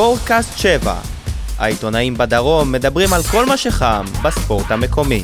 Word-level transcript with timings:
ספורטקאסט 0.00 0.58
7. 0.58 0.94
העיתונאים 1.58 2.14
בדרום 2.14 2.72
מדברים 2.72 3.12
על 3.12 3.22
כל 3.30 3.46
מה 3.46 3.56
שחם 3.56 4.04
בספורט 4.24 4.70
המקומי. 4.70 5.22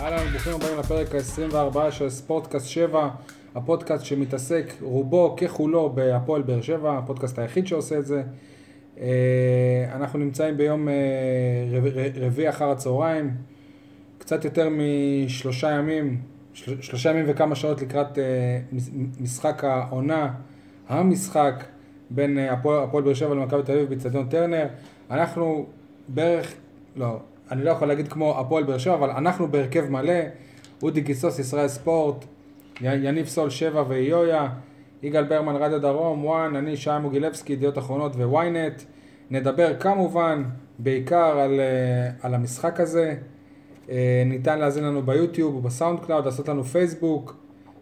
אהלן, 0.00 0.30
ברוכים 0.30 0.52
הבאים 0.54 0.78
לפרק 0.78 1.14
ה-24 1.14 1.90
של 1.90 2.10
ספורטקאסט 2.10 2.66
7, 2.68 3.08
הפודקאסט 3.54 4.04
שמתעסק 4.04 4.74
רובו 4.80 5.36
ככולו 5.36 5.90
בהפועל 5.90 6.42
באר 6.42 6.62
שבע, 6.62 6.98
הפודקאסט 6.98 7.38
היחיד 7.38 7.66
שעושה 7.66 7.98
את 7.98 8.06
זה. 8.06 8.22
אה, 9.00 9.06
אנחנו 9.92 10.18
נמצאים 10.18 10.56
ביום 10.56 10.88
אה, 10.88 10.94
רביעי 12.20 12.48
אחר 12.48 12.70
הצהריים, 12.70 13.30
קצת 14.18 14.44
יותר 14.44 14.68
משלושה 14.70 15.70
ימים, 15.70 16.20
של- 16.52 16.82
שלושה 16.82 17.10
ימים 17.10 17.24
וכמה 17.28 17.54
שעות 17.54 17.82
לקראת 17.82 18.18
אה, 18.18 18.24
מש- 18.72 18.90
משחק 19.20 19.64
העונה, 19.64 20.30
המשחק 20.88 21.64
בין 22.10 22.38
הפועל 22.38 23.02
באר 23.04 23.14
שבע 23.14 23.34
למכבי 23.34 23.62
תל 23.62 23.72
אביב 23.72 23.88
באצטדיון 23.88 24.28
טרנר. 24.28 24.66
אנחנו 25.10 25.66
בערך, 26.08 26.54
לא, 26.96 27.18
אני 27.50 27.64
לא 27.64 27.70
יכול 27.70 27.88
להגיד 27.88 28.08
כמו 28.08 28.38
הפועל 28.40 28.64
באר 28.64 28.78
שבע, 28.78 28.94
אבל 28.94 29.10
אנחנו 29.10 29.48
בהרכב 29.48 29.90
מלא, 29.90 30.12
אודי 30.82 31.00
גיסוס, 31.00 31.38
ישראל 31.38 31.68
ספורט, 31.68 32.24
יניב 32.80 33.26
סול, 33.26 33.50
שבע 33.50 33.84
ואיויה, 33.88 34.48
יגאל 35.02 35.24
ברמן, 35.24 35.56
רדיו 35.56 35.80
דרום, 35.80 36.24
ONE, 36.24 36.56
אני 36.56 36.76
שי 36.76 36.90
מוגילבסקי, 37.02 37.52
ידיעות 37.52 37.78
אחרונות 37.78 38.16
וויינט. 38.16 38.82
נדבר 39.30 39.76
כמובן 39.80 40.44
בעיקר 40.78 41.38
על, 41.38 41.60
אה, 41.60 42.10
על 42.22 42.34
המשחק 42.34 42.80
הזה. 42.80 43.14
אה, 43.90 44.22
ניתן 44.26 44.58
להאזין 44.58 44.84
לנו 44.84 45.02
ביוטיוב 45.02 45.54
ובסאונד 45.54 46.00
קלאוד, 46.00 46.24
לעשות 46.24 46.48
לנו 46.48 46.64
פייסבוק. 46.64 47.36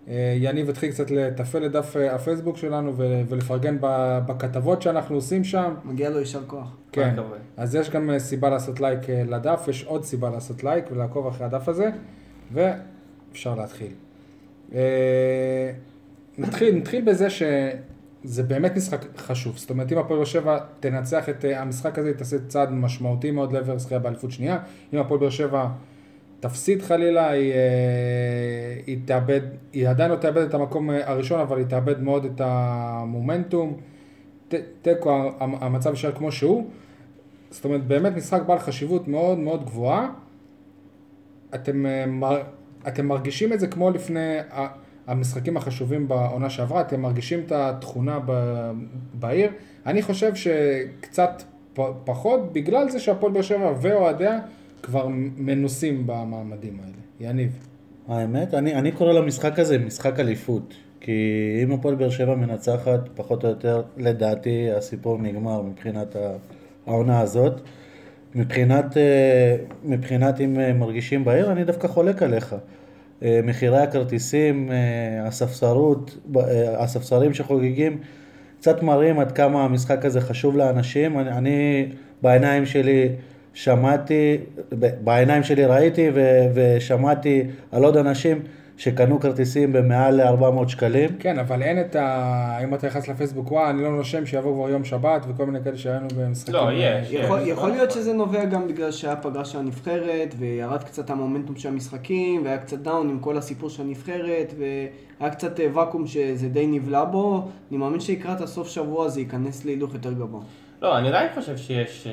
אה, 0.08 0.34
יניב 0.38 0.68
התחיל 0.68 0.90
קצת 0.90 1.10
לתפעל 1.10 1.66
את 1.66 1.72
דף 1.72 1.96
הפייסבוק 2.10 2.56
שלנו 2.56 2.92
ולפרגן 2.96 3.76
ב- 3.80 4.18
בכתבות 4.26 4.82
שאנחנו 4.82 5.14
עושים 5.14 5.44
שם. 5.44 5.74
מגיע 5.84 6.10
לו 6.10 6.18
יישר 6.18 6.40
כוח. 6.46 6.76
כן. 6.92 7.14
אז 7.56 7.74
יש 7.74 7.90
גם 7.90 8.18
סיבה 8.18 8.50
לעשות 8.50 8.80
לייק 8.80 9.00
לדף, 9.10 9.64
יש 9.68 9.84
עוד 9.84 10.04
סיבה 10.04 10.30
לעשות 10.30 10.64
לייק 10.64 10.84
ולעקוב 10.90 11.26
אחרי 11.26 11.46
הדף 11.46 11.68
הזה, 11.68 11.90
ואפשר 12.52 13.54
להתחיל. 13.54 13.92
נתחיל, 16.38 16.74
נתחיל 16.76 17.04
בזה 17.04 17.28
שזה 17.30 18.42
באמת 18.42 18.76
משחק 18.76 19.04
חשוב, 19.16 19.56
זאת 19.56 19.70
אומרת 19.70 19.92
אם 19.92 19.98
הפועל 19.98 20.18
באר 20.18 20.24
שבע 20.24 20.58
תנצח 20.80 21.28
את 21.28 21.44
אה, 21.44 21.62
המשחק 21.62 21.98
הזה, 21.98 22.08
היא 22.08 22.16
תעשה 22.16 22.36
צעד 22.48 22.72
משמעותי 22.72 23.30
מאוד 23.30 23.52
לעבר 23.52 23.78
זכייה 23.78 24.00
באליפות 24.00 24.30
שנייה, 24.30 24.58
אם 24.94 24.98
הפועל 24.98 25.20
באר 25.20 25.30
שבע 25.30 25.66
תפסיד 26.40 26.82
חלילה, 26.82 27.30
היא, 27.30 27.52
אה, 27.52 27.56
היא 28.86 28.98
תאבד, 29.04 29.40
היא 29.72 29.88
עדיין 29.88 30.10
לא 30.10 30.16
תאבד 30.16 30.42
את 30.42 30.54
המקום 30.54 30.90
אה, 30.90 31.10
הראשון, 31.10 31.40
אבל 31.40 31.58
היא 31.58 31.66
תאבד 31.66 32.02
מאוד 32.02 32.24
את 32.24 32.40
המומנטום. 32.44 33.76
תיקו, 34.82 35.30
המ- 35.40 35.54
המצב 35.60 35.90
יישאר 35.90 36.12
כמו 36.12 36.32
שהוא. 36.32 36.70
זאת 37.50 37.64
אומרת, 37.64 37.86
באמת 37.86 38.16
משחק 38.16 38.42
בעל 38.46 38.58
חשיבות 38.58 39.08
מאוד 39.08 39.38
מאוד 39.38 39.64
גבוהה. 39.64 40.10
אתם, 41.54 41.84
אתם 42.88 43.06
מרגישים 43.06 43.52
את 43.52 43.60
זה 43.60 43.66
כמו 43.66 43.90
לפני 43.90 44.36
המשחקים 45.06 45.56
החשובים 45.56 46.08
בעונה 46.08 46.50
שעברה, 46.50 46.80
אתם 46.80 47.00
מרגישים 47.00 47.40
את 47.46 47.52
התכונה 47.52 48.18
ב- 48.26 48.72
בעיר. 49.14 49.50
אני 49.86 50.02
חושב 50.02 50.34
שקצת 50.34 51.42
פ, 51.74 51.80
פחות, 52.04 52.52
בגלל 52.52 52.88
זה 52.88 53.00
שהפועל 53.00 53.32
באר 53.32 53.42
שבע 53.42 53.72
ואוהדיה 53.80 54.40
כבר 54.82 55.06
מנוסים 55.36 56.06
במעמדים 56.06 56.78
האלה. 56.80 57.30
יניב. 57.30 57.66
האמת, 58.08 58.54
אני, 58.54 58.74
אני 58.74 58.92
קורא 58.92 59.12
למשחק 59.12 59.58
הזה 59.58 59.78
משחק 59.78 60.20
אליפות. 60.20 60.74
כי 61.00 61.60
אם 61.62 61.72
הפועל 61.72 61.94
באר 61.94 62.10
שבע 62.10 62.34
מנצחת, 62.34 63.00
פחות 63.14 63.44
או 63.44 63.48
יותר, 63.48 63.82
לדעתי, 63.96 64.70
הסיפור 64.70 65.18
נגמר 65.18 65.62
מבחינת 65.62 66.16
העונה 66.86 67.20
הזאת. 67.20 67.60
מבחינת, 68.34 68.96
אה, 68.96 69.56
מבחינת 69.84 70.40
אם 70.40 70.60
אה, 70.60 70.72
מרגישים 70.72 71.24
בעיר, 71.24 71.52
אני 71.52 71.64
דווקא 71.64 71.88
חולק 71.88 72.22
עליך. 72.22 72.56
אה, 73.24 73.40
מחירי 73.44 73.78
הכרטיסים, 73.78 74.70
אה, 74.72 75.26
הספסרות, 75.26 76.16
אה, 76.36 76.82
הספסרים 76.82 77.34
שחוגגים, 77.34 77.98
קצת 78.58 78.82
מראים 78.82 79.20
עד 79.20 79.32
כמה 79.32 79.64
המשחק 79.64 80.04
הזה 80.04 80.20
חשוב 80.20 80.56
לאנשים. 80.56 81.18
אני, 81.18 81.30
אני 81.30 81.86
בעיניים 82.22 82.66
שלי 82.66 83.08
שמעתי, 83.54 84.36
בעיניים 85.04 85.42
שלי 85.42 85.64
ראיתי 85.64 86.10
ו, 86.14 86.46
ושמעתי 86.54 87.42
על 87.72 87.84
עוד 87.84 87.96
אנשים 87.96 88.42
שקנו 88.76 89.20
כרטיסים 89.20 89.72
במעל 89.72 90.22
ל-400 90.22 90.68
שקלים. 90.68 91.10
כן, 91.18 91.38
אבל 91.38 91.62
אין 91.62 91.80
את 91.80 91.96
ה... 91.96 92.58
אם 92.64 92.74
אתה 92.74 92.86
נכנס 92.86 93.08
לפייסבוק, 93.08 93.52
וואי, 93.52 93.70
אני 93.70 93.82
לא 93.82 93.96
נושם, 93.96 94.26
שיבוא 94.26 94.54
כבר 94.54 94.70
יום 94.70 94.84
שבת, 94.84 95.24
וכל 95.28 95.46
מיני 95.46 95.64
כאלה 95.64 95.76
שהיינו 95.76 96.08
במשחקים. 96.16 96.54
לא, 96.54 96.68
יש. 96.72 97.08
יכול, 97.10 97.40
כן. 97.40 97.46
יכול 97.46 97.70
להיות 97.70 97.90
שזה 97.90 98.12
נובע 98.12 98.44
גם 98.44 98.68
בגלל 98.68 98.92
שהיה 98.92 99.16
פגרה 99.16 99.44
של 99.44 99.58
הנבחרת, 99.58 100.34
וירד 100.38 100.84
קצת 100.84 101.10
המומנטום 101.10 101.56
של 101.56 101.68
המשחקים, 101.68 102.44
והיה 102.44 102.58
קצת 102.58 102.78
down 102.78 103.08
עם 103.08 103.18
כל 103.18 103.38
הסיפור 103.38 103.70
של 103.70 103.82
הנבחרת, 103.82 104.54
והיה 104.58 105.32
קצת 105.32 105.60
אה, 105.60 105.66
ואקום 105.74 106.06
שזה 106.06 106.48
די 106.48 106.66
נבלע 106.66 107.04
בו. 107.04 107.48
אני 107.70 107.78
מאמין 107.78 108.00
שלקראת 108.00 108.40
הסוף 108.40 108.68
שבוע 108.68 109.08
זה 109.08 109.20
ייכנס 109.20 109.64
להילוך 109.64 109.94
יותר 109.94 110.12
גבוה. 110.12 110.40
לא, 110.84 110.98
אני 110.98 111.08
עדיין 111.08 111.28
חושב 111.34 111.56
שיש 111.56 112.06
אה, 112.06 112.12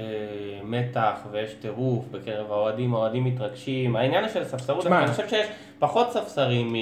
מתח 0.63 1.13
ויש 1.31 1.53
טירוף 1.53 2.05
בקרב 2.11 2.51
האוהדים, 2.51 2.93
האוהדים 2.93 3.23
מתרגשים. 3.23 3.95
העניין 3.95 4.29
של 4.33 4.43
ספסרות. 4.43 4.85
אני 4.87 5.07
חושב 5.07 5.27
שיש 5.29 5.47
פחות 5.79 6.11
ספסרים 6.11 6.73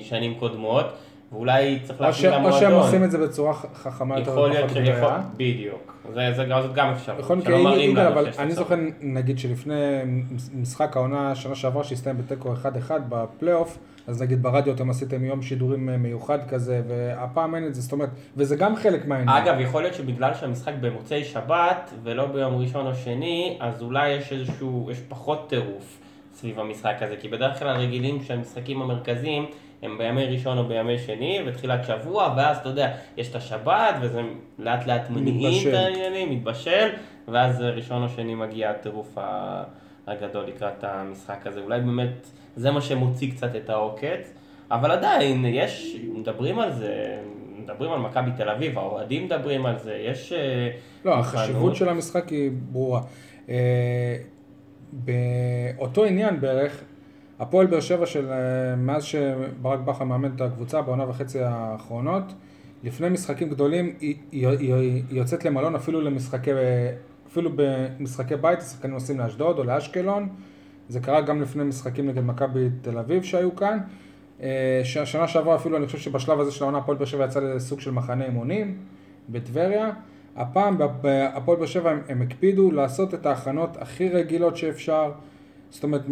משנים 0.00 0.34
קודמות, 0.34 0.86
ואולי 1.32 1.78
צריך. 1.84 2.00
להפעיל 2.00 2.32
או 2.34 2.52
שהם 2.52 2.72
עושים 2.72 2.72
למועדון. 2.72 3.02
את 3.04 3.10
זה 3.10 3.18
בצורה 3.18 3.52
חכמה 3.54 4.18
יותר 4.18 4.30
יכול 4.30 4.48
להיות 4.50 4.64
ופחות 4.70 4.84
שיכול. 4.86 5.08
בדיוק. 5.36 5.94
זה, 6.14 6.32
זה, 6.36 6.44
גם- 6.44 6.62
זאת 6.62 6.74
גם 6.74 6.88
אפשרות. 6.90 7.18
בכל 7.18 7.36
מקרה, 7.36 7.76
יגאל, 7.76 8.06
אבל 8.06 8.26
אני. 8.38 8.52
זוכר, 8.52 8.74
נגיד 9.00 9.38
שלפני 9.38 9.74
משחק 10.54 10.96
העונה 10.96 11.34
שנה 11.34 11.54
שעברה 11.54 11.84
שהסתיים 11.84 12.18
בתיקו 12.18 12.52
1-1 12.52 12.66
בפלייאוף, 13.08 13.78
אז 14.08 14.22
נגיד 14.22 14.42
ברדיו 14.42 14.74
אתם 14.74 14.90
עשיתם 14.90 15.24
יום 15.24 15.42
שידורים 15.42 15.88
אה, 15.88 15.96
מיוחד 15.96 16.48
כזה, 16.48 16.82
והפעם 16.88 17.54
אין 17.54 17.66
את 17.66 17.74
זה, 17.74 17.80
זאת 17.80 17.92
אומרת, 17.92 18.08
וזה 18.36 18.56
גם 18.56 18.76
חלק 18.76 19.06
מהעניין. 19.06 19.28
אגב, 19.28 19.60
יכול 19.60 19.82
להיות 19.82 19.94
שבגלל 19.94 20.34
שהמשחק 20.34 20.72
במוצאי 20.80 21.24
שבת 21.24 21.92
ולא 22.02 22.26
ביום 22.26 22.56
ראשון 22.56 22.86
או 22.86 22.94
שני, 22.94 23.56
אז 23.60 23.82
אולי 23.82 24.08
יש 24.08 24.32
איזשהו, 24.32 24.88
יש 24.92 24.98
פחות 25.08 25.48
טירוף 25.48 25.98
סביב 26.34 26.60
המשחק 26.60 26.94
הזה, 27.00 27.16
כי 27.20 27.28
בדרך 27.28 27.58
כלל 27.58 27.76
רגילים 27.76 28.22
שהמשחקים 28.22 28.82
המרכזיים 28.82 29.46
הם 29.82 29.98
בימי 29.98 30.24
ראשון 30.26 30.58
או 30.58 30.64
בימי 30.64 30.98
שני, 30.98 31.40
בתחילת 31.46 31.80
שבוע, 31.84 32.34
ואז 32.36 32.56
אתה 32.56 32.68
יודע, 32.68 32.94
יש 33.16 33.30
את 33.30 33.34
השבת, 33.34 33.94
וזה 34.00 34.20
לאט 34.58 34.86
לאט 34.86 35.10
מניעים. 35.10 35.68
את 35.68 35.74
העניינים, 35.74 36.30
מתבשל, 36.30 36.88
ואז 37.28 37.60
ראשון 37.60 38.02
או 38.02 38.08
שני 38.08 38.34
מגיע 38.34 38.70
הטירוף 38.70 39.18
ה- 39.18 39.62
הגדול 40.08 40.44
לקראת 40.44 40.84
המשחק 40.84 41.46
הזה. 41.46 41.60
אולי 41.60 41.80
באמת 41.80 42.26
זה 42.56 42.70
מה 42.70 42.80
שמוציא 42.80 43.30
קצת 43.30 43.56
את 43.56 43.70
העוקץ, 43.70 44.32
אבל 44.70 44.90
עדיין, 44.90 45.44
יש, 45.44 45.96
מדברים 46.14 46.58
על 46.58 46.72
זה, 46.72 47.18
מדברים 47.62 47.92
על 47.92 48.00
מכבי 48.00 48.30
תל 48.36 48.48
אביב, 48.48 48.78
האוהדים 48.78 49.24
מדברים 49.24 49.66
על 49.66 49.78
זה, 49.78 49.94
יש... 49.94 50.32
אה, 50.32 50.70
לא, 51.04 51.16
מוכנות. 51.16 51.34
החשיבות 51.34 51.76
של 51.76 51.88
המשחק 51.88 52.28
היא 52.28 52.50
ברורה. 52.72 53.00
אה, 53.48 54.16
באותו 54.92 56.04
עניין 56.04 56.40
בערך, 56.40 56.84
הפועל 57.38 57.66
באר 57.66 57.80
שבע 57.80 58.06
של 58.06 58.30
אה, 58.30 58.76
מאז 58.76 59.04
שברק 59.04 59.80
בכר 59.80 60.04
מאמן 60.04 60.30
את 60.36 60.40
הקבוצה 60.40 60.82
בעונה 60.82 61.08
וחצי 61.08 61.38
האחרונות, 61.42 62.24
לפני 62.84 63.08
משחקים 63.08 63.48
גדולים 63.48 63.94
היא, 64.00 64.16
היא, 64.32 64.48
היא, 64.48 64.74
היא 64.74 65.02
יוצאת 65.10 65.44
למלון 65.44 65.74
אפילו 65.74 66.00
למשחקי, 66.00 66.50
אפילו 67.38 67.50
במשחקי 67.56 68.36
בית, 68.36 68.58
השחקנים 68.58 68.94
נוסעים 68.94 69.18
לאשדוד 69.18 69.58
או 69.58 69.64
לאשקלון, 69.64 70.28
זה 70.88 71.00
קרה 71.00 71.20
גם 71.20 71.42
לפני 71.42 71.64
משחקים 71.64 72.06
נגד 72.08 72.24
מכבי 72.24 72.68
תל 72.82 72.98
אביב 72.98 73.22
שהיו 73.22 73.56
כאן. 73.56 73.78
אה, 74.42 74.80
שנה 74.84 75.28
שעברה 75.28 75.56
אפילו, 75.56 75.76
אני 75.76 75.86
חושב 75.86 75.98
שבשלב 75.98 76.40
הזה 76.40 76.50
של 76.50 76.64
העונה 76.64 76.78
הפועל 76.78 76.96
באר 76.98 77.06
שבע 77.06 77.24
יצא 77.24 77.40
לסוג 77.40 77.80
של 77.80 77.90
מחנה 77.90 78.24
אימונים 78.24 78.78
בטבריה. 79.28 79.90
הפעם 80.36 80.78
בהפועל 81.00 81.58
באר 81.58 81.66
שבע 81.66 81.90
הם, 81.90 82.00
הם 82.08 82.22
הקפידו 82.22 82.70
לעשות 82.70 83.14
את 83.14 83.26
ההכנות 83.26 83.76
הכי 83.76 84.08
רגילות 84.08 84.56
שאפשר. 84.56 85.12
זאת 85.70 85.82
אומרת, 85.82 86.02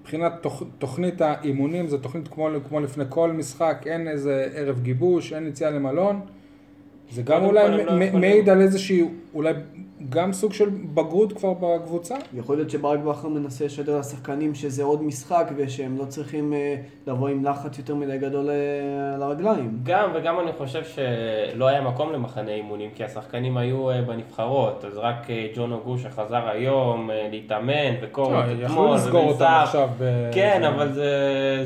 מבחינת 0.00 0.32
תוכ, 0.40 0.62
תוכנית 0.78 1.20
האימונים, 1.20 1.88
זו 1.88 1.98
תוכנית 1.98 2.28
כמו, 2.28 2.48
כמו 2.68 2.80
לפני 2.80 3.04
כל 3.08 3.32
משחק, 3.32 3.82
אין 3.86 4.08
איזה 4.08 4.48
ערב 4.54 4.80
גיבוש, 4.82 5.32
אין 5.32 5.46
יציאה 5.46 5.70
למלון. 5.70 6.20
זה 7.12 7.22
גם 7.22 7.44
אולי 7.44 7.84
לא. 7.84 7.92
מעיד 8.12 8.48
על 8.48 8.60
איזושהי 8.60 9.04
אולי 9.34 9.52
גם 10.08 10.32
סוג 10.32 10.52
של 10.52 10.68
בגרות 10.94 11.32
כבר 11.32 11.52
בקבוצה. 11.60 12.14
יכול 12.34 12.56
להיות 12.56 12.70
שברק 12.70 12.98
בכר 12.98 13.28
מנסה 13.28 13.64
לשדר 13.64 13.98
לשחקנים 13.98 14.54
שזה 14.54 14.82
עוד 14.82 15.02
משחק 15.02 15.50
ושהם 15.56 15.98
לא 15.98 16.04
צריכים 16.04 16.52
אה, 16.52 16.76
לבוא 17.06 17.28
עם 17.28 17.44
לחץ 17.44 17.78
יותר 17.78 17.94
מדי 17.94 18.18
גדול 18.18 18.50
אה, 18.50 19.14
על 19.14 19.22
הרגליים. 19.22 19.78
גם, 19.82 20.10
וגם 20.14 20.40
אני 20.40 20.52
חושב 20.52 20.82
שלא 20.84 21.66
היה 21.66 21.80
מקום 21.80 22.12
למחנה 22.12 22.50
אימונים, 22.50 22.90
כי 22.94 23.04
השחקנים 23.04 23.56
היו 23.56 23.90
אה, 23.90 24.02
בנבחרות, 24.02 24.84
אז 24.84 24.98
רק 24.98 25.26
ג'ון 25.54 25.72
אוגו 25.72 25.98
שחזר 25.98 26.48
היום 26.48 27.10
להתאמן, 27.30 27.94
וקורות 28.02 28.32
לא, 28.32 28.40
אתמול, 28.40 28.62
יכלו 28.62 28.94
לסגור 28.94 29.28
אותם. 29.28 29.60
עכשיו. 29.62 29.88
כן, 30.32 30.64
אבל 30.64 30.92
זה, 30.92 31.10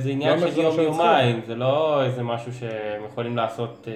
זה 0.02 0.10
עניין 0.10 0.38
של 0.40 0.60
יום-יומיים, 0.60 1.40
זה 1.46 1.54
לא 1.54 2.04
איזה 2.04 2.22
משהו 2.22 2.52
שהם 2.52 3.04
יכולים 3.06 3.36
לעשות 3.36 3.88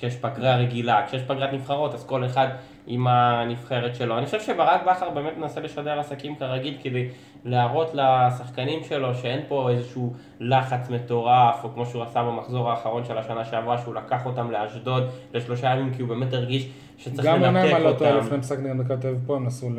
כשיש 0.00 0.16
פגרה 0.16 0.56
רגילה. 0.56 1.06
כשיש 1.06 1.22
פגרת 1.22 1.52
נבחרות, 1.52 1.94
אז 1.94 2.06
כל 2.06 2.24
אחד 2.26 2.48
עם 2.86 3.06
הנבחרת 3.06 3.94
שלו. 3.94 4.18
אני 4.18 4.26
חושב 4.26 4.40
שברק 4.40 4.80
בכר 4.86 5.10
באמת 5.10 5.38
מנסה 5.38 5.60
לשדר 5.60 5.98
עסקים 6.00 6.34
כרגיל 6.34 6.76
כדי 6.82 7.08
להראות 7.44 7.94
לשחקנים 7.94 8.84
שלו 8.84 9.14
שאין 9.14 9.40
פה 9.48 9.70
איזשהו 9.70 10.12
לחץ 10.40 10.90
מטורף, 10.90 11.64
או 11.64 11.74
כמו 11.74 11.86
שהוא 11.86 12.02
עשה 12.02 12.22
במחזור 12.22 12.70
האחרון 12.70 13.04
של 13.04 13.18
השנה 13.18 13.44
שעברה, 13.44 13.78
שהוא 13.78 13.94
לקח 13.94 14.26
אותם 14.26 14.50
לאשדוד 14.50 15.04
לשלושה 15.34 15.70
ימים, 15.70 15.94
כי 15.94 16.02
הוא 16.02 16.08
באמת 16.08 16.32
הרגיש 16.32 16.68
שצריך 16.98 17.28
גם 17.28 17.44
עונה 17.44 17.64
לנתק 17.64 17.70
אם 17.70 17.76
אני 17.76 17.84
לא 17.84 17.92
טועה 17.92 18.14
אותם. 18.14 18.26
לפני 18.26 18.38
משחק 18.38 18.58
נגד 18.58 18.72
מכבי 18.72 18.96
תל 19.00 19.08
אביב 19.08 19.20
פה 19.26 19.36
הם 19.36 19.46
נסעו 19.46 19.70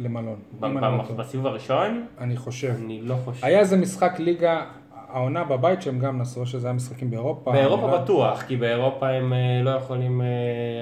למלון. 0.00 0.36
לא. 0.62 1.02
בסיבוב 1.16 1.46
הראשון? 1.46 2.06
אני 2.20 2.36
חושב. 2.36 2.74
אני 2.84 3.00
לא 3.02 3.14
חושב. 3.24 3.46
היה 3.46 3.58
איזה 3.58 3.76
משחק 3.76 4.18
ליגה, 4.18 4.64
העונה 5.12 5.44
בבית 5.44 5.82
שהם 5.82 5.98
גם 5.98 6.18
נסעו, 6.18 6.46
שזה 6.46 6.66
היה 6.66 6.74
משחקים 6.74 7.10
באירופה. 7.10 7.52
באירופה 7.52 7.86
לא- 7.86 7.98
בטוח, 7.98 8.42
כי 8.42 8.56
באירופה 8.56 9.08
הם 9.08 9.32
אה, 9.32 9.38
לא 9.62 9.70
יכולים, 9.70 10.20
אה, 10.22 10.26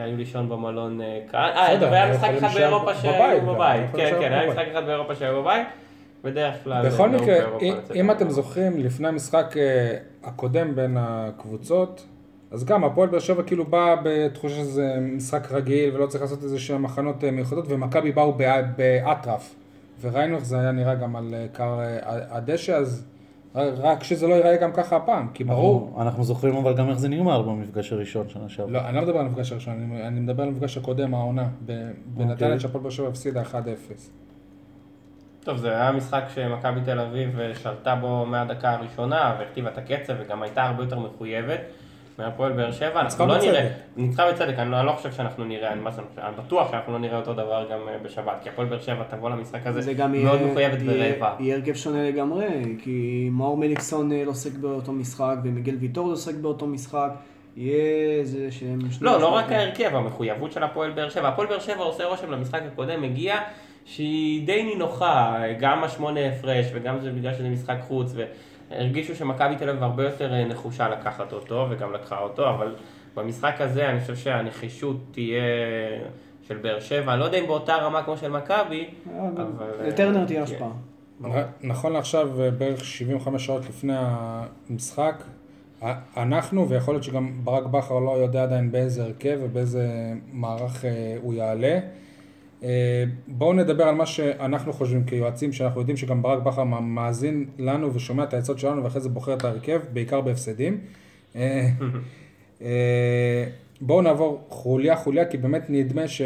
היו 0.04 0.16
לישון 0.16 0.48
במלון 0.48 1.00
אה, 1.00 1.20
כאן. 1.32 1.50
אה, 1.56 1.76
והיה 1.80 2.04
הם 2.04 2.10
משחק 2.14 2.30
אחד 2.38 2.54
באירופה 2.54 2.94
שהיו 2.94 3.40
בבית. 3.54 3.90
כן, 3.96 4.10
כן, 4.20 4.32
היה. 4.32 4.50
משחק 4.50 4.64
אחד 4.72 4.84
באירופה 4.86 5.14
שהיו 5.14 5.42
בבית. 5.42 5.66
בדרך 6.24 6.54
כלל... 6.64 6.86
בכל 6.88 7.08
מקרה, 7.08 7.36
אם-. 7.94 8.10
אתם 8.10 8.30
זוכרים, 8.30 8.78
לפני 8.78 9.08
המשחק 9.08 9.54
אה, 9.56 9.96
הקודם 10.24 10.74
בין 10.74 10.96
הקבוצות, 11.00 12.06
אז 12.50 12.64
גם 12.64 12.84
הפועל 12.84 13.08
באר 13.08 13.18
שבע 13.20 13.42
כאילו 13.42 13.64
בא 13.64 13.96
בתחושה 14.02 14.54
שזה 14.54 14.96
משחק 15.00 15.52
רגיל 15.52 15.94
ולא 15.94 16.06
צריך 16.06 16.22
לעשות 16.22 16.42
איזה 16.42 16.58
שהם 16.58 16.82
מחנות 16.82 17.24
אה, 17.24 17.30
מיוחדות, 17.30 17.64
ומכבי 17.68 18.12
באו 18.12 18.32
בא- 18.32 18.62
באטרף. 18.76 19.54
וראינו 20.00 20.36
איך 20.36 20.44
זה 20.44 20.60
היה 20.60 20.72
נראה 20.72 20.94
גם 20.94 21.16
על 21.16 21.34
אה, 21.34 21.46
קר 21.52 21.80
אה, 21.80 21.96
הדשא, 22.36 22.72
אז 22.72 23.06
רק 23.54 24.02
שזה 24.04 24.26
לא 24.26 24.34
ייראה 24.34 24.56
גם 24.56 24.72
ככה 24.72 24.96
הפעם, 24.96 25.28
כי 25.34 25.44
ברור. 25.44 25.86
אנחנו- 25.88 26.02
אנחנו 26.02 26.24
זוכרים 26.24 26.56
אבל 26.56 26.74
גם 26.76 26.88
איך 26.90 26.98
זה 26.98 27.08
נגמר 27.08 27.42
במפגש 27.42 27.92
הראשון 27.92 28.28
שנה 28.28 28.48
שעברה. 28.48 28.72
לא, 28.72 28.88
אני 28.88 28.96
לא 28.96 29.02
מדבר 29.02 29.18
על 29.18 29.26
המפגש 29.26 29.52
הראשון, 29.52 29.74
אני, 29.74 30.06
אני 30.06 30.20
מדבר 30.20 30.42
על 30.42 30.48
המפגש 30.48 30.76
הקודם, 30.76 31.14
העונה, 31.14 31.48
ב- 31.66 31.90
בנתניה 32.06 32.32
אוקיי. 32.32 32.60
שהפועל 32.60 32.82
באר 32.82 32.90
שבע 32.90 33.08
הפסידה 33.08 33.42
1-0. 33.42 33.54
טוב, 35.44 35.56
זה 35.56 35.70
היה 35.70 35.92
משחק 35.92 36.22
שמכבי 36.34 36.80
תל 36.84 37.00
אביב 37.00 37.38
שלטה 37.54 37.94
בו 37.94 38.26
מהדקה 38.26 38.70
הראשונה, 38.72 39.36
והכתיבה 39.38 39.70
את 39.70 39.78
הקצב, 39.78 40.12
וגם 40.20 40.42
הייתה 40.42 40.62
הרבה 40.62 40.82
יותר 40.82 40.98
מחויבת 40.98 41.60
מהפועל 42.20 42.52
באר 42.52 42.72
שבע. 42.72 43.00
אנחנו 43.00 43.26
לא 43.26 43.34
בצדק. 43.34 43.48
נראה, 43.48 43.68
ניצחה 43.96 44.32
בצדק, 44.32 44.58
אני 44.58 44.70
לא, 44.70 44.78
אני 44.78 44.86
לא 44.86 44.92
חושב 44.92 45.12
שאנחנו 45.12 45.44
נראה, 45.44 45.72
אני, 45.72 45.80
בטוח 46.38 46.70
שאנחנו 46.70 46.92
לא 46.92 46.98
נראה 46.98 47.16
אותו 47.16 47.32
דבר 47.32 47.66
גם 47.72 47.78
אה, 47.88 47.98
בשבת, 48.02 48.38
כי 48.42 48.48
הפועל 48.48 48.68
באר 48.68 48.80
שבע 48.80 49.02
תבוא 49.10 49.30
למשחק 49.30 49.66
הזה 49.66 49.80
זה 49.80 49.94
גם 49.94 50.12
מאוד 50.12 50.42
מחויבת 50.42 50.78
ברבע. 50.78 51.34
יהיה 51.38 51.56
הרכב 51.56 51.74
שונה 51.74 52.08
לגמרי, 52.08 52.46
כי 52.78 53.28
מאור 53.32 53.56
מליקסון 53.56 54.12
אה, 54.12 54.24
לא 54.24 54.30
עוסק 54.30 54.52
באותו 54.52 54.92
משחק, 54.92 55.36
ומיגל 55.44 55.76
ויטור 55.80 56.08
לא 56.08 56.12
עוסק 56.12 56.34
באותו 56.34 56.66
משחק. 56.66 57.10
יהיה 57.56 58.20
איזה 58.20 58.50
שהם... 58.50 58.78
לא, 59.00 59.20
לא 59.20 59.28
רק. 59.34 59.52
ההרכב, 59.52 59.94
המחויבות 59.94 60.52
של 60.52 60.62
הפועל 60.62 60.90
באר 60.90 61.08
שבע. 61.08 61.28
הפועל 61.28 61.48
באר 61.48 61.58
שבע 61.58 61.82
עושה 61.82 62.04
רושם 62.04 62.30
למשחק 62.30 62.60
הקודם, 62.72 63.02
מגיע 63.02 63.36
שהיא 63.84 64.46
די 64.46 64.62
נינוחה, 64.62 65.42
גם 65.60 65.84
השמונה 65.84 66.20
הפרש 66.28 66.66
וגם 66.74 67.00
זה 67.00 67.10
בגלל 67.10 67.34
שזה 67.34 67.48
משחק 67.48 67.76
חוץ, 67.88 68.14
והרגישו 68.70 69.14
שמכבי 69.14 69.56
תל 69.56 69.68
אביב 69.68 69.82
הרבה 69.82 70.04
יותר 70.04 70.32
אה, 70.32 70.44
נחושה 70.44 70.88
לקחת 70.88 71.32
אותו, 71.32 71.66
וגם 71.70 71.92
לקחה 71.92 72.18
אותו, 72.18 72.50
אבל 72.50 72.74
במשחק 73.16 73.60
הזה 73.60 73.90
אני 73.90 74.00
חושב 74.00 74.16
שהנחישות 74.16 74.96
תהיה 75.10 75.42
של 76.48 76.56
באר 76.56 76.80
שבע, 76.80 77.12
אני 77.12 77.20
לא 77.20 77.24
יודע 77.24 77.38
אם 77.38 77.46
באותה 77.46 77.76
רמה 77.76 78.02
כמו 78.02 78.16
של 78.16 78.28
מכבי, 78.28 78.88
אבל... 79.20 79.44
אה, 79.80 79.88
לטרנר 79.88 80.24
תהיה. 80.24 80.42
השפעה. 80.42 80.72
נכון 81.62 81.92
לעכשיו, 81.92 82.42
אה, 82.42 82.50
בערך 82.50 82.84
75 82.84 83.46
שעות 83.46 83.62
לפני 83.68 83.92
המשחק, 83.96 85.22
אנחנו, 86.16 86.68
ויכול 86.68 86.94
להיות 86.94 87.04
שגם 87.04 87.40
ברק 87.44 87.66
בכר 87.66 87.98
לא 87.98 88.10
יודע 88.10 88.42
עדיין 88.42 88.72
באיזה 88.72 89.04
הרכב 89.04 89.38
ובאיזה 89.42 90.12
מערך 90.32 90.84
הוא 91.22 91.34
יעלה. 91.34 91.78
אה, 92.64 93.04
בואו 93.28 93.52
נדבר 93.52 93.84
על 93.84 93.94
מה 93.94 94.06
שאנחנו 94.06 94.72
חושבים 94.72 95.04
כיועצים, 95.04 95.52
שאנחנו 95.52 95.80
יודעים 95.80 95.96
שגם 95.96 96.22
ברק 96.22 96.42
בכר 96.42 96.64
מא- 96.64 96.80
מאזין 96.80 97.46
לנו 97.58 97.94
ושומע 97.94 98.24
את 98.24 98.34
העצות 98.34 98.58
שלנו 98.58 98.84
ואחרי 98.84 99.00
זה 99.00 99.08
בוחר 99.08 99.34
את 99.34 99.44
ההרכב, 99.44 99.80
בעיקר 99.92 100.20
בהפסדים. 100.20 100.80
אה, 101.36 101.68
אה, 102.62 103.44
בואו 103.80 104.02
נעבור 104.02 104.44
חוליה 104.48 104.96
חוליה, 104.96 105.24
כי 105.24 105.36
באמת 105.36 105.62
נדמה 105.68 106.08
ש... 106.08 106.22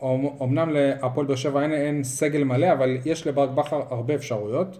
אומ- 0.00 0.42
אמנם 0.42 0.70
להפועל 0.70 1.26
באר 1.26 1.36
שבע 1.36 1.62
אין, 1.62 1.72
אין 1.72 2.04
סגל 2.04 2.44
מלא, 2.44 2.72
אבל 2.72 2.98
יש 3.04 3.26
לברק 3.26 3.50
בכר 3.50 3.82
הרבה 3.90 4.14
אפשרויות. 4.14 4.78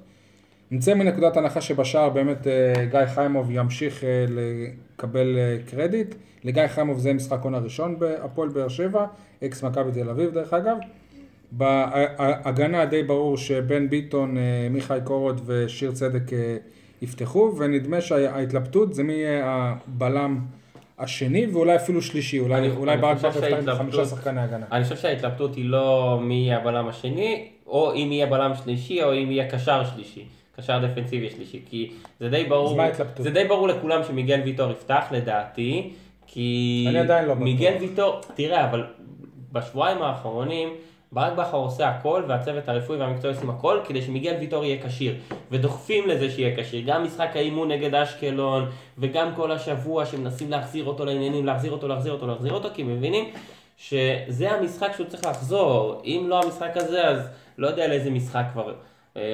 נצא 0.71 0.95
מנקודת 0.95 1.37
הנחה 1.37 1.61
שבשער 1.61 2.09
באמת 2.11 2.47
אה, 2.47 2.85
גיא 2.91 3.07
חיימוב 3.07 3.51
ימשיך 3.51 4.05
אה, 4.05 4.25
לקבל 4.29 5.37
אה, 5.39 5.57
קרדיט. 5.71 6.15
לגיא 6.45 6.67
חיימוב 6.67 6.99
זה 6.99 7.13
משחק 7.13 7.39
עונה 7.43 7.59
ראשון 7.59 7.99
בהפועל 7.99 8.49
באר 8.49 8.69
שבע, 8.69 9.07
אקס 9.45 9.65
מכבי 9.65 9.93
תל 9.93 10.11
אביב 10.11 10.31
דרך 10.35 10.53
אגב. 10.53 10.77
בהגנה 11.53 12.85
די 12.87 13.03
ברור 13.03 13.37
שבן 13.37 13.89
ביטון, 13.89 14.37
מיכאי 14.71 14.99
קורות 15.05 15.41
ושיר 15.47 15.93
צדק 15.93 16.23
יפתחו, 17.03 17.53
ונדמה 17.59 18.01
שההתלבטות 18.01 18.95
זה 18.95 19.03
מי 19.03 19.13
יהיה 19.13 19.43
הבלם 19.45 20.39
השני 20.99 21.47
ואולי 21.47 21.77
אפילו 21.77 22.03
שלישי, 22.03 22.39
אולי, 22.39 22.55
אני- 22.55 22.71
אולי 22.71 22.97
ברק 22.97 23.17
בכר 23.19 23.29
יפתח 23.29 23.69
עם 23.71 23.77
חמישה 23.79 24.05
שחקני 24.05 24.41
הגנה. 24.41 24.67
אני 24.73 24.83
חושב 24.85 24.97
שההתלבטות 24.97 25.55
היא 25.55 25.65
לא 25.65 26.19
מי 26.23 26.35
יהיה 26.35 26.57
הבלם 26.57 26.89
השני, 26.89 27.49
או 27.67 27.95
אם 27.95 28.09
יהיה 28.13 28.27
בלם 28.27 28.53
שלישי, 28.65 29.03
או 29.03 29.13
אם 29.15 29.31
יהיה 29.31 29.51
קשר 29.51 29.85
שלישי. 29.85 30.25
קשר 30.59 30.79
דפנסיבי 30.79 31.31
שלישי, 31.31 31.63
כי 31.71 31.93
זה 32.21 32.29
די 32.29 32.45
ברור? 32.45 32.81
זה 33.19 33.31
די 33.31 33.45
ברור 33.45 33.69
לכולם 33.69 34.05
שמיגל 34.05 34.41
ויטור 34.45 34.71
יפתח 34.71 35.05
לדעתי, 35.11 35.91
כי 36.27 36.87
אני 36.89 36.99
עדיין 36.99 37.25
לא 37.25 37.35
בטוח. 37.35 37.45
מיגל 37.45 37.75
ויטור, 37.81 38.21
תראה, 38.35 38.71
אבל 38.71 38.87
בשבועיים 39.53 40.03
האחרונים, 40.03 40.69
ברק 41.13 41.33
בכר 41.33 41.57
עושה 41.57 41.89
הכל, 41.89 42.23
והצוות 42.29 42.69
הרפואי 42.69 42.99
והמקצועי 42.99 43.35
עושים 43.35 43.51
הכל, 43.51 43.81
כדי 43.85 44.03
שמיגל 44.03 44.35
ויטור 44.41 44.65
יהיה 44.65 44.87
כשיר. 44.87 45.15
ודוחפים 45.51 46.09
לזה 46.09 46.31
שיהיה 46.31 46.57
כשיר. 46.57 46.83
גם 46.87 47.05
משחק 47.05 47.29
האימון 47.35 47.71
נגד 47.71 47.95
אשקלון, 47.95 48.69
וגם 48.99 49.35
כל 49.37 49.53
השבוע 49.53 50.07
שמנסים 50.07 50.51
להחזיר 50.51 50.85
אותו 50.85 51.05
לעניינים, 51.05 51.47
להחזיר 51.47 51.73
אותו, 51.73 51.89
להחזיר 51.89 52.13
אותו, 52.13 52.27
להחזיר 52.27 52.53
אותו, 52.53 52.69
כי 52.75 52.83
מבינים 52.83 53.25
שזה 53.77 54.51
המשחק 54.51 54.93
שהוא 54.97 55.07
צריך 55.07 55.27
לחזור. 55.27 56.03
אם 56.05 56.25
לא 56.29 56.41
המשחק 56.45 56.77
הזה, 56.77 57.09
אז 57.09 57.29
לא 57.59 57.67
יודע 57.67 57.89
לאיזה 57.89 58.11
משחק 58.11 58.45
כבר 58.53 58.75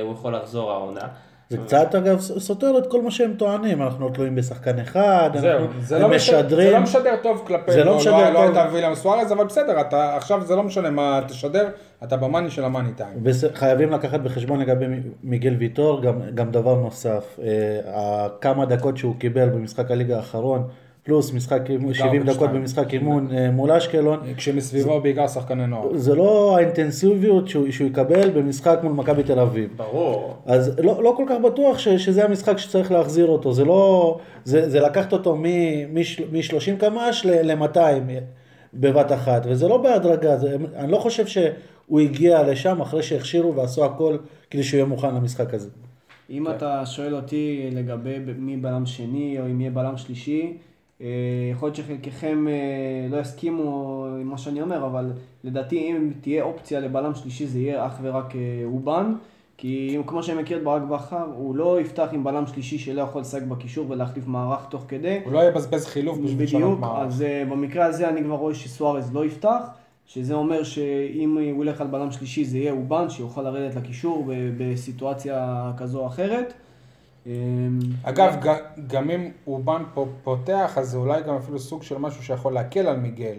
הוא 0.03 0.13
יכול 0.13 0.37
לחזור 0.37 0.71
העונה. 0.73 1.09
זה 1.51 1.59
קצת 1.59 1.95
אגב 1.95 2.21
סותר 2.21 2.79
את 2.79 2.91
כל 2.91 3.03
מה 3.03 3.11
שהם 3.11 3.35
טוענים, 3.35 3.83
אנחנו 3.83 4.09
לא 4.09 4.15
תלויים 4.15 4.35
בשחקן 4.35 4.79
אחד, 4.79 5.31
זהו, 5.35 5.67
זה 5.81 5.99
לא, 5.99 6.09
משדר, 6.09 6.37
זה 6.37 6.43
משדרים, 6.43 6.73
לא 6.73 6.81
משדר 6.81 7.17
טוב 7.23 7.43
כלפי, 7.47 7.77
לא 7.77 7.85
לא, 7.85 7.97
משדר 7.97 8.31
לא, 8.31 8.45
לא 8.45 8.47
טוב. 8.47 8.57
היית 8.57 8.73
וילם 8.73 8.95
סוארז, 8.95 9.33
אבל 9.33 9.45
בסדר, 9.45 9.81
אתה, 9.81 10.17
עכשיו 10.17 10.43
זה 10.43 10.57
לא 10.57 10.63
משנה 10.63 10.91
מה 10.91 11.21
תשדר, 11.29 11.69
אתה 12.05 12.17
במאני 12.17 12.51
של 12.51 12.65
המאני 12.65 12.93
טיים. 12.93 13.25
חייבים 13.55 13.91
לקחת 13.91 14.21
בחשבון 14.21 14.61
לגבי 14.61 14.87
מיגל 15.23 15.55
ויטור, 15.59 16.03
גם, 16.03 16.21
גם 16.35 16.51
דבר 16.51 16.75
נוסף, 16.75 17.39
אה, 17.43 18.29
כמה 18.41 18.67
דקות 18.67 18.97
שהוא 18.97 19.15
קיבל 19.19 19.49
במשחק 19.49 19.91
הליגה 19.91 20.17
האחרון, 20.17 20.69
פלוס 21.05 21.33
משחק, 21.33 21.71
אימון- 21.71 21.95
70 21.95 22.23
דקות. 22.23 22.51
במשחק 22.51 22.93
אימון 22.95 23.29
אה, 23.33 23.51
מול 23.51 23.73
אשקלון, 23.73 24.19
כשמסביבו 24.37 25.01
בעיקר 25.01 25.29
שחקני 25.29 25.67
נוער. 25.67 25.97
זה 25.97 26.15
לא 26.15 26.57
האינטנסיביות 26.57 27.49
שהוא, 27.49 27.71
שהוא 27.71 27.89
יקבל 27.89 28.31
במשחק 28.31 28.79
מול 28.83 28.93
מכבי 28.93 29.23
תל 29.23 29.39
אביב. 29.41 29.71
ברור. 29.77 30.37
אז 30.47 30.79
לא, 30.79 31.03
לא 31.03 31.15
כל 31.17 31.25
כך 31.29 31.37
בטוח 31.45 31.79
ש, 31.79 31.89
שזה 31.89 32.25
המשחק 32.25 32.59
שצריך 32.59 32.93
להחזיר 32.93 33.27
אותו, 33.27 33.53
זה 33.53 33.65
לא, 33.65 34.19
זה, 34.45 34.69
זה 34.71 34.81
לקחת 34.81 35.13
אותו 35.13 35.37
מ-30 35.37 36.77
קמ"ש 36.79 37.27
ל-200 37.27 37.79
בבת 38.75 39.13
אחת, 39.13 39.47
וזה 39.49 39.69
לא 39.69 39.77
בהדרגה, 39.77 40.37
זה, 40.37 40.57
אני 40.77 40.93
לא 40.93 40.97
חושב 40.97 41.27
שהוא 41.27 42.01
הגיע 42.01 42.43
לשם 42.43 42.81
אחרי 42.81 43.03
שהכשירו 43.03 43.55
ועשו 43.55 43.85
הכל 43.85 44.17
כדי 44.51 44.63
שהוא 44.63 44.79
יהיה 44.79 44.87
מוכן 44.87 45.15
למשחק 45.15 45.55
הזה. 45.55 45.69
אם 46.31 46.49
אתה 46.49 46.87
שואל 46.87 47.15
אותי 47.15 47.71
לגבי 47.73 48.17
מי 48.39 48.57
בלם 48.57 48.87
שני 48.87 49.37
או 49.41 49.47
אם 49.47 49.61
יהיה 49.61 49.71
בלם 49.71 49.97
שלישי, 49.97 50.43
אה, 50.43 50.74
יכול 51.01 51.67
להיות 51.67 51.77
שחלקכם 51.77 52.47
אה, 52.49 52.55
לא 53.11 53.21
יסכימו 53.21 53.63
עם 54.21 54.27
מה 54.27 54.39
שאני 54.39 54.63
אומר, 54.63 54.87
אבל 54.87 55.13
לדעתי 55.45 55.91
אם 55.91 56.11
תהיה 56.21 56.43
אופציה 56.45 56.81
לבלם 56.81 57.15
שלישי 57.15 57.47
זה 57.47 57.59
יהיה 57.59 57.87
אך 57.87 57.99
ורק 58.03 58.37
אה, 58.37 58.41
אובן, 58.65 59.15
כי 59.57 59.93
אם- 59.97 60.03
כמו 60.07 60.23
שאני 60.23 60.43
מכיר 60.43 60.59
את 60.59 60.65
ברק 60.65 60.83
בכר, 60.83 61.27
הוא 61.37 61.57
לא 61.57 61.81
יפתח 61.81 62.09
עם 62.13 62.25
בלם 62.25 62.47
שלישי 62.47 62.79
שלא 62.79 63.03
יכול 63.03 63.21
לשחק 63.21 63.43
בקישור 63.43 63.87
ולהחליף 63.91 64.27
מערך 64.27 64.67
תוך 64.71 64.85
כדי. 64.89 65.21
הוא 65.25 65.33
לא 65.33 65.49
יבזבז 65.49 65.87
חילוף 65.87 66.19
בשביל 66.19 66.43
לשנות 66.45 66.63
בדיוק, 66.63 66.81
מערך. 66.81 67.07
אז 67.07 67.21
uh, 67.47 67.51
במקרה 67.51 67.85
הזה 67.85 68.09
אני 68.09 68.23
כבר 68.25 68.35
רואה 68.35 68.55
שסוארז 68.55 69.15
לא 69.15 69.25
יפתח, 69.25 69.61
שזה 70.07 70.35
אומר 70.35 70.63
שאם 70.63 71.37
הוא 71.55 71.65
ילך 71.65 71.81
על 71.81 71.87
בלם 71.87 72.11
שלישי 72.11 72.45
זה 72.45 72.59
יהיה 72.59 72.73
אובן, 72.73 73.11
שיוכל 73.11 73.43
לרדת 73.43 73.75
לקישור 73.77 74.31
בסיטואציה 74.59 75.73
כזו 75.77 76.01
או 76.01 76.07
אחרת. 76.07 76.53
אמ, 77.27 77.31
אגב, 78.03 78.37
ג- 78.43 78.57
גם 78.87 79.11
אם 79.11 79.29
אובן 79.47 79.83
פה 79.95 80.07
פותח, 80.25 80.75
אז 80.79 80.91
זה 80.91 80.97
אולי 80.99 81.23
גם 81.23 81.35
אפילו 81.37 81.59
סוג 81.59 81.83
של 81.83 81.99
משהו 81.99 82.23
שיכול 82.23 82.53
להקל 82.53 82.87
על 82.87 82.97
מיגל. 82.97 83.35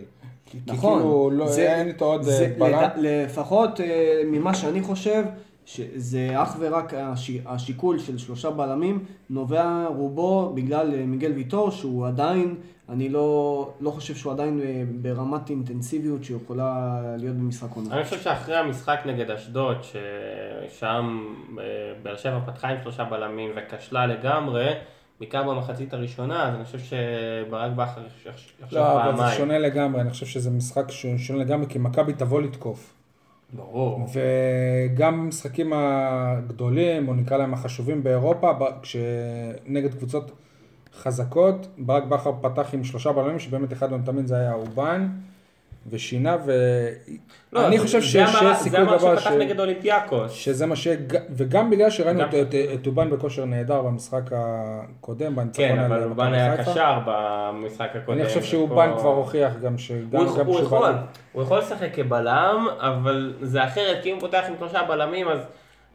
כי 0.46 0.58
כי 0.66 0.72
נכון. 0.72 1.00
כאילו 1.00 1.30
לא- 1.34 1.48
זה- 1.48 1.76
אין 1.76 1.88
איתו 1.88 2.06
עוד 2.06 2.22
זה 2.24 2.44
אה, 2.46 2.54
בלם. 2.60 2.90
לפחות 2.98 3.82
אה, 3.82 3.86
ממה 4.26 4.54
שאני 4.54 4.82
חושב, 4.82 5.24
שזה 5.66 6.30
אך 6.44 6.56
ורק 6.60 6.94
הש- 6.94 7.32
השיקול 7.46 8.00
של 8.00 8.18
שלושה 8.18 8.52
בלמים, 8.52 9.06
נובע 9.30 9.86
רובו 9.96 10.52
בגלל 10.56 10.94
אה, 10.94 11.06
מיגל 11.06 11.32
ויטור, 11.32 11.72
שהוא 11.72 12.08
עדיין, 12.08 12.56
אני 12.90 13.10
לא, 13.10 13.70
לא 13.80 13.90
חושב 13.92 14.16
שהוא 14.16 14.34
עדיין 14.34 14.62
אה, 14.64 14.84
ברמת 15.02 15.50
אינטנסיביות 15.50 16.24
שיכולה 16.24 17.00
להיות 17.18 17.36
במשחק 17.36 17.76
עונה. 17.76 17.96
אני 17.96 18.04
חושב 18.04 18.20
שאחרי 18.20 18.56
המשחק 18.58 19.00
נגד 19.06 19.32
אשדוד, 19.32 19.78
ששם 19.84 21.26
אה, 21.60 21.64
באר 22.04 22.18
שבע 22.18 22.40
פתחה 22.46 22.68
עם 22.68 22.78
שלושה 22.84 23.04
בלמים 23.04 23.52
וכשלה 23.56 24.06
לגמרי, 24.06 24.68
בעיקר 25.20 25.44
במחצית 25.44 25.94
הראשונה, 25.94 26.48
אז 26.50 26.56
אני 26.56 26.66
חושב 26.66 26.80
שברק 26.80 27.72
בכר 27.76 28.02
יחשוב 28.26 28.80
לא, 28.80 29.04
אבל 29.04 29.12
זה 29.12 29.18
פעמיים. 29.18 29.38
שונה 29.38 29.60
לגמרי, 29.60 30.02
אני 30.02 30.10
חושב 30.10 30.26
שזה 30.26 30.50
משחק 30.52 30.92
שונה 31.18 31.40
לגמרי, 31.40 31.68
כי 31.70 31.80
מכבי 31.80 32.14
תבוא 32.14 32.42
לתקוף. 32.42 32.94
ברור. 33.56 34.08
וגם 34.14 35.24
במשחקים 35.24 35.74
הגדולים, 35.76 37.08
או 37.08 37.14
נקרא 37.14 37.38
להם 37.38 37.54
החשובים 37.54 38.04
באירופה, 38.04 38.52
כשנגד 38.82 39.94
קבוצות 39.94 40.32
חזקות, 40.94 41.68
ברק 41.78 42.04
בכר 42.04 42.32
פתח 42.42 42.70
עם 42.74 42.84
שלושה 42.84 43.12
בלמים, 43.12 43.40
שבאמת 43.40 43.74
אחד 43.74 43.92
מהם 43.92 44.02
תמיד 44.02 44.28
זה 44.28 44.36
היה 44.36 44.54
אובן, 44.54 45.08
ושינה, 45.90 46.38
לא, 47.54 47.60
ואני 47.60 47.78
זה- 47.78 47.84
חושב 47.84 48.00
זה 48.00 48.06
שיש 48.06 48.30
המהלך- 48.36 48.40
שיש 48.58 48.64
סיכוי 48.64 48.80
זה 48.80 48.86
גבוה 48.96 49.18
שפתח 49.20 49.32
נגד 49.32 49.60
אולימפיאקוס. 49.60 50.32
שזה 50.32 50.66
מה 50.66 50.76
ש... 50.76 50.88
וגם 51.36 51.70
בגלל 51.70 51.90
שראינו 51.90 52.20
גם- 52.20 52.30
את- 52.74 52.88
אובן 52.88 53.10
בכושר 53.10 53.46
נהדר 53.46 53.82
במשחק 53.82 54.22
הקודם, 54.32 55.36
בניצחון 55.36 55.66
כן, 55.68 55.80
אבל 55.80 56.04
אובן 56.04 56.26
מכבי 56.28 56.38
היה. 56.42 56.58
קשר 56.58 57.00
במשחק 57.06 57.90
הקודם. 57.96 58.18
אני 58.20 58.28
חושב 58.28 58.44
שאובן 58.44 58.90
כבר 58.98 59.10
הוכיח 59.10 59.54
גם 59.64 59.78
שגם 59.78 60.20
הוא, 60.26 60.38
גם 60.38 60.46
הוא 60.46 60.60
יכול, 60.60 60.90
הוא 61.32 61.44
יכול 61.44 61.58
לשחק 61.60 61.90
כבלם, 61.96 62.68
אבל 62.80 63.34
זה 63.42 63.64
אחרת, 63.64 64.04
כי 64.04 64.10
אם 64.10 64.14
הוא 64.14 64.22
פותח 64.22 64.44
עם 64.50 64.54
שלושה 64.60 64.84
בלמים, 64.88 65.28
אז 65.28 65.40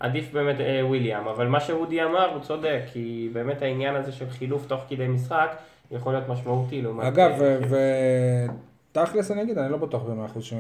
עדיף 0.01 0.33
באמת 0.33 0.61
אה, 0.61 0.81
וויליאם. 0.87 1.29
אבל 1.29 1.47
מה 1.47 1.61
שאודי 1.61 2.05
אמר, 2.05 2.31
הוא 2.35 2.41
צודק, 2.41 2.81
כי 2.93 3.29
באמת 3.33 3.63
העניין 3.63 3.95
הזה 3.95 4.13
של 4.13 4.31
חילוף 4.31 4.67
תוך 4.67 4.81
כדי 4.89 5.07
משחק, 5.09 5.57
יכול 5.91 6.13
להיות 6.13 6.29
משמעותי 6.29 6.83
לעומת... 6.83 7.05
אגב, 7.07 7.33
ותכלס 8.91 9.31
אני 9.31 9.43
אגיד, 9.43 9.59
אני 9.59 9.73
לא 9.73 9.77
בטוח 9.77 10.03
במאה 10.03 10.27
אחוז 10.27 10.45
ש- 10.45 10.55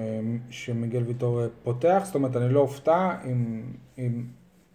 שמיגל 0.50 1.02
ויטור 1.02 1.42
אה, 1.42 1.46
פותח, 1.62 2.02
זאת 2.04 2.14
אומרת, 2.14 2.36
אני 2.36 2.54
לא 2.54 2.60
אופתע 2.60 3.10
אם, 3.24 3.62
אם 3.98 4.24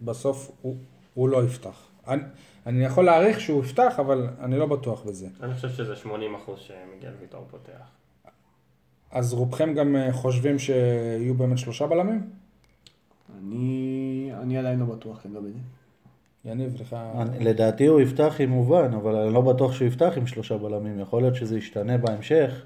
בסוף 0.02 0.50
הוא, 0.62 0.76
הוא 1.14 1.28
לא 1.28 1.44
יפתח. 1.44 1.86
אני, 2.08 2.22
אני 2.66 2.84
יכול 2.84 3.04
להעריך 3.04 3.40
שהוא 3.40 3.64
יפתח, 3.64 3.94
אבל 4.00 4.28
אני 4.40 4.58
לא 4.58 4.66
בטוח 4.66 5.02
בזה. 5.06 5.26
אני 5.42 5.54
חושב 5.54 5.68
שזה 5.70 5.96
80 5.96 6.34
אחוז 6.34 6.58
שמיגל 6.60 7.12
ויטור 7.20 7.46
פותח. 7.50 7.90
אז 9.10 9.32
רובכם 9.32 9.74
גם 9.74 9.96
אה, 9.96 10.12
חושבים 10.12 10.58
שיהיו 10.58 11.34
באמת 11.34 11.58
שלושה 11.58 11.86
בלמים? 11.86 12.30
אני, 13.38 14.30
אני 14.42 14.58
עדיין 14.58 14.78
לא 14.78 14.86
בטוח 14.86 15.26
לגבי 15.26 15.48
זה. 15.52 15.58
יניב, 16.50 16.76
לך... 16.80 16.96
אני- 17.18 17.44
לדעתי 17.44 17.86
הוא 17.86 18.00
יפתח 18.00 18.34
עם 18.38 18.50
מובן, 18.50 18.94
אבל 18.94 19.14
אני 19.16 19.34
לא 19.34 19.40
בטוח 19.40 19.72
שהוא 19.72 19.88
יפתח 19.88 20.12
עם 20.16 20.26
שלושה 20.26 20.56
בלמים. 20.58 21.00
יכול 21.00 21.22
להיות 21.22 21.34
שזה 21.34 21.58
ישתנה 21.58 21.98
בהמשך, 21.98 22.64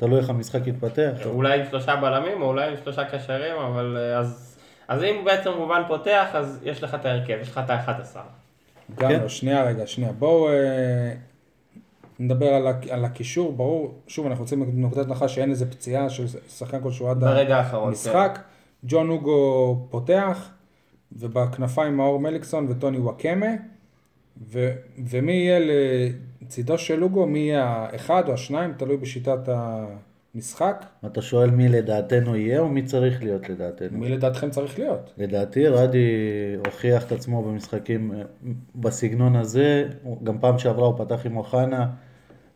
תלוי 0.00 0.18
איך 0.18 0.30
המשחק 0.30 0.66
יתפתח. 0.66 1.10
אולי 1.24 1.60
עם 1.60 1.66
שלושה 1.70 1.96
בלמים, 1.96 2.42
או 2.42 2.46
אולי 2.46 2.70
עם 2.70 2.74
שלושה 2.84 3.04
קשרים, 3.04 3.56
אבל 3.56 3.96
אה, 3.96 4.18
אז... 4.18 4.56
אז 4.88 5.02
אם 5.02 5.24
בעצם 5.24 5.50
אובן 5.50 5.82
פותח, 5.88 6.28
אז 6.34 6.60
יש 6.62 6.82
לך 6.82 6.94
את 6.94 7.04
ההרכב, 7.04 7.38
יש 7.42 7.48
לך 7.48 7.60
את 7.64 7.70
ה-11. 7.70 8.18
גם 8.94 9.08
כן. 9.08 9.20
לא, 9.20 9.28
שנייה 9.28 9.64
רגע, 9.64 9.86
שנייה. 9.86 10.12
בואו 10.12 10.48
אה, 10.48 11.12
נדבר 12.18 12.54
על, 12.54 12.66
על 12.90 13.04
הקישור, 13.04 13.52
ברור, 13.52 13.94
שוב, 14.06 14.26
אנחנו 14.26 14.44
יוצאים 14.44 14.60
מנקודת 14.60 15.06
הנחה 15.06 15.28
שאין 15.28 15.50
איזה 15.50 15.70
פציעה 15.70 16.10
של 16.10 16.26
שחקן 16.48 16.82
כלשהו 16.82 17.08
עד 17.08 17.24
המשחק. 17.24 18.38
ג'ון 18.84 19.10
אוגו 19.10 19.86
פותח, 19.90 20.50
ובכנפיים 21.12 21.96
מאור 21.96 22.20
מליקסון 22.20 22.66
וטוני 22.70 22.98
וואקמה, 22.98 23.50
ו, 24.52 24.70
ומי 25.08 25.32
יהיה 25.32 25.58
לצידו 26.50 26.78
של 26.78 27.02
אוגו, 27.02 27.26
מי 27.26 27.38
יהיה 27.38 27.64
האחד 27.64 28.28
או 28.28 28.34
השניים, 28.34 28.72
תלוי 28.72 28.96
בשיטת 28.96 29.48
המשחק. 30.34 30.84
אתה 31.06 31.22
שואל 31.22 31.50
מי 31.50 31.68
לדעתנו 31.68 32.36
יהיה 32.36 32.60
או 32.60 32.68
מי 32.68 32.82
צריך 32.82 33.22
להיות 33.22 33.48
לדעתנו? 33.48 33.98
מי 33.98 34.08
לדעתכם 34.08 34.50
צריך 34.50 34.78
להיות? 34.78 35.12
לדעתי 35.18 35.66
רדי 35.66 36.10
הוכיח 36.66 37.06
את 37.06 37.12
עצמו 37.12 37.42
במשחקים 37.42 38.12
בסגנון 38.74 39.36
הזה, 39.36 39.88
גם 40.22 40.38
פעם 40.40 40.58
שעברה 40.58 40.86
הוא 40.86 40.98
פתח 40.98 41.26
עם 41.26 41.36
אוחנה 41.36 41.86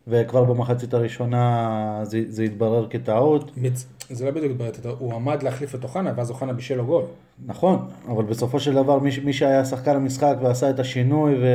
וכבר 0.07 0.43
במחצית 0.43 0.93
הראשונה 0.93 1.99
זה, 2.03 2.21
זה 2.27 2.43
התברר 2.43 2.87
כטעות. 2.89 3.51
מצ... 3.57 3.87
זה 4.09 4.25
לא 4.25 4.31
בדיוק 4.31 4.57
בעיות, 4.57 4.75
הוא 4.99 5.13
עמד 5.15 5.43
להחליף 5.43 5.75
את 5.75 5.83
אוחנה, 5.83 6.13
ואז 6.15 6.29
אוחנה 6.29 6.53
בישל 6.53 6.75
לו 6.75 6.85
גול. 6.85 7.03
נכון, 7.45 7.87
אבל 8.07 8.23
בסופו 8.23 8.59
של 8.59 8.73
דבר 8.73 8.99
מי, 8.99 9.11
ש- 9.11 9.19
מי 9.19 9.33
שהיה 9.33 9.65
שחקן 9.65 9.95
המשחק 9.95 10.35
ועשה 10.41 10.69
את 10.69 10.79
השינוי 10.79 11.35
ו, 11.35 11.45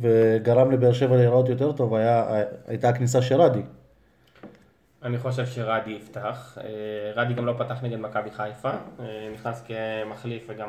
וגרם 0.00 0.70
לבאר 0.70 0.92
שבע 0.92 1.16
להיראות 1.16 1.48
יותר 1.48 1.72
טוב 1.72 1.94
היה, 1.94 2.24
הייתה 2.66 2.88
הכניסה 2.88 3.22
של 3.22 3.40
רדי. 3.40 3.60
אני 5.02 5.18
חושב 5.18 5.46
שרדי 5.46 5.90
יפתח. 5.90 6.58
אה, 6.64 6.68
רדי 7.22 7.34
גם 7.34 7.46
לא 7.46 7.54
פתח 7.58 7.82
נגד 7.82 7.98
מכבי 8.00 8.30
חיפה, 8.30 8.70
אה, 8.70 8.74
נכנס 9.34 9.62
כמחליף 9.66 10.42
וגם 10.48 10.68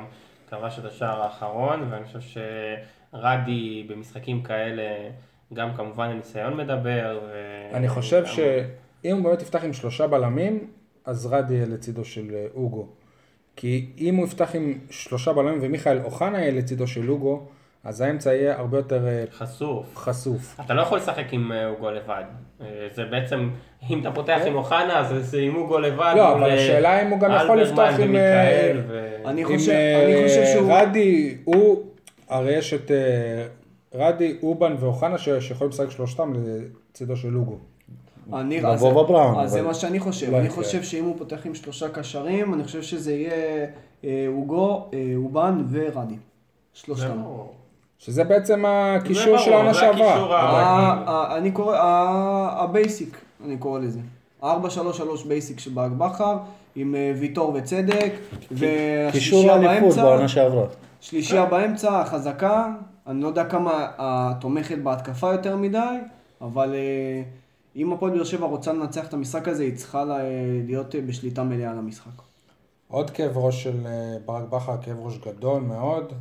כבש 0.50 0.80
את 0.80 0.86
השער 0.86 1.22
האחרון, 1.22 1.88
ואני 1.90 2.06
חושב 2.06 2.40
שרדי 3.14 3.88
במשחקים 3.90 4.44
כאלה, 4.44 4.84
גם 5.54 5.74
כמובן 5.74 6.10
הניסיון 6.10 6.58
מדבר. 6.58 7.20
ו- 7.32 7.76
אני 7.76 7.90
חושב 7.90 8.20
גם- 8.20 8.26
שאם 8.26 9.16
הוא 9.16 9.24
באמת 9.24 9.42
יפתח 9.42 9.64
עם 9.64 9.74
שלושה 9.74 10.08
בלמים, 10.08 10.68
אז 11.06 11.26
רדי 11.26 11.54
יהיה 11.54 11.66
לצידו 11.66 12.06
של 12.06 12.32
אה, 12.34 12.46
אוגו. 12.56 12.88
כי 13.56 13.90
אם 13.98 14.16
הוא 14.16 14.26
יפתח 14.26 14.56
עם 14.56 14.74
שלושה 14.90 15.34
בלמים 15.34 15.60
ומיכאל 15.62 16.00
אוחנה 16.04 16.42
יהיה 16.42 16.52
לצידו 16.52 16.88
של 16.88 17.10
אוגו, 17.10 17.46
אז 17.84 18.02
האמצע 18.02 18.34
יהיה 18.34 18.60
הרבה 18.60 18.78
יותר 18.78 19.08
אה, 19.08 19.24
חשוף. 19.32 19.98
חשוף. 19.98 20.60
אתה 20.66 20.74
לא 20.74 20.82
יכול 20.82 20.98
לשחק 20.98 21.26
עם 21.32 21.52
אה, 21.52 21.68
אוגו 21.68 21.92
לבד. 21.92 22.24
זה 22.96 23.06
בעצם, 23.06 23.50
אם 23.90 24.02
אתה 24.02 24.12
פותח 24.12 24.38
כן. 24.42 24.48
עם 24.48 24.56
אוחנה, 24.56 25.00
אז 25.00 25.14
זה 25.20 25.40
עם 25.40 25.56
אוגו 25.56 25.80
לבד. 25.80 26.14
לא, 26.18 26.34
אבל 26.34 26.52
השאלה 26.52 27.02
אם 27.02 27.08
הוא 27.08 27.20
גם 27.20 27.32
יכול 27.44 27.62
לפתוח 27.62 28.00
עם, 28.00 28.16
אני 29.26 29.46
חושב, 29.46 29.72
אני 30.06 30.24
חושב 30.28 30.46
שהוא... 30.54 30.74
רדי, 30.74 31.38
הוא, 31.44 31.86
הרי 32.30 32.54
יש 32.54 32.74
את 32.74 32.92
רדי, 33.94 34.38
אובן 34.44 34.76
ואוחנה 34.80 35.18
שיכולים 35.18 35.70
לשחק 35.70 35.90
שלושתם 35.90 36.34
לצידו 36.92 37.16
של 37.16 37.36
אוגו. 37.36 37.60
אני, 38.34 38.58
לבוא 38.60 38.70
אז, 38.70 38.82
בבראון, 38.84 39.40
אז 39.40 39.52
זה 39.52 39.60
אבל- 39.60 39.68
מה 39.68 39.74
שאני 39.74 40.00
חושב. 40.00 40.32
לא 40.32 40.38
אני 40.38 40.46
יקרה. 40.46 40.56
חושב 40.64 40.84
שאם 40.84 41.04
הוא 41.06 41.16
פותח 41.18 41.46
עם 41.46 41.56
שלושה 41.56 41.90
קשרים, 41.90 42.54
אני 42.54 42.64
חושב 42.64 42.82
שזה 42.82 43.14
יהיה 43.14 43.66
אה, 44.04 44.26
אוגו, 44.28 44.86
אה, 44.94 45.14
הובאן 45.16 45.64
ורדי. 45.70 46.14
זה 46.14 46.20
שלושתם. 46.74 47.22
ברור. 47.24 47.54
שזה 48.00 48.24
בעצם 48.24 48.64
הקישור 48.68 49.38
זה 49.38 49.44
של 49.44 49.54
העונה 49.54 49.74
זה 49.74 49.80
שעברה. 49.80 51.38
אני 51.38 51.52
קורא, 51.52 51.78
ה 52.58 52.66
basic, 52.66 53.18
אני 53.46 53.58
קורא 53.58 53.80
לזה. 53.80 54.00
4-3-3 54.44 54.46
basic 55.28 55.60
של 55.60 55.72
ברק 55.72 55.92
בכר, 55.92 56.38
עם 56.76 56.96
אה, 56.96 57.14
ויטור 57.20 57.52
וצדק, 57.56 58.14
קישור 58.50 59.46
והשלישייה 59.46 59.58
באמצע, 59.58 60.28
שעברה. 60.28 60.66
שלישייה 61.02 61.46
באמצע, 61.46 62.00
החזקה, 62.00 62.68
אני 63.08 63.22
לא 63.22 63.28
יודע 63.28 63.46
כמה 63.46 63.88
התומכת 63.98 64.78
בהתקפה 64.78 65.32
יותר 65.32 65.56
מדי, 65.58 65.78
אבל 66.42 66.74
אה, 66.74 67.22
אם 67.76 67.94
הפועל 67.94 68.12
באר 68.14 68.24
שבע 68.24 68.46
רוצה 68.46 68.74
לנצח 68.74 69.08
את 69.08 69.14
המשחק 69.14 69.48
הזה, 69.48 69.64
היא 69.64 69.76
צריכה 69.76 70.06
לה- 70.06 70.18
להיות 70.66 70.96
אה, 70.96 71.02
בשליטה 71.02 71.44
מלאה 71.44 71.72
על 71.72 71.78
המשחק. 71.78 72.22
עוד 72.88 73.10
כאב 73.10 73.38
ראש 73.38 73.64
של 73.64 73.86
אה, 73.88 73.92
ברק 74.26 74.50
בכר, 74.50 74.78
כאב 74.82 74.98
ראש 75.00 75.18
גדול 75.18 75.62
מאוד, 75.62 76.14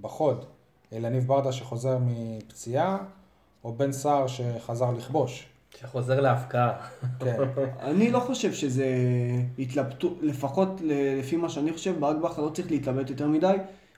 בחוד. 0.00 0.44
אלניב 0.92 1.26
ברדה 1.26 1.52
שחוזר 1.52 1.98
מפציעה, 2.06 2.98
או 3.64 3.72
בן 3.72 3.92
סער 3.92 4.26
שחזר 4.26 4.90
לכבוש. 4.90 5.46
שחוזר 5.80 6.20
להפקעה. 6.20 6.72
כן. 7.20 7.36
אני 7.90 8.10
לא 8.10 8.20
חושב 8.20 8.52
שזה 8.52 8.86
התלבטות, 9.58 10.18
לפחות 10.22 10.68
לפי 10.84 11.36
מה 11.36 11.48
שאני 11.48 11.72
חושב, 11.72 11.94
ברק 12.00 12.16
בכר 12.16 12.42
לא 12.42 12.48
צריך 12.50 12.70
להתלבט 12.70 13.10
יותר 13.10 13.28
מדי. 13.28 13.54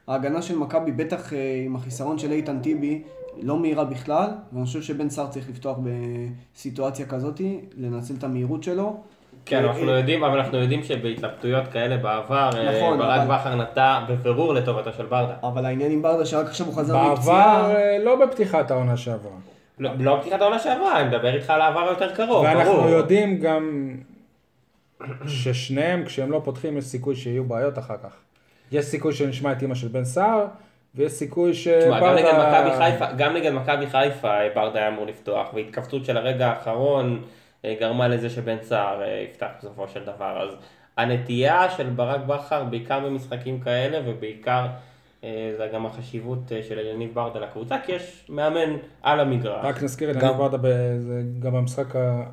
ההגנה 0.07 0.43
של 0.43 0.59
מכבי, 0.59 0.93
בטח 0.93 1.33
אה, 1.33 1.63
עם 1.67 1.77
החיסרון 1.77 2.19
של 2.19 2.33
איתן 2.33 2.61
טיבי, 2.63 3.03
לא 3.43 3.59
מהירה 3.59 3.85
בכלל, 3.85 4.29
ואני 4.53 4.65
חושב 4.67 4.83
שבן 4.83 5.11
סער 5.11 5.27
צריך 5.27 5.49
לפתוח 5.51 5.79
בסיטואציה 6.55 7.07
כזאת, 7.07 7.41
לנצל 7.77 8.15
את 8.19 8.25
המהירות 8.25 8.63
שלו. 8.63 8.97
כן, 9.47 9.65
אה, 9.65 9.71
אנחנו 9.71 9.87
יודעים, 9.91 10.25
אבל 10.25 10.39
אנחנו 10.39 10.59
יודעים 10.59 10.83
שבהתלבטויות 10.83 11.69
כאלה 11.69 11.97
בעבר, 11.97 12.51
אה, 12.55 12.77
נכון, 12.79 12.99
ברק 12.99 13.21
אבל- 13.21 13.35
בכר 13.39 13.55
נטע 13.55 14.01
בבירור 14.09 14.55
לטובתו 14.55 14.93
של 14.93 15.07
ברדה. 15.07 15.35
אבל 15.43 15.65
העניין 15.67 15.93
עם 15.93 16.03
ברדה 16.03 16.27
שרק 16.27 16.47
עכשיו 16.47 16.67
הוא 16.67 16.75
חזר 16.75 16.95
בעבר, 16.95 17.13
מפציעה. 17.15 17.75
אה, 17.75 17.99
לא 18.05 18.27
בפתיחת 18.27 18.71
העונה 18.71 18.97
שעברה. 18.97 19.33
לא 19.79 19.91
לא 19.99 20.19
פתיחת 20.21 20.41
העונה 20.41 20.59
שעברה, 20.59 21.01
אני 21.01 21.09
מדבר 21.09 21.35
איתך 21.35 21.51
על 21.51 21.61
העבר 21.61 21.81
היותר 21.89 22.15
קרוב, 22.15 22.45
ואנחנו 22.45 22.73
ברור. 22.73 22.89
יודעים 22.89 23.39
גם 23.39 23.91
ששניהם, 25.27 26.05
כשהם 26.05 26.31
לא 26.31 26.41
פותחים, 26.45 26.77
יש 26.77 26.85
סיכוי 26.85 27.17
שיהיו 27.17 27.45
בעיות 27.45 27.79
אחר 27.79 27.97
כך. 28.03 28.13
יש 28.73 28.85
סיכוי 28.85 29.13
שנשמע 29.15 29.53
את 29.53 29.63
אימא 29.63 29.75
של 29.75 29.89
בן 29.89 30.05
סער, 30.05 30.47
ויש 30.95 31.13
סיכוי 31.13 31.53
תשמע, 31.53 32.01
גם 32.01 32.15
נגד 32.15 32.31
שברדה... 32.31 32.65
מכבי 32.67 32.77
חיפה, 32.77 33.13
גם 33.13 33.35
נגד 33.37 33.53
מכבי 33.53 33.87
חיפה 33.87 34.29
אה, 34.41 34.49
ברדה 34.55 34.79
היה 34.79 34.89
אמור 34.89 35.07
לפתוח, 35.07 35.55
והתכווצות 35.55 36.05
של 36.05 36.17
הרגע 36.17 36.47
האחרון 36.49 37.23
אה, 37.65 37.75
גרמה 37.81 38.09
לזה 38.09 38.31
שבן 38.31 38.57
סער 38.63 39.03
אה, 39.03 39.25
יפתח 39.31 39.47
בסופו 39.59 39.89
של 39.89 40.05
דבר. 40.05 40.43
אז 40.43 40.57
הנטייה 40.97 41.71
של 41.71 41.91
ברק 41.91 42.21
בכר, 42.27 42.65
בעיקר 42.65 43.01
במשחקים 43.01 43.61
כאלה, 43.61 44.01
ובעיקר 44.07 44.67
זה 45.57 45.69
גם 45.75 45.87
החשיבות 45.87 46.53
של 46.69 46.79
אליניב 46.79 47.15
ברדה 47.15 47.41
לקבוצה, 47.41 47.77
כי 47.87 47.93
יש 47.93 48.27
מאמן 48.29 48.77
על 49.03 49.21
המגרש. 49.21 49.65
רק 49.65 49.83
נזכיר 49.83 50.11
את 50.11 50.17
יניב 50.17 50.37
ברדה, 50.37 50.59
גם 51.41 51.53
במשחק 51.53 51.97
ה- 51.97 52.25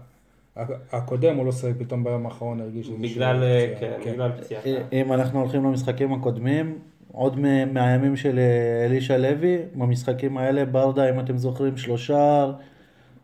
הקודם 0.92 1.36
הוא 1.36 1.46
לא 1.46 1.52
שיחק, 1.52 1.74
פתאום 1.80 2.04
ביום 2.04 2.26
האחרון 2.26 2.62
הרגיש 2.62 2.90
איזושהי 2.90 3.14
בגלל, 3.16 3.44
פציעה. 3.76 4.00
כן, 4.04 4.12
בגלל 4.12 4.32
פציעה. 4.32 4.62
אם 4.92 5.14
אנחנו 5.14 5.40
הולכים 5.42 5.64
למשחקים 5.64 6.14
הקודמים, 6.14 6.80
עוד 7.12 7.40
מהימים 7.74 8.16
של 8.16 8.40
אה, 8.40 8.86
אלישע 8.86 9.18
לוי, 9.18 9.58
במשחקים 9.76 10.38
האלה 10.38 10.66
ברדה, 10.66 11.10
אם 11.10 11.20
אתם 11.20 11.38
זוכרים, 11.38 11.78
שלושה, 11.78 12.52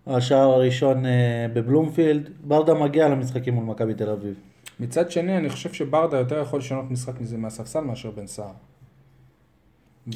השער 0.08 0.50
הראשון 0.50 1.06
אה, 1.06 1.46
בבלומפילד, 1.54 2.30
ברדה 2.44 2.74
מגיע 2.74 3.10
למשחקים 3.10 3.54
מול 3.54 3.66
מכבי 3.66 3.94
תל 3.94 4.10
אביב. 4.10 4.34
מצד 4.80 5.12
שני, 5.12 5.38
אני 5.38 5.50
חושב 5.50 5.74
שברדה 5.74 6.18
יותר 6.18 6.42
יכול 6.42 6.60
לשנות 6.60 6.92
משחק 6.92 7.22
מזה 7.22 7.38
מהספסל 7.38 7.80
מאשר 7.80 8.12
בן 8.12 8.28
סער. 8.28 8.52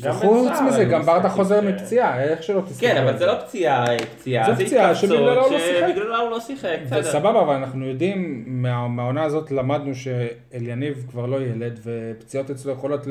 גם 0.04 0.12
וחוץ 0.12 0.52
מזה, 0.68 0.86
גם 0.86 1.02
ברדה 1.02 1.30
חוזר 1.30 1.62
מפציעה, 1.62 2.24
איך 2.24 2.44
שלא 2.44 2.62
תסתכל. 2.62 2.88
כן, 2.88 3.04
אבל 3.04 3.18
זה 3.18 3.26
לא 3.26 3.34
פציעה, 3.46 3.86
פציעה, 4.18 4.56
זה 4.56 4.66
פציעה 4.66 4.96
שבגללה 4.96 5.20
הוא 5.42 5.52
לא 5.52 5.60
שיחק. 5.60 5.96
הוא 6.22 6.30
לא 6.30 6.40
שיחק, 6.40 6.78
בסדר. 6.86 7.04
סבבה, 7.04 7.42
אבל 7.42 7.56
אנחנו 7.56 7.86
יודעים, 7.86 8.44
מה- 8.48 8.88
מהעונה 8.88 9.24
הזאת 9.24 9.52
למדנו 9.52 9.92
שאליניב 9.96 11.06
כבר 11.10 11.26
לא 11.26 11.42
ילד, 11.42 11.80
ופציעות 11.84 12.50
אצלו 12.52 12.72
יכולות 12.72 13.08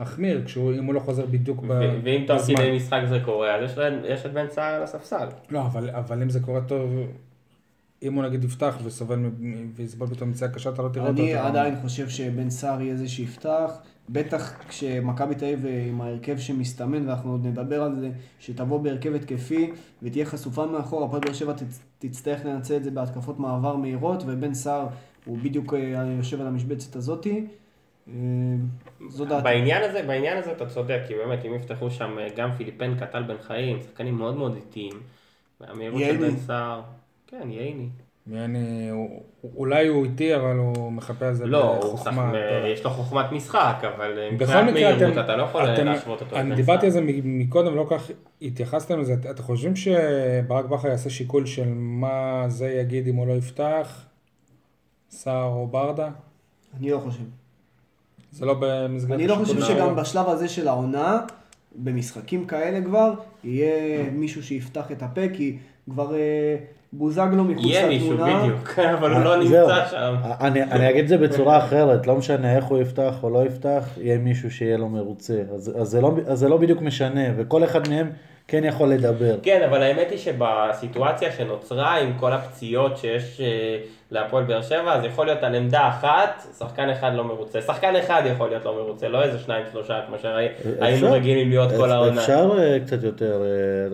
להחמיר, 0.00 0.42
אם 0.78 0.84
הוא 0.84 0.94
לא 0.94 1.00
חוזר 1.00 1.26
בדיוק 1.26 1.60
ב- 1.62 1.70
ו- 1.70 1.98
ואם 2.04 2.24
תוך 2.26 2.36
בזמן. 2.36 2.56
כדי 2.56 2.76
משחק 2.76 3.00
זה 3.08 3.18
קורה, 3.24 3.54
אז 3.54 3.70
יש 4.08 4.26
את 4.26 4.32
בן 4.32 4.46
סער 4.50 4.74
על 4.74 4.82
הספסל. 4.82 5.26
לא, 5.50 5.60
אבל, 5.60 5.90
אבל 5.90 6.22
אם 6.22 6.30
זה 6.30 6.40
קורה 6.40 6.60
טוב, 6.60 6.90
אם 8.02 8.14
הוא 8.14 8.24
נגיד 8.24 8.44
יפתח 8.44 8.78
וסובל 8.84 9.18
ויסבול 9.76 10.08
פתאום 10.08 10.30
מציאה 10.30 10.50
קשה, 10.50 10.70
אתה 10.70 10.82
לא 10.82 10.88
תראה 10.88 11.06
אותו. 11.08 11.22
אני 11.22 11.34
עדיין 11.34 11.74
חושב 11.82 12.08
שבן 12.08 12.50
סער 12.50 12.80
יהיה 12.82 12.96
זה 12.96 13.08
שיפתח, 13.08 13.70
בטח 14.08 14.68
כשמכבי 14.68 15.34
תל 15.34 15.44
אביב 15.44 15.66
עם 15.88 16.00
ההרכב 16.00 16.38
שמסתמן, 16.38 17.08
ואנחנו 17.08 17.30
עוד 17.30 17.46
נדבר 17.46 17.82
על 17.82 17.96
זה, 18.00 18.10
שתבוא 18.40 18.80
בהרכב 18.80 19.14
התקפי 19.14 19.70
ותהיה 20.02 20.24
חשופה 20.26 20.66
מאחור, 20.66 21.04
הפועל 21.04 21.22
באר 21.22 21.32
שבע 21.32 21.52
תצ- 21.52 21.80
תצטרך 21.98 22.44
לנצל 22.44 22.76
את 22.76 22.84
זה 22.84 22.90
בהתקפות 22.90 23.38
מעבר 23.40 23.76
מהירות, 23.76 24.22
ובן 24.26 24.54
סער 24.54 24.86
הוא 25.24 25.38
בדיוק 25.38 25.74
אה, 25.74 25.78
יושב 26.18 26.40
על 26.40 26.46
המשבצת 26.46 26.96
הזאתי. 26.96 27.46
אה, 28.08 28.14
זו 29.08 29.24
דעתי. 29.24 29.44
בעניין 29.44 29.82
הזה, 29.90 30.02
בעניין 30.02 30.38
הזה 30.38 30.52
אתה 30.52 30.66
צודק, 30.66 31.00
כי 31.08 31.14
באמת 31.14 31.44
אם 31.44 31.54
יפתחו 31.54 31.90
שם 31.90 32.18
אה, 32.18 32.28
גם 32.36 32.52
פיליפנקה, 32.56 33.06
טל 33.06 33.22
בן 33.22 33.38
חיים, 33.40 33.80
שחקנים 33.82 34.14
מאוד 34.14 34.36
מאוד 34.36 34.54
איטיים, 34.56 34.92
והמהירות 35.60 36.00
של. 36.00 36.16
בן 36.16 36.36
סער, 36.36 36.82
כן, 37.26 37.50
ייני. 37.50 37.88
יעני, 38.30 38.88
הוא- 38.90 39.22
אולי 39.56 39.86
הוא 39.88 40.04
איטי, 40.04 40.36
אבל 40.36 40.56
הוא 40.56 40.92
מחפה 40.92 41.26
על 41.26 41.34
זה 41.34 41.46
לא, 41.46 41.64
הוא 41.74 41.78
בחוכמה. 41.94 42.28
גדולה. 42.28 42.68
יש 42.68 42.84
לו 42.84 42.90
חוכמת 42.90 43.32
משחק, 43.32 43.76
אבל 43.96 44.12
בכל 44.12 44.34
מבחינת 44.34 44.62
מקרה, 44.70 44.72
מהירות 44.96 45.12
אתם, 45.12 45.20
אתה 45.20 45.36
לא 45.36 45.42
יכול 45.42 45.74
אתם, 45.74 45.84
להשוות 45.84 46.20
אותו 46.20 46.36
אני 46.36 46.54
דיברתי. 46.54 46.86
על 46.86 46.92
זה 46.92 47.00
מקודם, 47.24 47.74
לא 47.76 47.86
כך 47.90 48.10
התייחסתם 48.42 49.00
לזה. 49.00 49.14
אתם 49.30 49.42
חושבים 49.42 49.76
שברק 49.76 50.64
בכר 50.64 50.88
יעשה 50.88 51.10
שיקול 51.10 51.46
של 51.46 51.68
מה 51.74 52.44
זה 52.48 52.68
יגיד 52.68 53.08
אם 53.08 53.14
הוא 53.16 53.26
לא 53.26 53.32
יפתח, 53.32 54.04
סער 55.10 55.44
או 55.52 55.66
ברדה? 55.66 56.10
אני 56.78 56.90
לא 56.90 56.98
חושב. 56.98 57.22
זה 58.32 58.46
לא 58.46 58.56
במסגרת 58.60 59.18
אני 59.18 59.26
לא 59.26 59.34
חושב 59.34 59.60
שגם? 59.60 59.96
בשלב 59.96 60.28
הזה 60.28 60.48
של 60.48 60.68
העונה, 60.68 61.20
במשחקים 61.76 62.46
כאלה 62.46 62.84
כבר, 62.84 63.12
יהיה 63.44 64.02
מישהו 64.12 64.42
שיפתח 64.42 64.92
את 64.92 65.02
הפה, 65.02 65.20
כי 65.32 65.56
כבר 65.90 66.14
אה, 66.14 66.56
בוזגלו 66.96 67.44
מחוץ 67.44 67.64
יהיה 67.66 67.88
מישהו, 67.88 68.12
לתמונה. 68.12 68.42
בדיוק, 68.42 68.78
אבל 68.98 69.12
הוא 69.12 69.24
לא 69.24 69.34
אה, 69.34 69.46
זהו. 69.46 69.68
נמצא 69.68 69.86
שם. 69.90 70.14
אני, 70.40 70.62
אני 70.62 70.90
אגיד 70.90 71.02
את 71.02 71.08
זה 71.08 71.18
בצורה 71.18 71.58
אחרת, 71.58 72.06
לא 72.06 72.16
משנה 72.16 72.56
איך 72.56 72.64
הוא 72.64 72.78
יפתח 72.78 73.14
או 73.22 73.30
לא 73.30 73.46
יפתח, 73.46 73.88
יהיה 74.00 74.18
מישהו 74.18 74.50
שיהיה 74.50 74.76
לו 74.76 74.88
מרוצה. 74.88 75.42
אז, 75.54 75.72
אז, 75.80 75.88
זה, 75.88 76.00
לא, 76.00 76.14
אז 76.26 76.38
זה 76.38 76.48
לא 76.48 76.56
בדיוק 76.56 76.82
משנה, 76.82 77.20
וכל 77.36 77.64
אחד 77.64 77.88
מהם 77.88 78.10
כן 78.48 78.64
יכול 78.64 78.88
לדבר. 78.88 79.36
כן, 79.42 79.62
אבל 79.62 79.82
האמת 79.82 80.10
היא 80.10 80.18
שבסיטואציה 80.18 81.32
שנוצרה 81.32 81.98
עם 81.98 82.12
כל 82.20 82.32
הפציעות 82.32 82.96
שיש 82.96 83.40
אה, 83.40 83.78
להפועל 84.10 84.44
באר 84.44 84.62
שבע, 84.62 84.94
אז 84.94 85.04
יכול 85.04 85.26
להיות 85.26 85.42
על 85.42 85.54
עמדה 85.54 85.88
אחת, 85.88 86.46
שחקן 86.58 86.88
אחד 86.88 87.14
לא 87.14 87.24
מרוצה. 87.24 87.60
שחקן 87.62 87.96
אחד 87.96 88.22
יכול 88.26 88.48
להיות 88.48 88.64
לא 88.64 88.74
מרוצה, 88.74 89.08
לא 89.08 89.22
איזה 89.22 89.38
שניים 89.38 89.64
שלושה 89.72 90.00
כמו 90.06 90.16
שהיינו 90.18 91.12
רגילים 91.12 91.48
להיות 91.48 91.70
כל 91.76 91.90
העונה. 91.90 92.20
אפשר 92.20 92.50
אה, 92.58 92.78
קצת 92.80 93.02
יותר, 93.02 93.42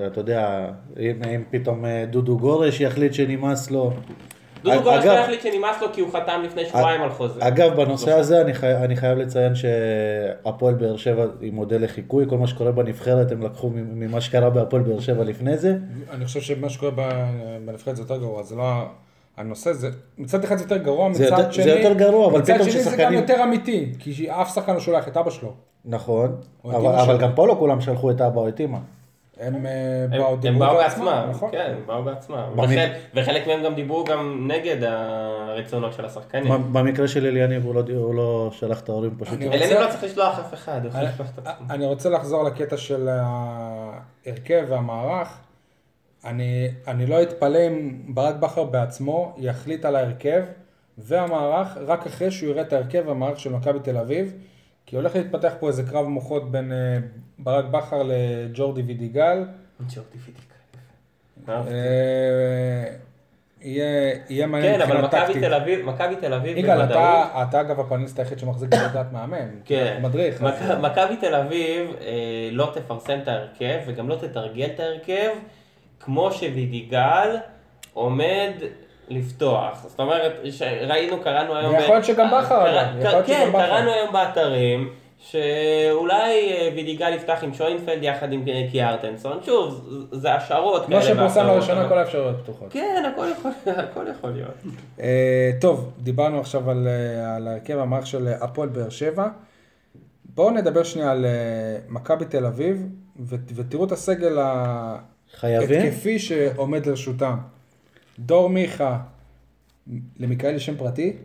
אה, 0.01 0.07
אתה 0.07 0.21
יודע, 0.21 0.69
אם, 0.99 1.45
פתאום 1.51 1.85
דודו 2.11 2.39
גורש 2.39 2.81
יחליט 2.81 3.15
שנמאס 3.15 3.71
לו. 3.71 3.93
דודו 4.62 4.83
גורש 4.83 5.05
לא 5.05 5.18
החליט 5.18 5.42
שנמאס 5.42 5.83
לו 5.83 5.88
כי 5.92 6.01
הוא 6.01 6.11
חתם 6.12 6.42
לפני 6.44 6.64
שבועיים 6.66 7.03
על 7.03 7.11
חוזה. 7.11 7.49
אגב, 7.49 7.77
בנושא 7.77 8.12
הזה 8.12 8.40
אני, 8.40 8.55
חי... 8.55 8.75
אני 8.77 8.96
חייב 8.96 9.18
לציין 9.18 9.53
שהפועל 9.55 10.75
באר 10.75 10.96
שבע 10.96 11.25
היא 11.40 11.53
מודל 11.53 11.85
לחיקוי, 11.85 12.25
כל 12.29 12.38
מה 12.38 12.46
שקורה 12.46 12.73
בנבחרת 12.73 13.33
הם 13.33 13.42
לקחו 13.42 13.70
ממה 13.75 14.20
שקרה 14.20 14.51
בהפועל 14.51 14.83
באר 14.83 15.01
שבע 15.01 15.25
לפני 15.25 15.59
זה. 15.59 15.77
אני 16.11 16.25
חושב 16.25 16.40
שמה 16.40 16.68
שקורה 16.68 16.92
בנבחרת 17.64 17.96
זה 17.96 18.03
יותר 18.03 18.16
גרוע, 18.16 18.42
זה 18.42 18.57
לא 18.57 18.64
הנושא, 19.37 19.73
זה 19.73 19.88
מצד 20.18 20.44
אחד 20.44 20.57
זה 20.57 20.64
יותר 20.64 20.77
גרוע, 20.77 21.09
מצד 21.09 21.20
יותר- 21.25 21.51
שני, 21.51 21.64
זה 21.64 21.70
יותר 21.70 21.92
גרוע, 21.92 22.27
אבל 22.27 22.38
מצד 22.38 22.55
פתאום 22.55 22.70
שני 22.70 22.81
זה 22.83 22.90
גם 22.90 22.96
ששחקנים- 22.96 23.18
יותר 23.20 23.42
אמיתי, 23.42 23.92
כי 23.99 24.31
אף 24.31 24.55
שחקן 24.55 24.75
לא 24.75 24.81
שולח 24.81 25.09
את 25.09 25.16
אבא 25.16 25.31
שלו. 25.31 25.53
נכון, 25.85 26.37
אבל. 26.64 27.18
גם 27.18 27.31
פה 27.35 27.46
לא 27.46 27.57
כולם 27.59 27.81
שלחו 27.81 28.11
את 28.11 28.20
אבא 28.20 28.40
או 28.40 28.49
את 28.49 28.61
אמא. 28.61 28.79
הם 29.40 29.66
אה, 29.66 29.70
הם- 30.05 30.11
באו 30.11 30.37
הם 30.44 30.59
באו 30.59 30.76
בעצמם, 30.76 31.05
בעצמם, 31.05 31.31
נכון. 31.31 31.50
כן, 31.53 31.72
הם 31.76 31.87
באו 31.87 32.03
בעצמם. 32.03 32.37
במק- 32.57 32.64
וחלק- 32.64 32.92
וחלק 33.14 33.46
מהם 33.46 33.62
גם 33.64 33.74
דיברו 33.74 34.05
גם 34.05 34.48
נגד 34.50 34.76
הרצונות 34.85 35.92
של 35.92 36.05
השחקנים. 36.05 36.72
במקרה 36.72 37.09
של 37.09 37.26
אליניב 37.26 37.64
הוא 37.64 37.74
לא, 37.74 37.83
הוא 37.94 38.14
לא 38.14 38.50
שלח 38.53 38.81
את 38.81 38.88
ההורים 38.88 39.14
פשוט. 39.18 39.35
אני 39.35 39.48
אליניב 39.48 39.62
רוצה- 39.72 39.81
לא 39.87 39.90
צריך 39.90 40.05
לשלוח 40.05 40.38
אף 40.38 40.55
אחד, 40.55 40.81
הוא 40.83 40.88
יכול 40.88 41.00
לשלוח 41.03 41.29
את 41.35 41.46
עצמו. 41.46 41.66
אני 41.70 41.87
רוצה 41.87 42.11
לחזור 42.11 42.44
לקטע 42.44 42.76
של 42.76 43.09
ההרכב 43.11 44.64
והמערך. 44.68 45.38
אני, 46.24 46.68
אני 46.88 47.07
לא 47.07 47.22
אתפלא 47.22 47.59
אם 47.66 48.00
ברק 48.09 48.35
בכר 48.35 48.64
בעצמו 48.64 49.35
יחליט 49.38 49.85
על 49.85 49.96
ההרכב 49.96 50.42
והמערך 50.98 51.76
רק 51.87 52.07
אחרי 52.07 52.31
שהוא 52.31 52.50
יראה 52.50 52.62
את 52.62 52.72
ההרכב 52.72 53.03
והמערך 53.07 53.40
של 53.40 53.53
מכבי 53.53 53.79
תל 53.83 53.96
אביב, 53.96 54.35
כי 54.90 54.96
הולך 54.96 55.16
להתפתח 55.16 55.53
פה 55.61 55.68
איזה 55.68 55.83
קרב 55.83 56.07
מוחות 56.07 56.50
בין 56.50 56.72
אה, 56.72 56.98
ברק 57.38 57.64
בכר 57.64 58.03
לג'ורדי 58.03 58.83
וידיגל. 58.83 59.44
ג'ורדי. 59.81 60.18
אהבתי. 61.48 61.72
אה, 61.72 62.94
יהיה 63.64 64.46
מעניין 64.46 64.74
כן, 64.74 64.81
אבל 64.81 65.03
מבחינה 65.03 65.22
מכבי 65.22 65.35
טקטית. 65.35 65.44
תל 65.44 65.55
אביב, 65.55 65.87
מכבי 65.87 66.16
תל 66.16 66.35
אביב 66.35 66.57
יגאל, 66.57 66.85
אתה, 66.85 67.61
אגב 67.61 67.81
הפאנליסט 67.81 68.18
היחיד 68.18 68.38
שמחזיק 68.38 68.70
בעמדת 68.70 69.12
מאמן. 69.12 69.48
כן. 69.64 70.00
מדריך. 70.03 70.42
מכבי 70.81 71.16
תל 71.20 71.35
אביב 71.35 71.90
אה, 72.00 72.48
לא 72.53 72.72
תפרסם 72.74 73.18
את 73.22 73.29
ההרכב 73.29 73.79
וגם 73.87 74.09
לא 74.09 74.14
תתרגל 74.14 74.68
את 74.74 74.81
ההרכב 74.81 75.31
כמו 76.00 76.33
שווידיגל 76.33 77.37
עומד 77.92 78.53
לפתוח. 79.11 79.87
זאת 79.88 80.01
אומרת, 80.01 80.33
ראינו, 80.88 81.20
קראנו 81.23 81.57
היום... 81.57 81.75
ויכול 81.75 81.94
להיות 81.94 82.05
שגם 82.05 82.31
בכר. 82.31 82.66
יכול 82.99 83.11
להיות 83.11 83.27
כן. 83.27 83.49
קראנו 83.53 83.90
היום 83.92 84.12
באתרים. 84.12 84.90
שאולי 85.23 86.53
אה, 86.53 86.68
וידיגל 86.75 87.12
יפתח 87.14 87.38
עם 87.42 87.55
שוינפלד 87.55 88.03
יחד 88.03 88.33
עם 88.33 88.44
אה, 88.49 88.66
קיארטנסון, 88.70 89.38
שוב, 89.46 89.90
זה 90.12 90.35
השערות 90.35 90.87
כמו 90.87 91.03
שפורסם 91.03 91.23
ואחרות, 91.23 91.46
לראשונה 91.46 91.88
כל 91.88 91.99
האפשרויות 91.99 92.37
פתוחות. 92.42 92.73
כן, 92.73 93.03
הכל 93.12 93.27
יכול, 93.38 93.51
הכל 93.90 94.05
יכול 94.18 94.31
להיות. 94.31 94.55
אה, 95.01 95.51
טוב, 95.61 95.92
דיברנו 95.99 96.40
עכשיו 96.40 96.70
על, 96.70 96.88
אה, 96.88 97.37
על 97.37 97.49
ההרכב 97.49 97.79
המערך 97.79 98.07
של 98.07 98.29
אה, 98.29 98.37
הפועל 98.40 98.68
באר 98.68 98.88
שבע. 98.88 99.29
בואו 100.25 100.51
נדבר 100.51 100.83
שנייה 100.83 101.11
על 101.11 101.25
אה, 101.25 101.31
מכבי 101.88 102.25
תל 102.25 102.46
אביב, 102.46 102.88
ותראו 103.55 103.85
את 103.85 103.92
הסגל 103.92 104.38
חייבים? 105.35 105.81
ההתקפי 105.81 106.18
שעומד 106.18 106.87
לרשותם. 106.87 107.38
דור 108.20 108.50
מיכה, 108.50 108.98
למיכאל 110.16 110.54
יש 110.54 110.66
שם 110.66 110.76
פרטי? 110.76 111.16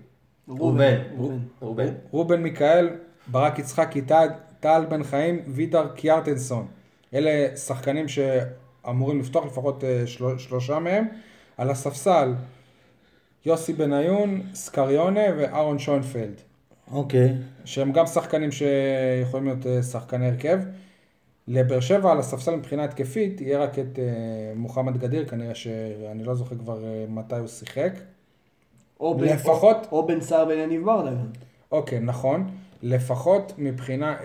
ראובן, 0.47 0.97
ראובן. 1.17 1.37
ראובן. 1.61 1.93
רובן 2.11 2.43
מיכאל, 2.43 2.89
ברק 3.27 3.59
יצחקי, 3.59 4.01
טל, 4.01 4.27
טל 4.59 4.85
בן 4.89 5.03
חיים, 5.03 5.39
וידר 5.47 5.87
קיארטנסון. 5.95 6.67
אלה 7.13 7.57
שחקנים 7.57 8.05
שאמורים 8.07 9.19
לפתוח 9.19 9.45
לפחות 9.45 9.83
אה, 9.83 10.07
של, 10.07 10.37
שלושה 10.37 10.79
מהם. 10.79 11.07
על 11.57 11.69
הספסל, 11.69 12.33
יוסי 13.45 13.73
בניון, 13.73 14.41
סקריונה 14.53 15.21
ואהרון 15.37 15.79
שוינפלד. 15.79 16.41
אוקיי. 16.91 17.33
שהם 17.65 17.91
גם 17.91 18.05
שחקנים 18.05 18.51
שיכולים 18.51 19.45
להיות 19.45 19.67
אה, 19.67 19.83
שחקני 19.83 20.27
הרכב. 20.27 20.59
לבאר 21.47 21.79
שבע 21.79 22.11
על 22.11 22.19
הספסל 22.19 22.55
מבחינה 22.55 22.83
התקפית 22.83 23.41
יהיה 23.41 23.59
רק 23.59 23.79
את 23.79 23.99
אה, 23.99 24.03
מוחמד 24.55 24.97
גדיר, 24.97 25.25
כנראה 25.27 25.55
שאני 25.55 26.23
לא 26.23 26.35
זוכר 26.35 26.55
כבר 26.55 26.83
אה, 26.85 27.05
מתי 27.09 27.35
הוא 27.35 27.47
שיחק. 27.47 27.91
או 28.99 29.17
לפחות- 29.21 29.87
או 29.91 29.97
או 30.01 30.07
בן 30.07 30.21
סער 30.21 30.45
בן 30.45 30.57
יניב 30.57 30.85
ברדה 30.85 31.11
גם. 31.11 31.17
אוקיי, 31.71 31.99
נכון. 31.99 32.49
לפחות 32.83 33.53
מבחינה 33.57 34.15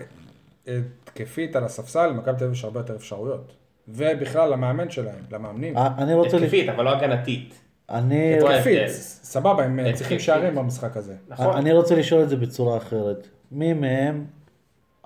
התקפית 0.67 1.57
על 1.57 1.65
הספסל, 1.65 2.07
למכבי 2.07 2.39
תל 2.39 2.45
אביב 2.45 2.53
יש 2.57 2.65
הרבה 2.65 2.81
יותר 2.81 2.97
אפשרויות. 2.97 3.53
ובכלל, 3.89 4.53
למאמן 4.53 4.91
שלהם, 4.91 5.15
למאמנים. 5.31 5.77
אה, 5.77 5.89
אני 5.99 6.15
רוצה... 6.15 6.37
התקפית, 6.37 6.69
אבל 6.69 6.85
לא 6.85 6.91
הגנתית. 6.97 7.55
אני... 7.91 8.37
זה 8.41 8.55
התקפית. 8.57 8.89
סבבה, 9.23 9.65
הם 9.65 9.79
התקפית. 9.79 9.97
צריכים 9.97 10.19
שערים 10.19 10.55
במשחק 10.55 10.97
הזה. 10.97 11.15
נכון. 11.29 11.57
אני 11.57 11.73
רוצה 11.73 11.95
לשאול 11.95 12.23
את 12.23 12.29
זה 12.29 12.37
בצורה 12.37 12.77
אחרת. 12.77 13.29
מי 13.53 13.73
מהם 13.73 14.25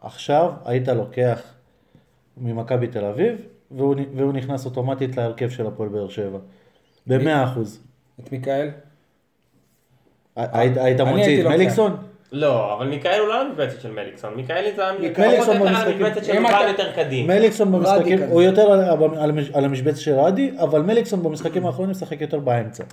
עכשיו 0.01 0.53
היית 0.65 0.89
לוקח 0.89 1.54
ממכבי 2.37 2.87
תל 2.87 3.05
אביב, 3.05 3.37
והוא, 3.71 3.95
והוא 4.17 4.33
נכנס 4.33 4.65
אוטומטית 4.67 5.17
להרכב 5.17 5.51
של 5.51 5.67
הפועל 5.67 5.89
באר 5.89 6.09
שבע? 6.09 6.39
במאה 7.07 7.45
אחוז. 7.45 7.81
את 8.21 8.33
מיכאל? 8.33 8.71
היית, 10.37 10.77
מוציא 11.01 11.39
את 11.39 11.45
לוקח. 11.45 11.57
מליקסון? 11.57 11.97
לא, 12.33 12.75
אבל 12.75 12.89
מיכאל 12.89 13.21
הוא 13.21 13.29
לא 13.29 13.41
המשבצת 13.43 13.81
של 13.81 13.91
מליקסון. 13.93 14.35
מיכאל 14.37 14.65
זה. 14.77 15.93
המשבצת 15.93 16.25
של 16.25 16.33
אתה- 16.33 16.69
יותר 16.69 16.93
קדימה. 16.93 17.35
מליקסון 17.35 17.73
במשחקים. 17.73 18.23
הוא 18.23 18.43
יותר 18.43 18.73
על, 19.55 19.65
המשבצת 19.65 19.99
של 19.99 20.13
רדי, 20.15 20.51
אבל 20.59 20.83
מליקסון 20.83 21.23
במשחקים 21.23 21.67
האחרונים 21.67 21.91
משחק 21.91 22.21
יותר 22.21 22.39
באמצע. 22.39 22.85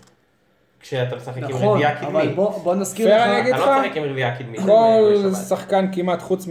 כשאתה 0.80 1.16
משחק 1.16 1.38
עם 1.38 1.44
נכון, 1.44 1.68
רביעייה 1.68 2.00
אבל 2.00 2.08
קדמית. 2.22 2.36
בוא 2.36 2.52
בוא 2.52 2.76
נזכיר 2.76 3.08
לך, 3.16 3.22
אתה 3.50 3.58
לא 3.58 3.80
משחק 3.82 3.98
עם 3.98 4.04
רביעייה 4.04 4.38
קדמית. 4.38 4.60
כל 4.60 5.14
בשבת. 5.30 5.46
שחקן 5.48 5.86
כמעט, 5.94 6.22
חוץ 6.22 6.48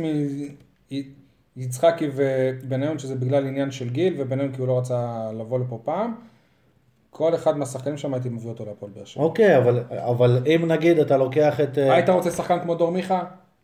מיצחקי 1.57 2.09
ובניון, 2.15 2.99
שזה 2.99 3.15
בגלל 3.15 3.47
עניין 3.47 3.71
של 3.71 3.89
גיל, 3.89 4.15
ובניון 4.19 4.53
כי 4.53 4.61
הוא 4.61 4.69
לא 4.69 4.79
רצה 4.79 5.31
לבוא 5.39 5.59
לפה 5.59 5.79
פעם, 5.85 6.15
כל 7.11 7.35
אחד 7.35 7.59
מהשחקנים 7.59 7.97
שם 7.97 8.15
הייתי 8.15 8.29
מביא 8.29 8.49
אותו 8.49 8.65
להפועל 8.67 8.93
באר 8.95 9.05
שבע. 9.05 9.23
אוקיי, 9.23 9.57
אבל, 9.59 9.83
אבל 9.91 10.43
אם 10.47 10.65
נגיד 10.73 10.99
אתה 10.99 11.17
לוקח 11.17 11.61
את... 11.61 11.79
אה, 11.79 11.93
היית 11.95 12.09
רוצה 12.09 12.31
שחקן 12.31 12.59
כמו 12.61 12.75
דור 12.75 12.91
מיכה? 12.93 13.23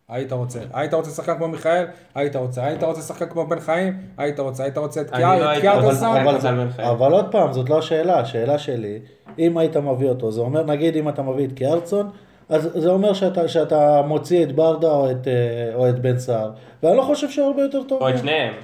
היית 0.09 0.33
רוצה. 0.33 0.61
היית 0.75 0.94
רוצה 0.94 1.11
שחקן 1.11 1.37
כמו 1.37 1.49
מיכאל? 1.49 1.87
היית 2.14 2.37
רוצה. 2.37 2.64
היית 2.64 2.83
רוצה 2.83 3.03
שחקן 3.03 3.27
כמו 3.29 3.46
בן 3.46 3.61
חיים? 3.61 3.99
היית 4.16 4.40
רוצה. 4.40 4.62
היית 4.62 4.79
רוצה 4.79 5.01
את 5.01 5.12
אני 5.12 5.22
לא. 5.22 5.27
אבל, 5.27 5.42
אבל- 5.90 6.37
אבל, 6.37 6.64
בן 6.64 6.70
חיים. 6.70 6.88
אבל 6.88 7.12
עוד 7.12 7.33
פעם, 7.33 7.53
זאת 7.53 7.70
לא 7.70 7.79
השאלה, 7.79 8.20
השאלה 8.20 8.59
שלי, 8.59 8.99
אם 9.38 9.59
היית 9.59 9.77
מביא 9.77 10.09
אותו, 10.09 10.31
זה 10.33 10.40
אומר, 10.40 10.62
נגיד 10.62 10.96
אם 10.96 11.09
אתה 11.09 11.22
מביא 11.22 11.46
את 11.46 11.53
קיארצון, 11.53 12.11
אז 12.48 12.70
זה 12.74 12.90
אומר 12.90 13.12
שאתה, 13.12 13.48
שאתה 13.48 14.02
מוציא 14.06 14.42
את 14.42 14.52
ברדה 14.52 14.90
או 14.90 15.11
את, 15.11 15.28
אה, 15.28 15.74
או 15.74 15.88
את 15.88 15.98
בן 15.98 16.18
סער, 16.18 16.50
ואני 16.82 16.96
לא 16.96 17.02
חושב 17.02 17.30
שהוא 17.30 17.46
הרבה 17.46 17.62
יותר 17.62 17.82
טוב. 17.82 18.02
או 18.02 18.09
את. 18.09 18.18
שניהם. 18.18 18.54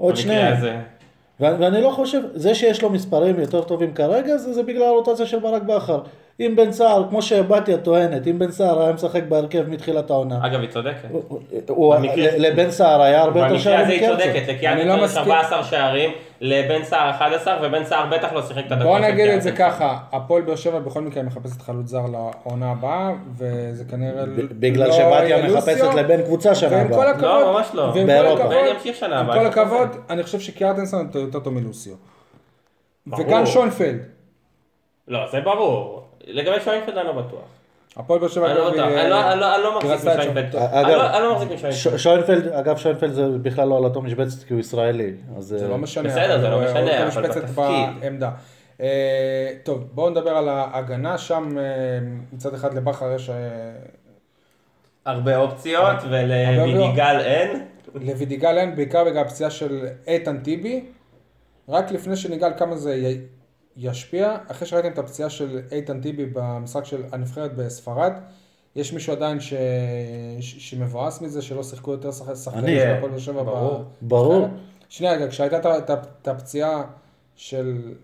או 0.00 0.10
את 0.10 0.16
שניהם. 0.16 0.56
ואני 1.40 1.80
לא 1.80 1.90
חושב, 1.90 2.22
זה 2.34 2.54
שיש 2.54 2.82
לו 2.82 2.90
מספרים 2.90 3.40
יותר 3.40 3.62
טובים 3.62 3.94
כרגע, 3.94 4.36
זה, 4.36 4.52
זה 4.52 4.62
בגלל 4.62 4.82
הרוטציה 4.82 5.26
של 5.26 5.38
ברק 5.38 5.62
בכר. 5.62 6.00
אם 6.40 6.56
בן 6.56 6.72
סער, 6.72 7.04
כמו 7.08 7.22
שבתיה 7.22 7.76
טוענת, 7.78 8.26
אם 8.26 8.38
בן 8.38 8.50
סער 8.50 8.82
היה 8.82 8.92
משחק 8.92 9.22
בהרכב 9.28 9.68
מתחילת 9.68 10.10
העונה, 10.10 10.46
אגב, 10.46 10.60
היא 10.60 10.68
צודקת. 10.68 11.08
במקרה- 11.68 12.38
לבן 12.38 12.70
סער 12.70 13.02
היה 13.02 13.20
הרבה 13.22 13.40
יותר 13.40 13.48
במקרה 13.54 13.58
שערים 13.62 13.84
הזה 14.12 14.22
היא. 14.22 14.32
צודקת, 14.40 14.48
אני 14.48 14.84
לא 14.84 14.94
לקיארטנסון 14.94 15.04
מסכים. 15.04 15.24
17 15.24 15.64
שערים, 15.64 16.10
לבן 16.40 16.84
סער 16.84 17.10
11, 17.10 17.58
ובן 17.62 17.84
סער 17.84 18.06
בטח 18.10 18.32
לא 18.32 18.42
שיחק 18.42 18.66
את 18.66 18.72
הדקות 18.72 18.86
בוא 18.86 18.98
נגיד 18.98 19.26
את 19.30 19.42
זה. 19.42 19.52
ככה, 19.52 19.98
הפועל 20.12 20.42
באר 20.42 20.56
שבע 20.56 20.78
בכל 20.78 21.00
מקרה 21.00 21.22
מחפשת 21.22 21.62
חלוץ 21.62 21.86
זר 21.88 22.02
לעונה 22.06 22.70
הבאה, 22.70 23.10
וזה 23.38 23.84
כנראה 23.84 24.26
ב- 24.26 24.60
בגלל 24.60 24.86
לא 24.88 24.92
שבתיה 24.92 25.46
מחפשת 25.48 25.94
לבן 25.96 26.22
קבוצה 26.22 26.54
שנה 26.54 26.70
ועם 26.76 26.88
כל 26.88 26.94
הבאה. 26.94 27.10
הכבוד, 27.10 27.24
לא, 27.24 27.52
ממש 27.52 27.66
לא. 27.74 27.82
ועם 27.82 27.92
כל 27.94 28.06
באירופה. 28.06 28.42
הכבוד, 28.44 28.54
בן 28.64 28.74
ימשיך 28.74 28.96
שנה 28.96 29.20
עם 29.20 29.30
הבאה, 29.30 29.38
כל 29.38 29.46
הכבוד. 29.46 29.88
אני 30.10 30.22
חושב 30.22 30.40
שקיארטנסון 30.40 31.08
יותר 31.14 31.40
טוב 31.40 31.54
מלוסיו. 31.54 31.94
וגם 33.18 33.46
שוינפלד. 33.46 33.98
לא, 35.08 35.20
זה 35.32 35.40
ברור. 35.40 36.02
לגבי 36.26 36.60
שוינפלד 36.64 36.96
אני 36.98 37.06
לא 37.06 37.12
בטוח. 37.12 37.40
הפועל 37.96 38.20
באר 38.20 38.28
שבע 38.28 38.46
אני 38.46 38.54
לא. 38.58 38.72
היא, 38.72 38.80
אני 38.82 39.10
לא- 39.10 39.32
אני 39.32 39.40
לא- 39.40 39.54
אני 39.54 39.62
לא 39.62 39.78
מחזיק 39.78 39.94
משוינפלד. 40.10 40.22
שוינפלד. 40.22 40.54
אני 40.56 40.92
לא- 41.22 41.32
מחזיק 41.34 41.48
משוינפלד. 41.52 41.96
שוינפלד, 41.98 42.48
אגב 42.48 42.76
שוינפלד 42.76 43.12
זה 43.12 43.26
בכלל 43.42 43.68
לא 43.68 43.76
על 43.76 43.84
אותו 43.84 44.02
משבצת 44.02 44.42
כי 44.46 44.52
הוא 44.52 44.60
ישראלי. 44.60 45.12
אז 45.38 45.44
זה 45.44 45.62
אה, 45.64 45.68
לא 45.68 45.78
משנה. 45.78 46.08
בסדר, 46.08 46.40
זה 46.40 46.48
לא 46.48 46.60
משנה, 46.60 47.06
אבל 47.08 47.22
בתפקיד. 47.28 47.54
בעמדה. 48.00 48.30
אה, 48.80 48.86
טוב, 49.62 49.84
בואו 49.92 50.10
נדבר 50.10 50.30
על 50.30 50.48
ההגנה 50.48 51.18
שם, 51.18 51.58
אה, 51.58 51.64
מצד 52.32 52.54
אחד 52.54 52.74
לבכר 52.74 53.12
יש... 53.14 53.30
אה, 53.30 53.34
הרבה 55.06 55.36
אופציות, 55.36 55.96
ולוידיגל 56.10 57.20
אין. 57.24 57.64
לוידיגל 57.94 58.58
אין, 58.58 58.76
בעיקר 58.76 59.04
בגלל 59.04 59.18
הפציעה 59.22 59.50
של 59.50 59.86
איתן 60.06 60.38
טיבי. 60.38 60.84
רק 61.68 61.90
לפני 61.90 62.16
שניגע 62.16 62.50
כמה 62.50 62.76
זה 62.76 63.14
ישפיע, 63.76 64.36
אחרי 64.48 64.68
שראיתם 64.68 64.92
את 64.92 64.98
הפציעה 64.98 65.30
של 65.30 65.60
איתן 65.72 66.00
טיבי 66.00 66.26
במשחק 66.26 66.84
של 66.84 67.02
הנבחרת 67.12 67.56
בספרד, 67.56 68.12
יש 68.76 68.92
מישהו 68.92 69.12
עדיין 69.12 69.40
ש... 69.40 69.54
ש... 70.40 70.70
שמבואס 70.70 71.20
מזה, 71.20 71.42
שלא 71.42 71.62
שיחקו 71.62 71.90
יותר 71.90 72.12
שח- 72.12 72.34
שחקנים 72.34 72.78
של 72.78 72.94
הפועל 72.96 73.10
באר 73.10 73.18
שבע 73.18 73.42
ברור. 73.42 73.84
ברור. 74.02 74.48
שנייה, 74.88 75.12
רגע, 75.12 75.28
כשהייתה 75.28 75.78
את 75.78 76.28
הפציעה 76.28 76.84
של 77.36 77.94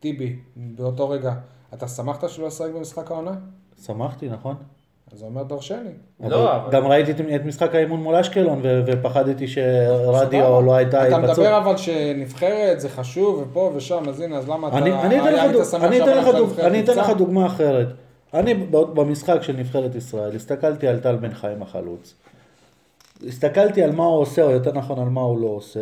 טיבי 0.00 0.36
באותו 0.56 1.08
רגע, 1.08 1.34
אתה 1.74 1.88
שמחת 1.88 2.28
שלא 2.28 2.46
ישחק 2.46 2.70
במשחק 2.74 3.10
העונה? 3.10 3.32
שמחתי, 3.82 4.28
נכון? 4.28 4.56
אז 5.14 5.20
זה 5.20 5.26
אומר 5.26 5.42
דרשני. 5.42 5.78
לא, 6.28 6.56
אבל 6.56 6.70
גם 6.72 6.86
ראיתי 6.86 7.10
את- 7.10 7.44
משחק 7.44 7.74
האימון 7.74 8.00
מול 8.02 8.14
אשקלון 8.16 8.60
ו- 8.62 8.80
ופחדתי 8.86 9.46
שרדיו. 9.48 10.60
לא 10.60 10.74
הייתה 10.74 11.08
אתה 11.08 11.16
התבצעות. 11.16 11.38
מדבר 11.38 11.58
אבל 11.58 11.76
שנבחרת 11.76 12.80
זה 12.80 12.88
חשוב 12.88 13.46
ופה 13.50 13.72
ושם, 13.74 14.08
אז 14.08 14.20
הנה, 14.20 14.36
אז 14.38 14.48
למה 14.48 14.68
אתה... 14.68 14.78
אני 14.78 14.90
אתן 15.20 15.34
לך 15.58 15.66
שמח 15.66 15.82
אני 15.84 16.02
אתן 16.02 16.18
לך 16.18 16.26
דוג- 16.36 16.60
אני 16.60 16.80
אתן? 16.80 16.98
לך 16.98 17.10
דוגמה 17.10 17.46
אחרת. 17.46 17.86
אני 18.34 18.54
ב- 18.54 18.76
במשחק 18.76 19.42
של 19.42 19.56
נבחרת 19.56 19.94
ישראל, 19.94 20.36
הסתכלתי 20.36 20.88
על 20.88 20.98
טל 21.00 21.16
בן 21.16 21.34
חיים 21.34 21.62
החלוץ. 21.62 22.14
הסתכלתי 23.28 23.82
על 23.82 23.92
מה 23.92 24.04
הוא 24.04 24.20
עושה, 24.20 24.42
או 24.42 24.50
יותר 24.50 24.72
נכון 24.72 24.98
על 24.98 25.08
מה 25.08 25.20
הוא 25.20 25.40
לא 25.40 25.46
עושה, 25.46 25.80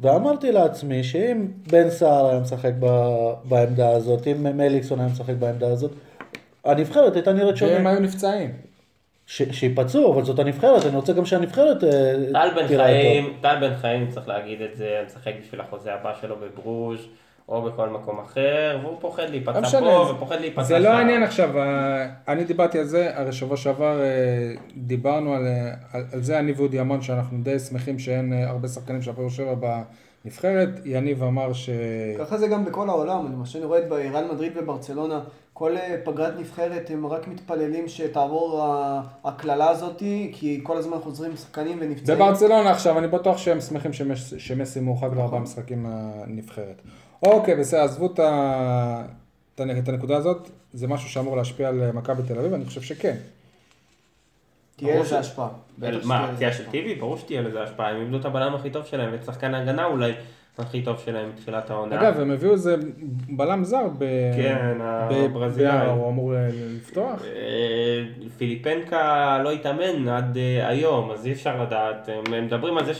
ואמרתי 0.00 0.52
לעצמי 0.52 1.04
שאם 1.04 1.46
בן 1.70 1.90
סער 1.90 2.26
היה 2.26 2.40
משחק 2.40 2.72
ב- 2.80 3.32
בעמדה 3.44 3.90
הזאת, 3.90 4.26
אם 4.26 4.56
מליקסון 4.56 5.00
היה 5.00 5.08
משחק 5.08 5.34
בעמדה 5.38 5.68
הזאת, 5.68 5.90
הנבחרת 6.64 7.14
הייתה 7.14 7.32
נראית 7.32 7.48
והם 7.62 7.76
שונה. 7.78 7.90
היו 7.90 8.00
נפצעים. 8.00 8.50
ש- 9.32 9.42
שיפצעו, 9.50 10.12
אבל 10.14 10.24
זאת 10.24 10.38
הנבחרת, 10.38 10.86
אני 10.86 10.96
רוצה 10.96 11.12
גם 11.12 11.24
שהנבחרת 11.26 11.84
אה, 11.84 11.90
טל 12.32 12.48
בן. 12.56 12.66
חיים, 12.66 13.32
טל 13.40 13.56
בן 13.60 13.74
חיים, 13.80 14.08
צריך 14.10 14.28
להגיד 14.28 14.60
את 14.62 14.76
זה, 14.76 15.02
משחק 15.06 15.32
בשביל 15.42 15.60
החוזה 15.60 15.94
הבא 15.94 16.12
שלו 16.20 16.36
בברוז' 16.36 17.06
או 17.48 17.62
בכל 17.62 17.88
מקום 17.88 18.20
אחר, 18.20 18.78
והוא 18.82 18.96
פוחד 19.00 19.22
לא 19.22 19.28
להיפצע 19.30 19.60
משנה, 19.60 19.80
פה 19.80 20.04
זה- 20.06 20.12
ופוחד 20.12 20.40
להיפצע 20.40 20.62
שם. 20.62 20.68
זה 20.68 20.78
לא 20.78 20.88
העניין 20.88 21.22
עכשיו, 21.22 21.58
ה- 21.60 22.06
אני 22.28 22.44
דיברתי 22.44 22.78
על 22.78 22.84
זה, 22.84 23.10
הרי 23.18 23.32
שבוע 23.32 23.56
שעבר 23.56 24.00
אה, 24.02 24.06
דיברנו 24.76 25.34
על, 25.34 25.46
אה, 25.46 25.72
על, 25.92 26.04
על 26.12 26.22
זה 26.22 26.38
אני 26.38 26.52
ואודי 26.52 26.78
המון, 26.78 27.02
שאנחנו 27.02 27.38
די 27.42 27.58
שמחים 27.58 27.98
שאין 27.98 28.32
אה, 28.32 28.48
הרבה 28.50 28.68
שחקנים 28.68 29.02
של 29.02 29.10
הפועל 29.10 29.30
שבע 29.30 29.82
בנבחרת, 30.24 30.68
יניב 30.84 31.22
אמר 31.22 31.52
ש... 31.52 31.70
ככה 32.18 32.38
זה 32.38 32.48
גם 32.48 32.64
בכל 32.64 32.88
העולם, 32.88 33.26
אני 33.26 33.34
למשל 33.34 33.64
רואה 33.64 33.78
את 33.78 33.88
בריאל 33.88 34.32
מדריד 34.32 34.52
וברצלונה, 34.56 35.20
כל 35.52 35.76
אה, 35.76 35.96
פגרת 36.04 36.34
נבחרת 36.38 36.90
הם 36.90 37.06
רק 37.06 37.28
מתפללים 37.28 37.88
שתעבור 37.88 38.66
הקללה 39.24 39.70
הזאת, 39.70 39.98
כי 40.32 40.60
כל 40.62 40.76
הזמן 40.76 40.96
חוזרים 40.98 41.36
שחקנים 41.36 41.78
ונפצעים. 41.80 42.18
בברצלונה 42.18 42.70
עכשיו, 42.70 42.98
אני 42.98 43.08
בטוח 43.08 43.38
שהם 43.38 43.60
שמחים 43.60 43.92
שמס, 43.92 44.34
שמסי 44.38 44.80
מורחק 44.80 45.08
לארבעה 45.16 45.40
משחקים 45.40 45.82
מהנבחרת. 45.82 46.82
אוקיי, 47.22 47.56
בסדר, 47.56 47.80
עזבו 47.80 48.06
את, 48.06 48.18
ה... 48.18 49.04
את 49.54 49.88
הנקודה 49.88 50.16
הזאת, 50.16 50.50
זה 50.72 50.88
משהו 50.88 51.08
שאמור 51.08 51.36
להשפיע 51.36 51.68
על 51.68 51.82
אה, 51.82 51.92
מכבי 51.92 52.22
תל 52.22 52.38
אביב, 52.38 52.52
אני 52.52 52.64
חושב 52.64 52.82
שכן. 52.82 53.16
תהיה 54.82 54.94
ברור 54.94 55.04
לזה 55.04 55.18
השפעה. 55.18 55.48
מה, 56.04 56.24
הפציעה 56.24 56.52
של. 56.52 56.64
טיבי? 56.70 56.94
ברור 56.94 57.16
שתהיה 57.16 57.42
לזה 57.42 57.62
השפעה, 57.62 57.90
הם 57.90 58.00
איבדו 58.00 58.16
את 58.16 58.24
הבלם 58.24 58.54
הכי 58.54 58.70
טוב 58.70 58.86
שלהם, 58.86 59.12
ואת 59.12 59.24
שחקן 59.24 59.54
ההגנה 59.54 59.84
אולי 59.84 60.12
הכי 60.58 60.82
טוב 60.82 61.02
שלהם 61.04 61.28
מתחילת 61.28 61.70
העונה. 61.70 62.00
אגב, 62.00 62.20
הם 62.20 62.30
הביאו 62.30 62.52
איזה 62.52 62.76
בלם 63.28 63.64
זר 63.64 63.88
ב... 63.98 64.04
כן, 64.36 64.78
הברזילאי. 64.80 65.86
הוא 65.86 66.08
אמור 66.08 66.34
אה, 66.34 66.48
לפתוח. 66.76 67.22
אה, 67.24 68.04
פיליפנקה 68.38 69.38
לא 69.44 69.52
התאמן 69.52 70.08
עד 70.08 70.38
אה, 70.38 70.68
היום, 70.68 71.10
אז 71.10 71.26
אי 71.26 71.32
אפשר 71.32 71.62
לדעת. 71.62 72.08
הם 72.08 72.34
הם 72.34 72.44
מדברים 72.44 72.78
על 72.78 72.84
זה 72.84 72.94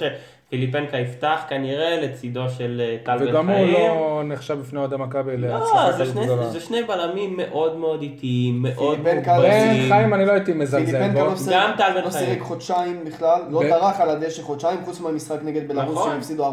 שפיליפנקה 0.53 0.97
יפתח 0.99 1.41
כנראה 1.49 2.01
לצידו 2.01 2.41
של 2.59 2.83
אה, 2.85 2.97
טל 3.05 3.13
בן 3.13 3.19
חיים. 3.19 3.35
וגם 3.35 3.51
הוא 3.51 3.67
לא 3.67 4.23
נחשב 4.25 4.59
בפני 4.59 4.79
אוהדי 4.79 4.97
מכבי 4.99 5.37
לא, 5.37 5.49
להצלחה 5.49 5.93
זה 5.93 6.03
כזאת 6.03 6.15
שני- 6.15 6.25
גדולה. 6.25 6.49
זה 6.49 6.61
שני 6.61 6.83
בלמים 6.83 7.37
מאוד 7.37 7.77
מאוד 7.77 8.03
איטיים, 8.03 8.63
מאוד 8.63 8.97
פיליפנקה 8.97 9.33
בן 9.39 9.43
מוגבלים. 9.43 9.93
חיים 9.93 10.15
אני 10.15 10.27
לא 10.27 10.33
הייתי 10.33 10.53
מזלזל 10.53 10.85
פיליפנקה 10.87 11.25
בו. 11.25 11.31
לא 11.31 11.35
גם 11.53 11.71
טל 11.77 11.91
בן 11.95 12.05
לא 12.05 12.11
חיים. 12.11 12.27
שיחק 12.27 12.41
חודשיים 12.43 13.05
בכלל, 13.05 13.43
לא 13.51 13.63
טרח 13.69 14.01
על 14.01 14.11
הדשא 14.11 14.43
חודשיים, 14.43 14.79
חוץ 14.85 15.01
מהמשחק 15.01 15.39
נגד 15.45 15.69
בלרוס 15.69 15.91
נכון. 15.97 16.09
שהם 16.11 16.19
הפסידו 16.19 16.47
4-0. 16.47 16.53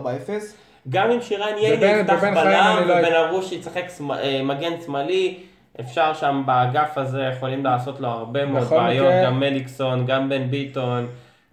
גם 0.90 1.12
אם 1.12 1.22
שירן 1.22 1.48
ייני 1.58 1.86
יפתח 1.86 2.20
בלם 2.34 2.84
לא 2.88 2.94
ובלרוש 2.94 3.52
ישחק 3.52 3.84
אה, 4.12 4.42
מגן 4.44 4.72
שמאלי, 4.86 5.38
אפשר 5.80 6.14
שם 6.14 6.44
באגף 6.46 6.98
הזה, 6.98 7.22
יכולים 7.38 7.66
לעשות 7.66 8.00
לו 8.00 8.08
הרבה 8.08 8.46
מאוד 8.46 8.64
בכל 8.64 8.76
בעיות, 8.78 9.08
מקרה- 9.08 9.26
גם 9.26 9.40
מליקסון, 9.40 10.06
גם 10.06 10.30
בן 10.30 10.48
ביטון, 10.50 11.08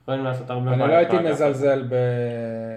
יכולים 0.09 0.25
לעשות 0.25 0.51
הרבה. 0.51 0.71
אני 0.73 0.79
לא 0.79 0.95
הייתי. 0.95 1.17
מזלזל 1.19 1.83
ב- 1.89 2.77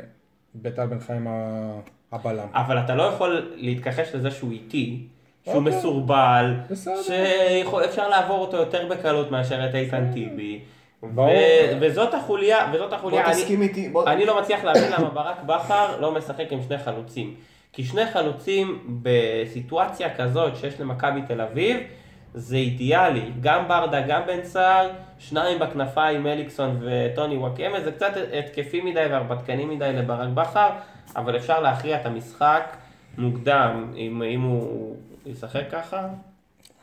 בטל 0.55 0.85
בן 0.85 0.99
חיים 0.99 1.27
ה- 1.27 1.79
הבלם. 2.11 2.47
אבל 2.53 2.79
אתה 2.79 2.95
לא 2.95 3.03
יכול 3.03 3.51
להתכחש 3.55 4.15
לזה 4.15 4.31
שהוא 4.31 4.51
איטי, 4.51 5.07
שהוא 5.43 5.55
אוקיי. 5.55 5.77
מסורבל. 5.77 6.53
שאפשר 6.75 8.09
לעבור 8.09 8.39
אותו 8.41 8.57
יותר 8.57 8.87
בקלות 8.89 9.31
מאשר 9.31 9.65
את 9.69 9.75
איתן 9.75 10.11
טיבי. 10.13 10.59
ו- 11.03 11.19
וזאת 11.81 12.13
החוליה, 12.13 12.71
וזאת 12.73 12.89
בוא 12.89 12.97
החוליה, 12.97 13.25
אני- 13.25 13.33
תסכים 13.33 13.61
איתי, 13.61 13.89
בוא... 13.89 14.07
אני 14.09 14.25
לא 14.25 14.41
מצליח 14.41 14.63
להבין 14.63 14.91
למה 14.97 15.09
ברק 15.09 15.43
בכר 15.45 15.99
לא 16.01 16.11
משחק 16.11 16.51
עם 16.51 16.59
שני 16.67 16.77
חלוצים. 16.77 17.35
כי 17.73 17.83
שני 17.83 18.05
חלוצים 18.05 18.99
בסיטואציה 19.03 20.15
כזאת 20.15 20.55
שיש 20.57 20.79
למכבי 20.81 21.21
תל 21.27 21.41
אביב, 21.41 21.77
זה 22.33 22.55
אידיאלי. 22.55 23.31
גם 23.41 23.67
ברדה, 23.67 24.01
גם 24.01 24.21
בן 24.27 24.43
סער, 24.43 24.89
שניים 25.19 25.59
בכנפיים, 25.59 26.27
אליקסון 26.27 26.79
וטוני 26.81 27.37
וואקמה, 27.37 27.81
זה 27.81 27.91
קצת 27.91 28.11
התקפי 28.39 28.81
מדי 28.81 29.05
והרפתקני 29.11 29.65
מדי 29.65 29.93
לברק 29.93 30.29
בכר, 30.33 30.69
אבל 31.15 31.37
אפשר 31.37 31.59
להכריע 31.59 32.01
את 32.01 32.05
המשחק 32.05 32.77
מוקדם, 33.17 33.93
אם, 33.95 34.23
אם 34.23 34.41
הוא 34.41 34.95
ישחק 35.25 35.63
ככה, 35.71 36.07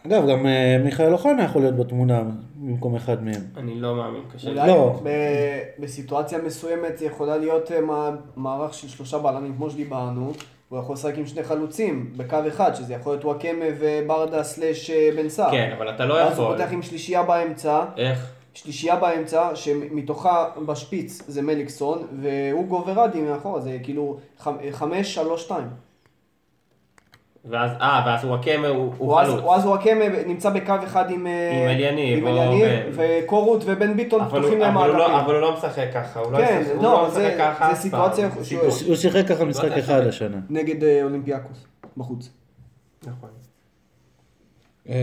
אגב, 0.06 0.28
גם 0.28 0.46
אה, 0.46 0.76
מיכאל 0.84 1.12
אוחנה 1.12 1.42
יכול 1.44 1.62
להיות 1.62 1.76
בתמונה 1.76 2.22
במקום 2.56 2.94
אחד 2.94 3.24
מהם. 3.24 3.40
אני 3.56 3.80
לא 3.80 3.94
מאמין, 3.96 4.22
קשה 4.34 4.50
לי. 4.50 4.60
אולי 4.60 4.68
לא. 4.68 5.00
ב- 5.04 5.62
בסיטואציה 5.82 6.38
מסוימת 6.38 7.00
יכולה 7.00 7.36
להיות 7.36 7.72
אה, 7.72 7.80
מע- 7.80 8.10
מערך 8.36 8.74
של 8.74 8.88
שלושה 8.88 9.18
בלמים 9.18 9.54
כמו 9.56 9.70
שדיברנו, 9.70 10.32
הוא 10.68 10.78
יכול 10.78 10.94
לשחק 10.94 11.18
עם 11.18 11.26
שני 11.26 11.42
חלוצים 11.42 12.12
בקו 12.16 12.36
אחד, 12.48 12.74
שזה 12.74 12.94
יכול 12.94 13.12
להיות 13.12 13.24
וואקמה 13.24 13.64
וברדה 13.80 14.42
סלאש 14.42 14.90
אה, 14.90 15.10
בן 15.16 15.28
סער. 15.28 15.50
כן, 15.50 15.72
אבל 15.78 15.90
אתה 15.90 16.04
לא 16.06 16.14
ואז 16.14 16.38
הוא 16.38 16.44
יכול. 16.44 16.56
פותח 16.58 16.72
עם 16.72 16.82
שלישייה 16.82 17.22
באמצע, 17.22 17.84
איך? 17.96 18.32
שלישייה 18.54 18.96
באמצע, 18.96 19.50
שמתוכה 19.54 20.44
בשפיץ 20.66 21.22
זה 21.28 21.42
מליקסון, 21.42 22.02
ואוגו 22.22 22.84
ורדי 22.86 23.20
מאחורה, 23.20 23.60
זה 23.60 23.78
כאילו 23.82 24.16
חמ- 24.44 24.48
חמש, 24.72 25.14
שלוש, 25.14 25.42
שתיים. 25.42 25.66
ואז, 27.48 27.70
אה, 27.80 28.02
ואז 28.06 28.24
וואקמה 28.24 28.68
הוא, 28.68 28.92
הוא 28.98 29.12
ואז 29.14 29.28
חלוץ. 29.28 29.44
ואז 29.44 29.66
וואקמה 29.66 30.04
נמצא 30.26 30.50
בקו 30.50 30.74
אחד 30.84 31.10
עם 31.10 31.26
אה, 31.26 31.62
עם 31.62 31.68
אליניב, 31.68 32.18
עם 32.18 32.26
או 32.26 32.42
אליניב, 32.42 32.96
בן- 32.96 33.20
וקורות 33.24 33.62
ובן 33.66 33.96
ביטון 33.96 34.20
אבל 34.20 34.38
פתוחים 34.40 34.58
להם 34.60 34.78
אבל, 34.78 34.90
הוא 34.90 34.96
האגפים. 34.98 35.14
לא, 35.16 35.20
אבל 35.24 35.32
הוא 35.34 35.40
לא 35.40 35.52
משחק 35.54 35.86
ככה, 35.94 36.20
הוא 36.20 36.32
לא, 36.32 36.38
כן, 36.38 36.62
לא, 36.76 36.82
לא 36.82 37.08
זה- 37.10 37.20
משחק 37.28 37.38
ככה 37.38 37.66
זה 37.66 37.72
אף 37.72 37.78
סיטואציה 37.78 38.28
הוא 38.28 38.70
הוא 38.86 38.96
שיחק 38.96 39.26
ככה 39.28 39.44
משחק 39.44 39.68
לא 39.70 39.78
אחד. 39.78 40.06
השנה. 40.06 40.36
נגד 40.50 40.84
אה, 40.84 41.02
אולימפיאקוס, 41.02 41.64
בחוץ. 41.96 42.30
נכון. 43.06 43.28
אה, 44.88 44.94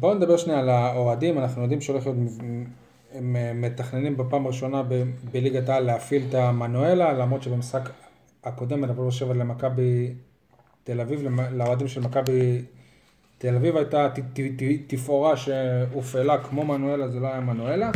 בואו 0.00 0.14
נדבר 0.14 0.36
שנייה 0.36 0.58
על 0.58 0.68
האוהדים, 0.68 1.38
אנחנו 1.38 1.62
יודעים 1.62 1.80
שהולך 1.80 2.06
להיות, 2.06 2.18
הם 3.14 3.36
מתכננים 3.54 4.16
בפעם 4.16 4.44
הראשונה 4.44 4.82
ב- 4.88 5.02
בליגת 5.32 5.68
העל 5.68 5.82
להפעיל 5.84 6.22
את 6.28 6.34
המנואלה, 6.34 7.12
למרות 7.12 7.42
שבמשחק 7.42 7.88
הקודם 8.44 8.84
הפועל 8.84 8.96
באר 8.98 9.10
שבע 9.10 9.34
למכבי 9.34 10.12
תל 10.90 11.00
אביב, 11.00 11.22
לאוהדים 11.52 11.88
של 11.88 12.00
מכבי 12.00 12.62
תל 13.38 13.54
אביב 13.56 13.76
הייתה 13.76 14.08
ת- 14.14 14.18
ת- 14.18 14.40
ת- 14.62 14.94
תפאורה 14.94 15.36
שהופעלה 15.36 16.38
כמו 16.44 16.64
מנואלה, 16.64 17.08
זה 17.08 17.20
לא 17.20 17.26
היה 17.26 17.40
מנואלה. 17.40 17.90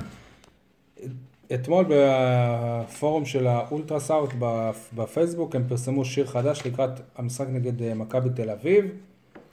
אתמול 1.54 1.84
בפורום 1.88 3.24
של 3.24 3.46
האולטרה 3.46 4.00
סאוט 4.00 4.30
בפייסבוק 4.92 5.56
הם 5.56 5.64
פרסמו 5.68 6.04
שיר 6.04 6.26
חדש 6.26 6.66
לקראת 6.66 6.90
המשחק 7.16 7.46
נגד 7.50 7.82
אה, 7.82 7.94
מכבי 7.94 8.28
תל 8.36 8.50
אביב. 8.50 8.84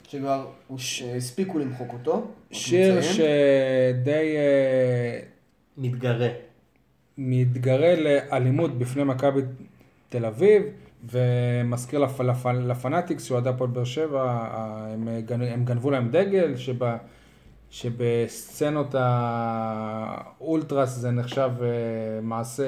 שכבר 0.08 0.46
הספיקו 1.16 1.58
למחוק 1.58 1.92
אותו. 1.92 2.26
שיר. 2.50 3.02
שדי 3.02 4.36
אה, 4.36 5.20
מתגרה. 5.78 6.28
מתגרה 7.18 7.94
לאלימות 7.96 8.78
בפני 8.78 9.04
מכבי 9.04 9.40
תל 10.08 10.24
אביב, 10.24 10.62
ומזכיר 11.10 11.98
לפ, 11.98 12.20
לפ, 12.20 12.46
לפנאטיקס, 12.46 13.24
שאוהדי 13.24 13.48
הפועל 13.48 13.70
באר 13.70 13.84
שבע, 13.84 14.46
הם, 14.92 15.08
הם 15.28 15.64
גנבו 15.64 15.90
להם 15.90 16.08
דגל, 16.10 16.56
שב, 16.56 16.84
שבסצנות 17.70 18.94
האולטרס 18.98 20.90
זה 20.90 21.10
נחשב 21.10 21.50
אה, 21.62 22.20
מעשה 22.22 22.64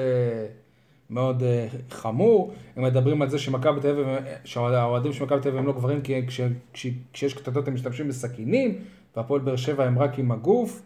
מאוד 1.09 1.43
אה, 1.43 1.67
חמור. 1.89 2.53
הם 2.75 2.83
מדברים 2.83 3.21
על 3.21 3.29
זה 3.29 3.39
שמכבי 3.39 3.81
תל 3.81 3.89
אביב, 3.89 4.07
שהאוהדים 4.43 5.13
של 5.13 5.23
מכבי 5.23 5.39
תל 5.41 5.47
אביב 5.47 5.59
הם 5.59 5.67
לא 5.67 5.73
גברים, 5.73 6.01
כי 6.01 6.27
כש, 6.27 6.41
כש, 6.73 6.87
כשיש 7.13 7.33
קטטות 7.33 7.67
הם 7.67 7.73
משתמשים 7.73 8.07
בסכינים, 8.07 8.79
והפועל 9.15 9.41
באר 9.41 9.55
שבע 9.55 9.83
הם 9.85 9.99
רק 9.99 10.19
עם 10.19 10.31
הגוף. 10.31 10.81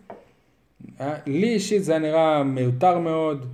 אה, 1.01 1.15
לי 1.25 1.53
אישית 1.53 1.83
זה 1.83 1.99
נראה 1.99 2.43
מיותר 2.43 2.99
מאוד. 2.99 3.45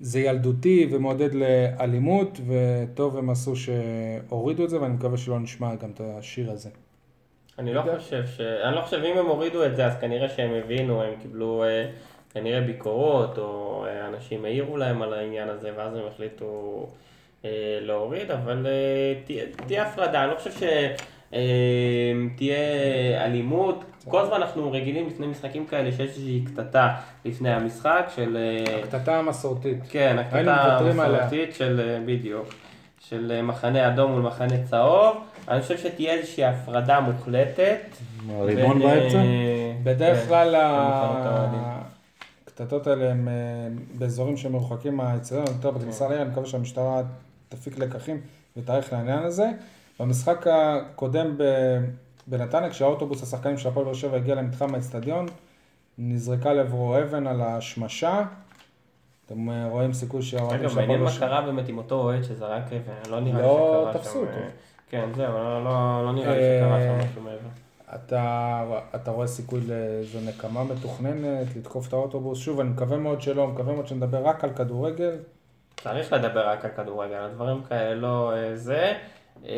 זה 0.00 0.20
ילדותי 0.20 0.88
ומעודד 0.90 1.30
לאלימות, 1.34 2.40
וטוב 2.46 3.16
הם 3.16 3.30
עשו 3.30 3.52
שהורידו 3.56 4.64
את 4.64 4.70
זה, 4.70 4.80
ואני 4.80 4.94
מקווה 4.94 5.16
שלא 5.16 5.40
נשמע 5.40 5.74
גם 5.74 5.90
את 5.90 6.00
השיר 6.00 6.50
הזה. 6.50 6.70
אני 7.58 7.74
לא 7.74 7.82
חושב 7.98 8.26
ש... 8.26 8.40
אני 8.40 8.76
לא 8.76 8.80
חושב, 8.80 9.02
אם 9.04 9.18
הם 9.18 9.26
הורידו 9.26 9.64
את 9.64 9.76
זה, 9.76 9.86
אז 9.86 9.92
כנראה 10.00 10.28
שהם 10.28 10.50
הבינו, 10.64 11.02
הם 11.02 11.14
קיבלו 11.22 11.64
אה, 11.64 11.90
כנראה 12.36 12.60
ביקורות, 12.60 13.38
או 13.38 13.84
אה, 13.86 14.06
אנשים 14.08 14.44
העירו 14.44 14.76
להם 14.76 15.02
על 15.02 15.14
העניין 15.14 15.48
הזה, 15.48 15.70
ואז 15.76 15.96
הם 15.96 16.06
החליטו 16.06 16.86
אה, 17.44 17.78
להוריד, 17.80 18.30
אבל 18.30 18.66
אה, 18.66 19.14
תהיה, 19.66 19.82
הפרדה, 19.82 20.24
אני 20.24 20.30
לא 20.30 20.36
חושב 20.36 20.52
שתהיה 21.28 22.56
אלימות. 23.24 23.84
כל 24.08 24.20
הזמן 24.20 24.36
אנחנו 24.36 24.72
רגילים 24.72 25.06
לפני 25.06 25.26
משחקים 25.26 25.66
כאלה 25.66 25.92
שיש 25.92 26.00
איזושהי 26.00 26.44
קטטה 26.44 26.94
לפני 27.24 27.50
המשחק 27.50 28.10
של... 28.16 28.36
אה, 28.36 28.78
הקטטה 28.82 29.18
המסורתית. 29.18 29.78
כן, 29.88 30.16
הקטטה. 30.18 30.78
המסורתית 30.78 31.54
של, 31.54 31.80
אה, 31.80 31.98
בדיוק, 32.06 32.46
של 33.08 33.32
אה, 33.32 33.42
מחנה 33.42 33.88
אדום 33.88 34.12
מול 34.12 34.22
מחנה 34.22 34.64
צהוב. 34.70 35.16
אני 35.48 35.60
חושב 35.60 35.78
שתהיה 35.78 36.14
איזושהי 36.14 36.44
הפרדה 36.44 37.00
מוחלטת. 37.00 37.80
אה, 38.30 38.46
באמצע? 38.46 39.18
בדרך 39.82 40.18
כן, 40.18 40.28
כלל. 40.28 40.54
הקטטות 42.46 42.86
האלה 42.86 43.10
הם 43.10 43.28
באזורים 43.94 44.36
שמרוחקים 44.36 44.96
מהאצטדיון, 44.96 45.46
יותר 45.46 45.70
בכניסה 45.70 46.08
לעיר, 46.08 46.22
אני 46.22 46.30
מקווה 46.30 46.46
שהמשטרה 46.46 47.02
תפיק 47.48 47.78
לקחים 47.78 48.20
ותאריך 48.56 48.92
לעניין 48.92 49.22
הזה. 49.22 49.50
במשחק 50.00 50.46
הקודם 50.46 51.34
ב- 51.38 51.78
בנתניה, 52.26 52.70
כשהאוטובוס 52.70 53.22
השחקנים 53.22 53.58
של 53.58 53.68
הפועל 53.68 53.84
באר 53.84 53.94
שבע 53.94 54.16
הגיע 54.16 54.34
למתחם 54.34 54.74
האצטדיון, 54.74 55.26
נזרקה 55.98 56.52
לעברו 56.52 56.98
אבן 56.98 57.26
על 57.26 57.40
השמשה. 57.40 58.22
אתם 59.26 59.50
אה, 59.50 59.68
רואים 59.68 59.92
סיכוי 59.92 60.22
שהאוהדים 60.22 60.60
אגב, 60.60 60.68
של 60.68 60.72
הפועל 60.72 60.86
מעניין 60.86 61.00
באר 61.00 61.08
מה 61.08 61.12
שבע... 61.16 61.26
קרה 61.26 61.42
באמת 61.42 61.68
עם 61.68 61.78
אותו 61.78 61.94
אוהד 61.94 62.24
שזרק 62.24 62.62
אבן, 62.72 63.10
לא 63.10 63.20
נראה 63.20 63.40
לי 63.40 63.46
לא 63.46 63.80
שקרה 63.82 63.92
שם... 63.92 63.98
תפסו 63.98 64.18
אותו. 64.18 64.30
אה, 64.30 64.48
כן, 64.90 65.08
זהו, 65.16 65.32
לא- 65.32 65.64
לא 65.64 66.04
לא 66.04 66.12
נראה 66.12 66.34
לי 66.36 66.42
אה, 66.42 66.60
שקרה 66.60 66.80
שם 66.80 67.08
משהו 67.08 67.22
מעבר. 67.22 67.48
אתה, 67.94 68.64
אתה 68.94 69.10
רואה 69.10 69.26
סיכוי 69.26 69.60
לאיזו 69.60 70.18
נקמה 70.28 70.64
מתוכננת, 70.64 71.56
לתקוף 71.56 71.88
את 71.88 71.92
האוטובוס? 71.92 72.38
שוב, 72.38 72.60
אני 72.60 72.68
מקווה 72.68 72.96
מאוד 72.96 73.20
שלא, 73.22 73.46
מקווה 73.46 73.74
מאוד 73.74 73.86
שנדבר 73.86 74.26
רק 74.26 74.44
על 74.44 74.50
כדורגל. 74.50 75.16
צריך 75.76 76.12
לדבר 76.12 76.48
רק 76.48 76.64
על 76.64 76.70
כדורגל, 76.76 77.14
על 77.14 77.30
דברים 77.30 77.62
כאלה 77.68 77.94
לא 77.94 78.32
זה. 78.54 78.94
אה, 79.48 79.54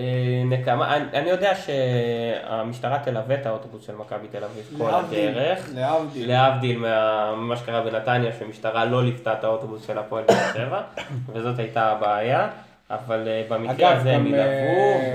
נקמה, 0.46 0.96
אני, 0.96 1.04
אני 1.14 1.30
יודע 1.30 1.52
שהמשטרה 1.54 2.98
תלווה 3.04 3.34
את 3.34 3.46
האוטובוס 3.46 3.86
של 3.86 3.94
מכבי 3.94 4.28
תל 4.30 4.44
אביב 4.44 4.78
כל 4.78 4.90
הדרך. 4.94 5.68
להבדיל. 5.74 6.28
להבדיל 6.28 6.78
מה- 6.78 7.34
ממה 7.36 7.56
שקרה 7.56 7.82
בנתניה, 7.82 8.32
שהמשטרה 8.38 8.84
לא 8.84 9.02
ליוותה 9.04 9.32
את 9.32 9.44
האוטובוס 9.44 9.86
של 9.86 9.98
הפועל 9.98 10.24
באר 10.24 10.52
שבע, 10.54 10.80
וזאת 11.32 11.58
הייתה 11.58 11.86
הבעיה. 11.92 12.48
אבל 12.90 13.28
אה, 13.28 13.42
במקרה 13.48 13.92
הזה 13.96 14.10
הם 14.12 14.26
ילוו, 14.26 14.38
אה, 14.40 15.14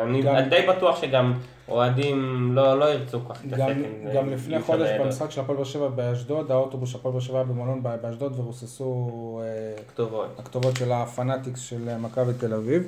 ואני 0.00 0.22
גם- 0.22 0.36
די 0.48 0.66
בטוח 0.68 1.00
שגם 1.00 1.32
אוהדים 1.68 2.50
לא, 2.54 2.78
לא 2.78 2.84
ירצו 2.84 3.20
כך 3.28 3.40
להתעסק 3.44 3.62
עם 3.62 3.82
זה. 4.06 4.12
גם 4.14 4.30
לפני 4.30 4.60
חודש. 4.60 4.88
במשחק 5.00 5.30
של 5.30 5.40
הפועל 5.40 5.56
באר 5.56 5.64
שבע 5.64 5.88
באשדוד, 5.88 6.50
האוטובוס 6.50 6.90
של 6.90 6.98
הפועל 6.98 7.12
באר 7.12 7.20
שבע 7.20 7.36
היה 7.38 7.44
במלון 7.44 7.82
באשדוד 8.02 8.38
ורוססו 8.40 9.40
כתובות. 9.88 10.36
הכתובות 10.38 10.76
של 10.76 10.92
הפנאטיקס 10.92 11.60
של 11.60 11.96
מכבי 11.98 12.32
תל 12.40 12.54
אביב. 12.54 12.82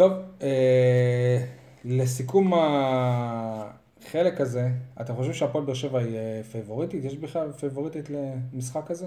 טוב, 0.00 0.12
אה, 0.42 1.38
לסיכום 1.84 2.52
החלק 2.54 4.40
הזה, 4.40 4.68
אתם 5.00 5.16
חושבים 5.16 5.34
שהפועל 5.34 5.64
באר 5.64 5.74
שבע 5.74 5.98
היא 5.98 6.16
אה, 6.16 6.40
פייבוריטית? 6.52 7.04
יש 7.04 7.16
בכלל 7.16 7.52
פייבוריטית 7.52 8.10
למשחק 8.10 8.90
הזה? 8.90 9.06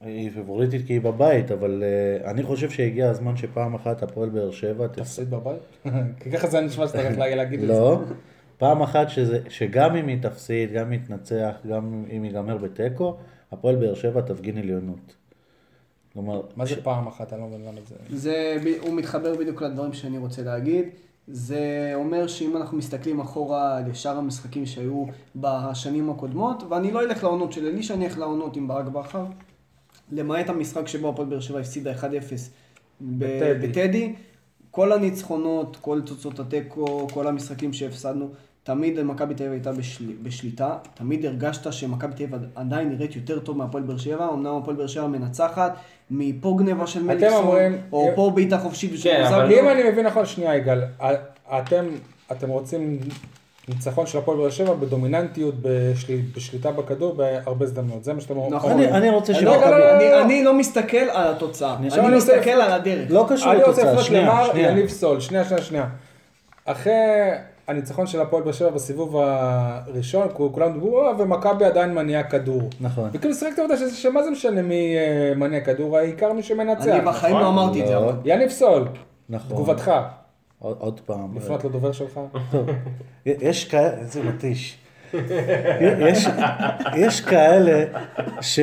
היא 0.00 0.30
פייבוריטית 0.30 0.86
כי 0.86 0.92
היא 0.92 1.00
בבית, 1.00 1.50
אבל 1.50 1.84
אה, 1.84 2.30
אני 2.30 2.42
חושב 2.42 2.70
שהגיע 2.70 3.10
הזמן 3.10 3.36
שפעם 3.36 3.74
אחת 3.74 4.02
הפועל 4.02 4.28
באר 4.28 4.50
שבע 4.50 4.86
תפסיד. 4.86 5.04
תפסיד 5.04 5.30
בבית? 5.30 5.62
כי 6.20 6.30
ככה 6.30 6.46
זה 6.46 6.60
נשמע 6.60 6.88
שאתה 6.88 7.02
הולך 7.02 7.18
להגיד 7.18 7.60
את 7.60 7.66
זה. 7.66 7.72
לא. 7.72 8.00
פעם 8.58 8.82
אחת 8.82 9.08
שזה, 9.08 9.38
שגם 9.48 9.96
אם 9.96 10.08
היא 10.08 10.22
תפסיד, 10.22 10.72
גם 10.72 10.86
אם 10.86 10.90
היא 10.90 11.00
תנצח, 11.06 11.54
גם 11.68 12.04
אם 12.16 12.24
ייגמר 12.24 12.56
בתיקו, 12.56 13.16
הפועל 13.52 13.76
באר 13.76 13.94
שבע 13.94 14.20
תפגין 14.20 14.58
עליונות. 14.58 15.21
כלומר, 16.12 16.40
מה 16.56 16.66
זה 16.66 16.82
פעם 16.82 17.06
אחת? 17.06 17.32
אני 17.32 17.40
לא 17.40 17.46
מבין 17.46 17.60
למה 17.60 17.80
זה... 17.88 17.94
זה, 18.10 18.56
הוא 18.80 18.94
מתחבר 18.94 19.36
בדיוק 19.36 19.62
לדברים 19.62 19.92
שאני 19.92 20.18
רוצה 20.18 20.42
להגיד. 20.42 20.84
זה 21.28 21.92
אומר 21.94 22.26
שאם 22.26 22.56
אנחנו 22.56 22.78
מסתכלים 22.78 23.20
אחורה 23.20 23.80
לשאר 23.80 24.18
המשחקים 24.18 24.66
שהיו 24.66 25.04
בשנים 25.36 26.10
הקודמות, 26.10 26.62
ואני 26.68 26.92
לא 26.92 27.00
אלך 27.00 27.24
לעונות 27.24 27.52
של 27.52 27.66
אלישע, 27.66 27.94
אני 27.94 28.06
אלך 28.06 28.18
לעונות 28.18 28.56
עם 28.56 28.68
ברק 28.68 28.86
בכר, 28.86 29.24
למעט 30.12 30.48
המשחק 30.48 30.88
שבו 30.88 31.08
הפועל 31.08 31.28
באר 31.28 31.40
שבע 31.40 31.60
הפסידה 31.60 31.92
1-0 31.92 32.04
ב- 33.00 33.24
בטדי. 33.24 33.68
בטדי, 33.68 34.14
כל 34.70 34.92
הניצחונות, 34.92 35.76
כל 35.80 36.00
תוצאות 36.06 36.40
התיקו, 36.40 37.06
כל 37.12 37.26
המשחקים 37.26 37.72
שהפסדנו, 37.72 38.28
תמיד 38.62 39.02
מכבי 39.02 39.34
תל 39.34 39.42
אביב 39.42 39.52
הייתה 39.52 39.72
בשל... 39.72 40.12
בשליטה, 40.22 40.78
תמיד 40.94 41.26
הרגשת 41.26 41.72
שמכבי 41.72 42.12
תל 42.14 42.24
אביב 42.24 42.50
עדיין 42.54 42.88
נראית 42.88 43.16
יותר 43.16 43.40
טוב 43.40 43.56
מהפועל 43.56 43.82
באר 43.82 43.98
שבע, 43.98 44.28
אמנם 44.32 44.56
הפועל 44.56 44.76
באר 44.76 44.86
שבע 44.86 45.06
מנצחת, 45.06 45.76
מפה 46.14 46.54
גניבה 46.58 46.86
של 46.86 47.02
מליקסון, 47.02 47.32
אומרים- 47.44 47.78
או 47.92 48.08
פה 48.14 48.30
בעיטה 48.34 48.58
חופשית 48.58 48.92
בשביל 48.92 49.12
כן, 49.14 49.22
אבל. 49.24 49.52
אם 49.52 49.68
אני 49.68 49.90
מבין 49.90 50.06
נכון, 50.06 50.26
שנייה 50.26 50.56
יגאל, 50.56 50.80
אתם, 51.58 51.84
אתם 52.32 52.48
רוצים 52.48 52.98
ניצחון 53.68 54.06
של 54.06 54.18
הפועל 54.18 54.38
באר 54.38 54.50
שבע 54.50 54.74
בדומיננטיות, 54.74 55.54
בשל, 55.62 56.12
בשליטה 56.36 56.72
בכדור 56.72 57.14
בהרבה 57.14 57.64
הזדמנויות, 57.64 58.04
זה 58.04 58.12
מה 58.14 58.20
שאתם 58.20 58.36
אומרים. 58.36 58.54
נכון. 58.54 58.72
אני, 58.72 58.88
אני 58.90 59.10
רוצה 59.10 59.32
לא- 59.32 59.38
שמכבי... 59.38 59.70
לא, 59.70 59.78
לא, 59.78 59.96
אני, 59.96 60.04
לא. 60.10 60.22
אני 60.22 60.44
לא 60.44 60.54
מסתכל 60.54 60.96
על 60.96 61.32
התוצאה, 61.34 61.76
אני- 61.78 61.88
אני 61.92 62.06
אני 62.06 62.16
מסתכל 62.16 62.34
לפנות- 62.40 62.64
על 62.64 62.72
הדרך. 62.72 63.06
לא 63.10 63.26
קשור 63.28 63.52
אני 63.52 63.58
רוצה 63.62 63.70
לתוצאה, 63.70 63.92
לפנות 63.92 64.04
שנייה, 64.04 64.22
למר 64.22 64.50
שנייה. 64.52 64.70
יניב 64.70 64.88
סול, 64.88 65.20
שנייה, 65.20 65.44
שנייה, 65.44 65.62
שנייה. 65.62 65.86
אחרי 66.64 66.92
הניצחון 67.72 68.06
של 68.06 68.20
הפועל 68.20 68.42
באר 68.42 68.52
שבע 68.52 68.70
בסיבוב 68.70 69.16
הראשון, 69.16 70.28
כו- 70.34 70.52
כולם 70.52 70.72
דיברו, 70.72 71.02
"אה, 71.06 71.12
ומכבי 71.18 71.64
עדיין 71.64 71.94
מניעה 71.94 72.22
כדור. 72.22 72.62
נכון. 72.80 73.10
וכאילו 73.12 73.34
שיחקתם 73.34 73.62
אותה 73.62 73.76
שזה- 73.76 73.96
שמה 73.96 74.22
זה 74.22 74.30
משנה 74.30 74.62
מי 74.62 74.94
אה, 74.96 75.32
מניע 75.36 75.60
כדור, 75.60 75.98
העיקר 75.98 76.32
מי 76.32 76.42
שמנצח. 76.42 76.86
אני 76.88 77.00
בחיים 77.00 77.36
לא 77.38 77.48
אמרתי 77.48 77.82
את 77.82 77.86
זה, 77.86 77.94
לא. 77.94 78.12
יניב 78.24 78.48
סול, 78.50 78.88
נכון. 79.28 79.50
תגובתך, 79.50 79.92
עוד, 80.58 81.00
פעם. 81.06 81.36
לפנות 81.36 81.64
לדובר 81.64 81.92
שלך. 81.92 82.20
יש 83.26 83.64
כאלה, 83.64 83.98
איזה 83.98 84.22
מתיש. 84.22 84.78
יש, 86.00 86.28
יש 86.96 87.20
כאלה 87.20 87.84
ש, 88.40 88.60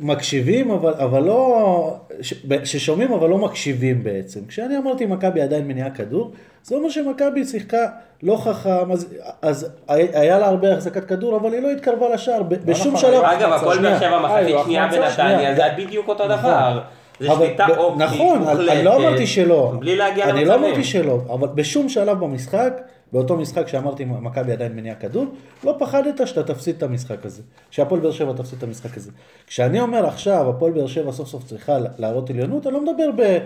שמקשיבים, 0.00 0.70
אבל, 0.70 0.94
אבל 0.94 1.22
לא, 1.22 1.96
ש, 2.20 2.34
ששומעים 2.64 3.12
אבל 3.12 3.28
לא 3.28 3.38
מקשיבים 3.38 4.04
בעצם. 4.04 4.40
כשאני 4.48 4.76
אמרתי 4.78 5.06
מכבי 5.06 5.40
עדיין 5.40 5.68
מניעה 5.68 5.90
כדור, 5.90 6.30
זה 6.62 6.74
אומר 6.74 6.88
שמכבי 6.88 7.44
שיחקה 7.44 7.86
לא 8.22 8.36
חכם, 8.36 8.92
אז, 8.92 9.06
אז 9.42 9.70
היה 9.88 10.38
לה 10.38 10.46
הרבה 10.46 10.72
החזקת 10.72 11.04
כדור, 11.04 11.36
אבל 11.36 11.52
היא 11.52 11.62
לא 11.62 11.70
התקרבה 11.70 12.08
לשער, 12.14 12.42
ב- 12.42 12.54
בשום 12.54 12.94
נכון, 12.94 13.10
שלב. 13.10 13.22
אגב, 13.24 13.52
הפועל 13.52 13.78
באר 13.78 13.98
שבע 14.00 14.18
מחצית 14.22 14.56
שנייה 14.64 14.86
בנתניה. 14.88 15.54
זה 15.54 15.64
היה 15.64 15.74
בדיוק 15.76 16.08
אותו 16.08 16.28
נכון. 16.28 16.38
דבר. 16.50 16.80
זה 17.20 17.32
אבל 17.32 17.46
שליטה 17.46 17.66
ב- 17.66 17.70
אופטית 17.78 18.02
נכון. 18.02 18.42
אני 18.68 18.84
לא 18.84 18.96
אמרתי 18.96 19.26
שלא. 19.26 19.72
בלי 19.78 19.96
להגיע 19.96 20.30
אני 20.30 20.44
לא 20.44 20.54
אמרתי 20.54 20.66
למצבים. 20.66 20.84
שלא, 20.84 21.18
אבל 21.32 21.48
בשום 21.54 21.88
שלב 21.88 22.20
במשחק, 22.20 22.72
באותו 23.12 23.36
משחק 23.36 23.68
שאמרתי 23.68 24.04
מכבי 24.04 24.52
עדיין 24.52 24.76
מניע 24.76 24.94
כדור, 24.94 25.26
לא 25.64 25.76
פחדת 25.78 26.26
שאתה 26.26 26.42
תפסיד 26.42 26.76
את 26.76 26.82
המשחק 26.82 27.26
הזה. 27.26 27.42
שהפועל 27.70 28.00
באר 28.00 28.10
שבע 28.10 28.32
תפסיד 28.32 28.58
את 28.58 28.64
המשחק 28.64 28.96
הזה. 28.96 29.10
כשאני 29.46 29.80
אומר 29.80 30.06
עכשיו, 30.06 30.50
הפועל 30.50 30.72
באר 30.72 30.86
שבע 30.86 31.12
סוף 31.12 31.28
סוף 31.28 31.44
צריכה 31.44 31.78
להראות 31.98 32.30
עליונות, 32.30 32.66
אני 32.66 32.74
לא 32.74 32.80
מדבר 32.80 33.10
ב... 33.16 33.38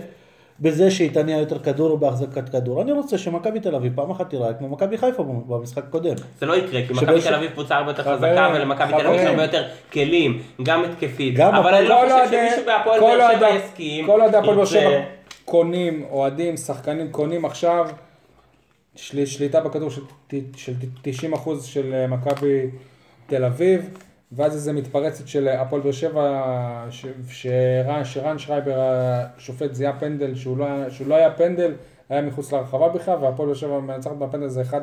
בזה 0.60 0.90
שהיא 0.90 1.10
תניע 1.14 1.38
יותר 1.38 1.58
כדור 1.58 1.90
או 1.90 1.98
בהחזקת 1.98 2.48
כדור. 2.48 2.82
אני 2.82 2.92
רוצה 2.92 3.18
שמכבי 3.18 3.60
תל 3.60 3.74
אביב 3.74 3.92
פעם 3.96 4.10
אחת 4.10 4.30
תיראה 4.30 4.54
כמו 4.54 4.68
מכבי 4.68 4.98
חיפה 4.98 5.22
במשחק 5.22 5.84
הקודם. 5.84 6.14
זה 6.40 6.46
לא 6.46 6.56
יקרה, 6.56 6.80
כי 6.86 6.92
מכבי 6.92 7.20
תל 7.20 7.34
אביב 7.34 7.50
קבוצה 7.50 7.76
הרבה 7.76 7.90
יותר 7.90 8.02
חזקה, 8.02 8.52
ולמכבי 8.54 8.92
תל 8.92 9.06
אביב 9.06 9.20
יש. 9.20 9.26
הרבה 9.26 9.42
יותר 9.42 9.64
כלים, 9.92 10.42
גם 10.62 10.84
התקפית. 10.84 11.40
אבל 11.40 11.74
אני 11.74 11.88
לא 11.88 11.96
חושב 12.04 12.30
שמישהו 12.30 12.64
בהפועל 12.66 13.00
באר 13.00 13.36
שבע 13.36 13.48
יסכים. 13.48 14.06
כל 14.06 14.20
אוהדי 14.20 14.36
הפועל 14.36 14.56
באר 14.56 14.64
שבע 14.64 15.00
קונים, 15.44 16.04
אוהדים, 16.10 16.56
שחקנים 16.56 17.12
קונים 17.12 17.44
עכשיו 17.44 17.88
של, 18.96 19.26
שליטה 19.26 19.60
בכדור 19.60 19.90
של, 19.90 20.02
של 20.56 20.72
90% 21.04 21.60
של 21.62 21.94
אה, 21.94 22.06
מכבי 22.06 22.70
תל 23.26 23.44
אביב, 23.44 23.98
ואז 24.32 24.54
איזה 24.54 24.72
מתפרצת 24.72 25.28
של 25.28 25.48
אה, 25.48 25.60
הפועל 25.60 25.82
באר 25.82 25.92
שבע, 25.92 26.88
שרן, 28.04 28.38
שרייבר 28.38 28.74
השופט 28.76 29.74
זיהה 29.74 30.00
פנדל 30.00 30.34
שהוא 30.34 30.58
לא, 30.58 30.90
שהוא 30.90 31.08
לא 31.08 31.14
היה 31.14 31.30
פנדל, 31.30 31.74
היה 32.10 32.22
מחוץ 32.22 32.52
לרחבה 32.52 32.88
בכלל, 32.88 33.14
והפועל 33.20 33.46
באר 33.48 33.54
שבע 33.54 33.80
מנצחת 33.80 34.12
בפנדל 34.16 34.48
זה 34.48 34.62
1-0. 34.62 34.74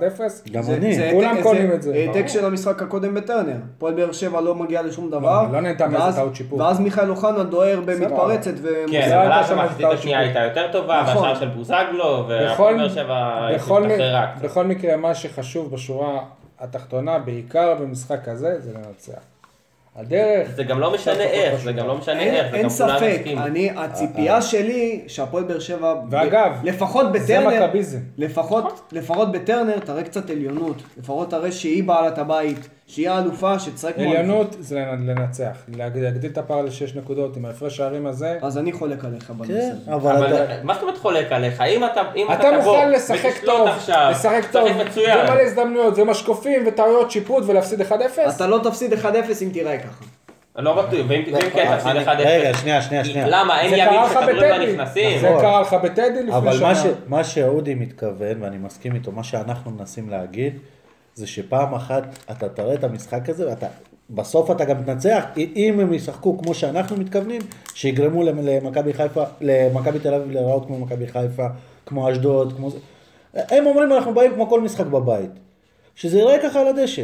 גם 0.51 0.61
זה- 0.61 0.75
אני. 0.75 0.95
זה 0.95 1.09
כולם 1.13 1.35
קונים 1.43 1.71
את 1.71 1.81
זה. 1.83 1.93
העתק 1.93 2.27
של 2.27 2.45
המשחק 2.45 2.81
הקודם 2.81 3.13
בטרנר. 3.13 3.55
הפועל 3.77 3.93
באר 3.93 4.11
שבע 4.11 4.41
לא 4.41 4.55
מגיע 4.55 4.81
לשום 4.81 5.09
דבר. 5.11 5.45
לא 5.51 5.61
נהנתה 5.61 5.87
מאיזה 5.87 6.17
טעות 6.17 6.35
שיפור. 6.35 6.59
ואז 6.59 6.79
מיכאל 6.79 7.09
אוחנה 7.09 7.43
דוהר 7.43 7.79
במתפרצת 7.85 8.51
כן, 8.91 9.09
זה 9.09 9.21
אבל 9.23 9.31
אז 9.31 9.51
המחצית 9.51 9.85
השנייה. 9.85 10.19
הייתה 10.19 10.39
יותר 10.39 10.67
טובה, 10.71 11.01
נכון. 11.03 11.23
והשאר 11.23 11.39
של 11.39 11.47
בוזגלו, 11.47 12.25
והפועל 12.29 12.77
באר 12.77 12.89
שבע 12.89 13.47
השתחררה 13.55 13.87
קצת. 14.35 14.43
בכל 14.45 14.63
מקרה, 14.65 14.97
מה 14.97 15.15
שחשוב 15.15 15.71
בשורה 15.73 16.19
התחתונה, 16.59 17.19
בעיקר 17.19 17.75
במשחק 17.81 18.27
הזה, 18.27 18.61
זה 18.61 18.71
לנצח. 18.73 19.21
הדרך, 19.95 20.49
זה 20.55 20.63
גם 20.63 20.79
לא 20.79 20.93
משנה 20.93 21.23
איך. 21.23 21.63
זה 21.63 21.71
גם 21.71 21.87
לא 21.87 21.97
משנה 21.97 22.19
אין, 22.19 22.33
איך, 22.33 22.51
זה 22.51 22.57
אין 22.57 22.63
גם 22.63 22.69
כולם 22.69 22.97
ספק, 22.97 23.15
יסכימו. 23.19 23.41
אני, 23.41 23.71
הציפייה 23.75 24.41
שלי 24.41 25.03
שהפועל 25.07 25.43
באר 25.43 25.59
שבע, 25.59 25.95
ואגב, 26.09 26.53
לפחות 26.63 27.05
זה 27.13 27.19
בטרנר, 27.19 27.65
מכביזם. 27.65 27.99
לפחות, 28.17 28.81
לפחות 28.91 29.31
בטרנר 29.31 29.79
תראה 29.79 30.03
קצת 30.03 30.29
עליונות, 30.29 30.83
לפחות 30.97 31.29
תראה 31.29 31.51
שהיא 31.51 31.83
בעלת 31.83 32.17
הבית, 32.17 32.67
שהיא 32.87 33.09
האלופה, 33.09 33.59
שתשחק 33.59 33.95
כמו 33.95 34.11
עליונות 34.11 34.55
זה 34.59 34.75
לנ- 34.75 35.09
לנצח. 35.09 35.57
להג- 35.75 35.97
להגדיל 35.97 36.31
את 36.31 36.37
הפער 36.37 36.61
לשש 36.61 36.95
נקודות 36.95 37.37
עם 37.37 37.45
ההפרש 37.45 37.77
שערים 37.77 38.05
הזה. 38.05 38.37
אז 38.41 38.57
אני 38.57 38.71
חולק 38.71 39.05
עליך 39.05 39.29
בנושא 39.29 39.53
כן, 39.53 39.75
הזה. 39.81 39.93
אבל 39.95 40.15
אבל 40.15 40.43
אתה... 40.43 40.53
מה 40.63 40.73
זאת 40.73 40.83
אומרת 40.83 40.97
חולק 40.97 41.31
עליך? 41.31 41.61
אם 41.61 41.85
אתה 41.85 42.01
אם 42.15 42.27
אתה 42.31 42.41
תבוא 42.41 42.73
מוכן 42.73 42.91
לשחק 42.91 43.33
טוב, 43.45 43.69
לשחק 44.11 44.41
טוב, 44.51 44.67
מצוין. 44.85 45.17
ומלא 45.19 45.41
הזדמנויות, 45.41 45.93
ומשקופים, 45.97 46.63
וטעויות 46.67 47.11
שיפוט, 47.11 47.43
ולהפסיד 47.47 47.81
1-0? 47.81 47.85
אתה 48.35 48.47
לא 48.47 48.59
תפסיד 48.63 48.93
1-0 48.93 49.05
אם 49.41 49.49
תיראה 49.53 49.77
ככה. 49.77 50.05
לא 50.57 50.73
בטוח, 50.81 50.99
ואם 51.07 51.23
כן 51.25 51.77
תפסיד 51.77 51.91
אני- 51.91 52.05
1-0. 52.05 52.07
רגע, 52.25 52.53
שנייה, 52.57 52.81
שנייה, 52.81 53.05
שנייה. 53.05 53.27
למה? 53.27 53.61
אין 53.61 53.69
זה 53.69 53.75
ימים 53.77 53.99
שכדורים 54.09 54.39
לא. 54.61 54.65
נכנסים? 54.73 55.19
זה. 55.21 55.27
קרה 55.41 55.61
לך 55.61 55.73
בטדי 55.73 56.23
לפני 56.23 56.35
אבל 56.37 56.53
שנה. 56.57 56.67
מה, 56.67 56.75
ש, 56.75 56.83
מה 57.07 57.23
שאודי 57.23 57.75
מתכוון, 57.75 58.41
ואני 58.43 58.57
מסכים 58.57 58.95
איתו, 58.95 59.11
מה 59.11 59.23
שאנחנו 59.23 59.71
מנסים 59.71 60.09
להגיד, 60.09 60.57
זה 61.15 61.27
שפעם 61.27 61.73
אחת 61.75 62.03
אתה 62.31 62.49
תראה 62.49 62.73
את 62.73 62.83
המשחק 62.83 63.29
הזה, 63.29 63.49
ואתה, 63.49 63.67
בסוף 64.09 64.51
אתה 64.51 64.65
גם 64.65 64.83
תנצח, 64.85 65.23
אם 65.37 65.79
הם 65.79 65.93
ישחקו 65.93 66.37
כמו 66.37 66.53
שאנחנו 66.53 66.97
מתכוונים, 66.97 67.41
שיגרמו 67.73 68.23
למ- 68.23 68.45
למכבי 68.47 68.93
חיפה, 68.93 69.23
למכבי 69.41 69.99
תל 69.99 70.13
אביב 70.13 70.31
להיראות 70.31 70.65
כמו 70.65 70.79
מכבי 70.79 71.07
חיפה, 71.07 71.45
כמו 71.85 72.11
אשדוד, 72.11 72.53
כמו 72.57 72.69
זה. 72.69 72.77
הם 73.33 73.65
אומרים 73.65 73.93
אנחנו 73.93 74.13
באים 74.13 74.33
כמו 74.33 74.49
כל 74.49 74.61
משחק 74.61 74.85
בבית. 74.85 75.29
שזה 75.95 76.17
ייראה 76.17 76.37
ככה 76.43 76.59
על 76.61 76.67
הדשא. 76.67 77.03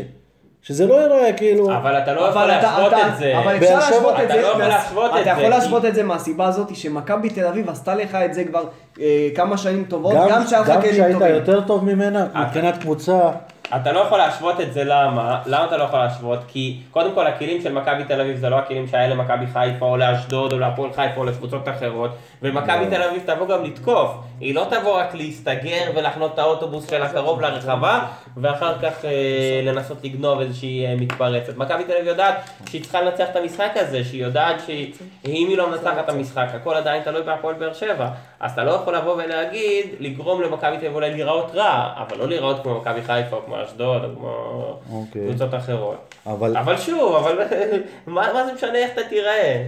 שזה 0.62 0.88
לא 0.88 1.02
ייראה 1.02 1.34
כאילו... 1.34 1.78
אבל 1.78 1.98
אתה 1.98 2.13
לא 2.13 2.22
יכול 2.22 2.41
אבל 2.41 2.52
אתה- 2.52 2.62
להשוות 2.80 2.93
אתה- 2.93 3.08
את 3.08 3.17
זה. 3.17 3.39
אבל 3.39 3.58
אפשר 3.58 3.76
להשוות 3.80 4.15
את 4.19 4.24
אתה 4.24 4.34
זה, 4.34 4.41
לא 4.41 4.48
יכול 4.48 4.62
להשוות 4.62 5.12
את 5.12 5.15
אתה 5.15 5.24
זה, 5.24 5.30
יכול 5.30 5.43
כי- 5.43 5.50
להשוות 5.50 5.86
את 5.86 5.95
זה 5.95 6.04
מהסיבה 6.04 6.48
הזאת 6.48 6.76
שמכבי 6.76 7.30
תל 7.30 7.45
אביב 7.45 7.69
עשתה 7.69 7.95
לך 7.95 8.15
את 8.15 8.34
זה 8.34 8.43
כבר 8.43 8.63
אה, 9.00 9.30
כמה 9.36 9.58
שנים 9.58 9.86
טובות, 9.89 10.13
גם, 10.15 10.28
גם 10.30 10.43
שהיה 10.48 10.62
לך 10.62 10.67
גם 10.69 10.82
כלים 10.82 10.93
כשהיית. 10.93 11.17
יותר 11.36 11.62
טוב 11.62 11.86
ממנה, 11.86 12.28
מבחינת 12.45 12.78
קבוצה, 12.78 13.32
אתה 13.76 13.92
לא 13.92 14.00
יכול 14.00 14.18
להשוות 14.18 14.62
את 14.62 14.74
זה, 14.74 14.84
למה? 14.84 15.42
למה 15.46 15.66
אתה 15.66 15.78
לא 15.78 15.84
יכול 15.84 16.00
להשוות? 16.00 16.40
כי 16.48 16.80
קודם 16.92 17.14
כל 17.14 17.28
הכלים 17.28 17.62
של 17.62 17.74
מכבי 17.74 18.04
תל 18.04 18.22
אביב 18.22 18.38
זה 18.38 18.50
לא 18.50 18.56
הכלים 18.56 18.88
שהיה 18.88 19.08
למכבי 19.08 19.48
חיפה 19.48 19.86
או 19.86 19.98
לאשדוד 19.98 20.54
או 20.54 20.60
להפועל 20.60 20.94
חיפה 20.94 21.18
או 21.18 21.26
לקבוצות 21.26 21.70
אחרות 21.70 22.12
ומכבי 22.42 22.88
תל 22.90 23.04
אביב 23.04 23.24
תבוא 23.26 23.48
גם 23.48 23.64
לתקוף, 23.64 24.12
היא 24.40 24.56
לא 24.56 24.66
תבוא 24.70 25.00
רק 25.00 25.16
להסתגר 25.16 25.92
ולחנות 25.96 26.34
את 26.34 26.40
האוטובוס 26.40 26.90
שלה 26.90 27.10
קרוב 27.10 27.42
לרחבה 27.42 28.06
ואחר 28.38 28.80
כך 28.82 29.06
אה, 29.06 29.62
לנסות 29.64 29.98
לגנוב 30.04 30.40
איזושהי 30.40 30.86
אה, 30.86 30.96
מתפרצת. 30.96 31.58
מכבי 31.58 31.84
תל 31.84 31.94
אביב 31.94 32.08
יודעת 32.08 32.50
שהיא 32.70 32.82
צריכה 32.84 33.02
לנצח 33.02 33.30
את 33.32 33.36
המשחק 33.36 33.72
הזה, 33.76 34.04
שהיא 34.04 34.24
יודעת 34.24 34.56
שאם 34.68 35.48
היא 35.50 35.58
לא 35.58 35.70
מנצחת 35.70 36.00
את 36.00 36.10
המשחק, 36.10 36.48
הכל 36.54 36.74
עדיין 36.74 37.04
תלוי 37.04 37.24
בהפועל 37.24 37.56
באר 37.56 37.74
שבע. 37.74 38.08
אז 38.40 38.52
אתה 38.52 38.64
לא 38.64 38.72
יכול 38.72 38.96
לבוא 38.96 39.16
ולהגיד, 39.24 39.86
לגרום 40.00 40.42
למכבי 40.42 40.78
תל 40.78 40.86
אביב 40.86 40.96
אולי 40.96 41.12
להיראות 41.12 41.52
רע, 41.56 41.94
אבל 41.98 42.18
לא 42.18 42.28
להיראות 42.28 42.64
כמו 42.64 42.80
מכבי 42.80 43.02
חיפה 43.02 43.36
או 43.36 43.46
כמו 43.46 43.59
אשדוד 43.63 44.04
או 44.04 44.10
כמו 44.15 44.76
אוקיי. 44.91 45.28
קבוצות 45.30 45.54
אחרות. 45.54 46.15
אבל... 46.26 46.58
אבל 46.58 46.78
שוב, 46.78 47.15
אבל 47.15 47.39
מה 48.08 48.34
מה 48.34 48.45
זה 48.45 48.54
משנה 48.54 48.76
איך 48.78 48.91
אתה 48.93 49.02
תיראה? 49.10 49.67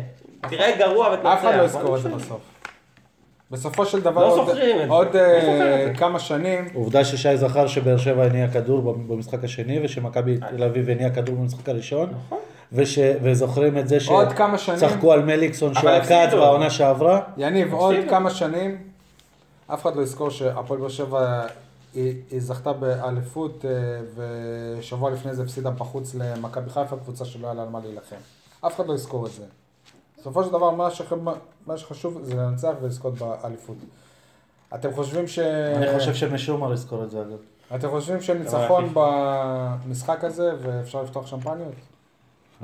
תיראה 0.49 0.77
גרוע 0.77 1.09
ותנצח. 1.13 1.27
אף 1.33 1.39
אחד 1.41 1.55
לא 1.57 1.63
יזכור 1.63 1.97
את 1.97 2.01
זה? 2.01 2.09
בסוף. 2.09 2.39
בסופו 3.51 3.85
של 3.85 4.01
דבר, 4.01 4.27
לא 4.27 4.41
עוד- 4.41 4.55
זה. 4.55 4.85
עוד 4.89 5.07
מי 5.13 5.19
אה, 5.19 5.85
זה? 5.87 5.91
כמה 5.97 6.19
שנים, 6.19 6.67
עובדה 6.73 7.05
ששי 7.05 7.37
זכר 7.37 7.67
שבאר 7.67 7.97
שבע 7.97 8.23
הניע 8.23 8.47
כדור 8.47 8.81
במשחק 8.81 9.43
השני 9.43 9.79
ושמכבי 9.83 10.37
תל 10.57 10.63
אביב 10.63 10.89
הניע 10.89 11.09
כדור 11.09 11.35
במשחק 11.35 11.69
הראשון 11.69 12.13
וש... 12.73 12.99
וזוכרים 13.21 13.77
את 13.77 13.87
זה 13.87 13.97
עוד 14.07 14.33
כמה 14.33 14.57
שנים. 14.57 14.79
שצחקו 14.79 15.13
על 15.13 15.23
מליקסון 15.23 15.73
שהוא 15.73 15.89
עקץ. 15.89 16.33
בעונה 16.33 16.69
שעברה 16.69 17.19
יניב, 17.37 17.73
עוד. 17.73 17.95
כמה 18.09 18.29
שנים, 18.29 18.77
אף 19.73 19.81
אחד 19.81 19.95
לא 19.95 20.01
יזכור 20.01 20.29
שהפועל 20.29 20.79
באר 20.79 20.89
שבע 20.89 21.41
היא, 21.93 22.21
היא 22.31 22.41
זכתה 22.41 22.73
באליפות 22.73 23.65
אה, 23.65 23.71
ושבוע 24.77 25.11
לפני 25.11 25.35
זה 25.35 25.43
הפסידה 25.43 25.71
בחוץ 25.71 26.15
למכבי 26.15 26.69
חיפה, 26.69 26.97
קבוצה 26.97 27.25
שלא 27.25 27.47
היה 27.47 27.53
לה 27.53 27.61
על 27.61 27.69
מה 27.69 27.79
להילחם. 27.79 28.15
אף 28.61 28.75
אחד 28.75 28.87
לא 28.87 28.93
יזכור 28.93 29.27
את 29.27 29.31
זה. 29.31 29.45
בסופו 30.19 30.43
של 30.43 30.49
דבר, 30.49 30.71
מה, 30.71 30.91
שח... 30.91 31.13
מה 31.67 31.77
שחשוב 31.77 32.23
זה 32.23 32.35
לנצח 32.35 32.73
ולזכות 32.81 33.13
באליפות. 33.13 33.77
אתם 34.75 34.93
חושבים 34.93 35.27
ש... 35.27 35.39
אני 35.39 35.99
חושב 35.99 36.13
שמשומר 36.13 36.73
יזכור 36.73 37.03
את 37.03 37.11
זה 37.11 37.21
אגב. 37.21 37.37
אתם 37.75 37.89
חושבים 37.89 38.21
שניצחון 38.21 38.93
במשחק 38.93 40.23
הזה 40.23 40.51
ואפשר 40.61 41.03
לפתוח 41.03 41.27
שמפניות? 41.27 41.73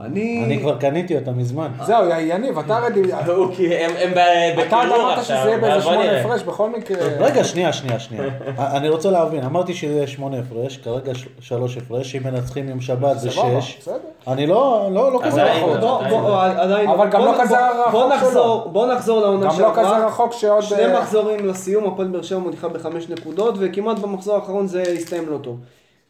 אני... 0.02 0.44
אני 0.46 0.60
כבר 0.60 0.78
קניתי 0.78 1.16
אותה 1.16 1.32
מזמן. 1.32 1.68
זהו, 1.86 2.06
יניב, 2.20 2.60
אתה 2.60 2.80
רדי... 2.80 3.02
הוא 3.36 3.56
כי 3.56 3.76
הם 3.76 3.92
הם 4.00 4.12
ב- 4.14 4.60
אתה 4.60 4.76
עוד 4.76 4.86
בקירור 4.86 5.06
אמרת 5.06 5.18
עכשיו, 5.18 5.38
שזה 5.38 5.50
יהיה 5.50 5.58
באיזה 5.58 5.82
שמונה. 5.82 6.20
הפרש 6.20 6.44
בכל 6.44 6.70
מקרה. 6.70 6.98
רגע, 7.20 7.44
שנייה, 7.44 7.74
שנייה, 7.74 8.00
שנייה. 8.00 8.24
אני 8.78 8.90
רוצה 8.90 9.12
להבין, 9.12 9.44
אמרתי 9.44 9.74
שזה 9.74 9.94
יהיה 9.94 10.08
שמונה 10.08 10.38
הפרש, 10.40 10.78
כרגע 10.78 11.12
שלוש 11.40 11.78
הפרש, 11.78 12.16
אם 12.16 12.24
מנצחים 12.24 12.70
יום 12.70 12.82
שבת 12.82 13.20
זה 13.20 13.32
שש. 13.32 13.78
בסדר. 13.80 13.98
אני 14.28 14.48
לא, 14.48 14.90
לא, 14.92 15.14
לא 15.14 15.20
כזה 15.24 15.44
עדיין, 15.44 16.90
רחוק. 16.90 17.00
אבל 17.00 17.10
גם 17.10 17.22
לא 17.22 17.34
כזה 17.42 17.56
רחוק 17.88 18.14
שלו. 18.32 18.68
בוא 18.72 18.94
נחזור 18.94 19.22
לעונה 19.22 19.46
גם 19.46 19.60
לא 19.60 19.72
כזה 19.76 19.84
שעברה. 19.84 20.08
רחוק 20.08 20.34
שעוד... 20.34 20.62
שני 20.64 20.86
אה, 20.86 21.00
מחזורים 21.00 21.48
לסיום, 21.48 21.88
הפועל 21.88 22.08
באר 22.08 22.22
שבע 22.22 22.40
מוליכה 22.40 22.68
בחמש 22.68 23.10
נקודות, 23.10 23.56
וכמעט 23.60 24.00
במחזור 24.00 24.36
האחרון 24.36 24.68
זה 24.68 24.82
הסתיים 24.82 25.30
לא 25.30 25.38
טוב. 25.38 25.58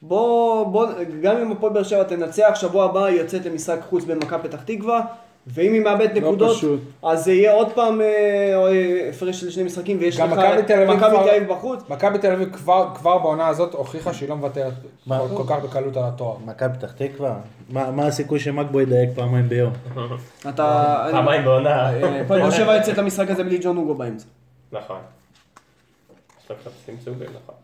בוא, 0.02 0.64
בוא, 0.66 0.88
גם 1.22 1.38
אם 1.38 1.52
הפועל 1.52 1.74
באר 1.74 1.84
שבע 1.84 2.04
תנצח, 2.04 2.52
שבוע 2.56 2.86
הבא 2.86 3.06
היא 3.06 3.20
יוצאת 3.22 3.46
למשחק 3.46 3.80
חוץ 3.90 4.04
במכבי 4.04 4.48
פתח 4.48 4.62
תקווה, 4.66 5.02
ואם 5.48 5.74
היא 5.74 5.82
מאבדת 5.82 6.12
לא 6.14 6.20
נקודות, 6.22 6.58
פשוט. 6.58 6.80
אז 7.04 7.24
זה 7.26 7.34
יהיה 7.34 7.54
עוד 7.54 7.72
פעם 7.74 8.02
אה, 8.02 8.06
אה, 8.68 9.10
הפרש 9.10 9.42
של 9.42 9.50
שני 9.50 9.64
משחקים, 9.64 9.98
ויש 10.00 10.16
לך 10.20 10.22
מכבי 10.32 10.64
תל 10.68 10.74
אביב 10.74 10.90
מכבי 10.92 11.10
כבר- 11.10 11.24
תל 11.24 11.30
אביב 11.30 11.50
בחוץ. 11.52 11.84
מכבי 11.90 12.18
תל 12.18 12.32
אביב 12.32 12.50
כבר- 12.56 12.90
כבר 12.96 13.18
בעונה 13.18 13.48
הזאת 13.48 13.74
הוכיחה 13.74 14.14
שהיא 14.14 14.30
לא 14.30 14.36
מוותרת? 14.36 14.74
כל- 15.08 15.16
כל 15.38 15.44
כך 15.48 15.64
בקלות 15.64 15.98
על 15.98 16.04
התואר. 16.04 16.36
מכבי 16.46 16.74
פתח 16.78 16.92
תקווה? 16.92 17.36
מה 17.70 17.92
מה 17.92 18.08
הסיכוי 18.08 18.40
שמגבו 18.40 18.82
ידייק 18.82 19.10
פעמיים 19.16 19.50
ביום? 19.50 19.74
אתה... 20.50 20.96
פעמיים 21.12 21.44
בעונה. 21.46 21.90
אה, 21.94 22.22
הפועל 22.22 22.40
באר 22.42 22.52
שבע 22.52 22.76
יוצאת 22.76 22.98
למשחק 22.98 23.30
הזה 23.30 23.44
בלי 23.44 23.60
ג'ון 23.62 23.78
אוגו 23.78 23.96
באמצע. 23.96 24.26
נכון. 24.72 24.98
יש 26.44 26.50
לו 26.50 26.56
קצת 26.62 26.72
צמצומים, 26.86 27.20
נכון. 27.44 27.56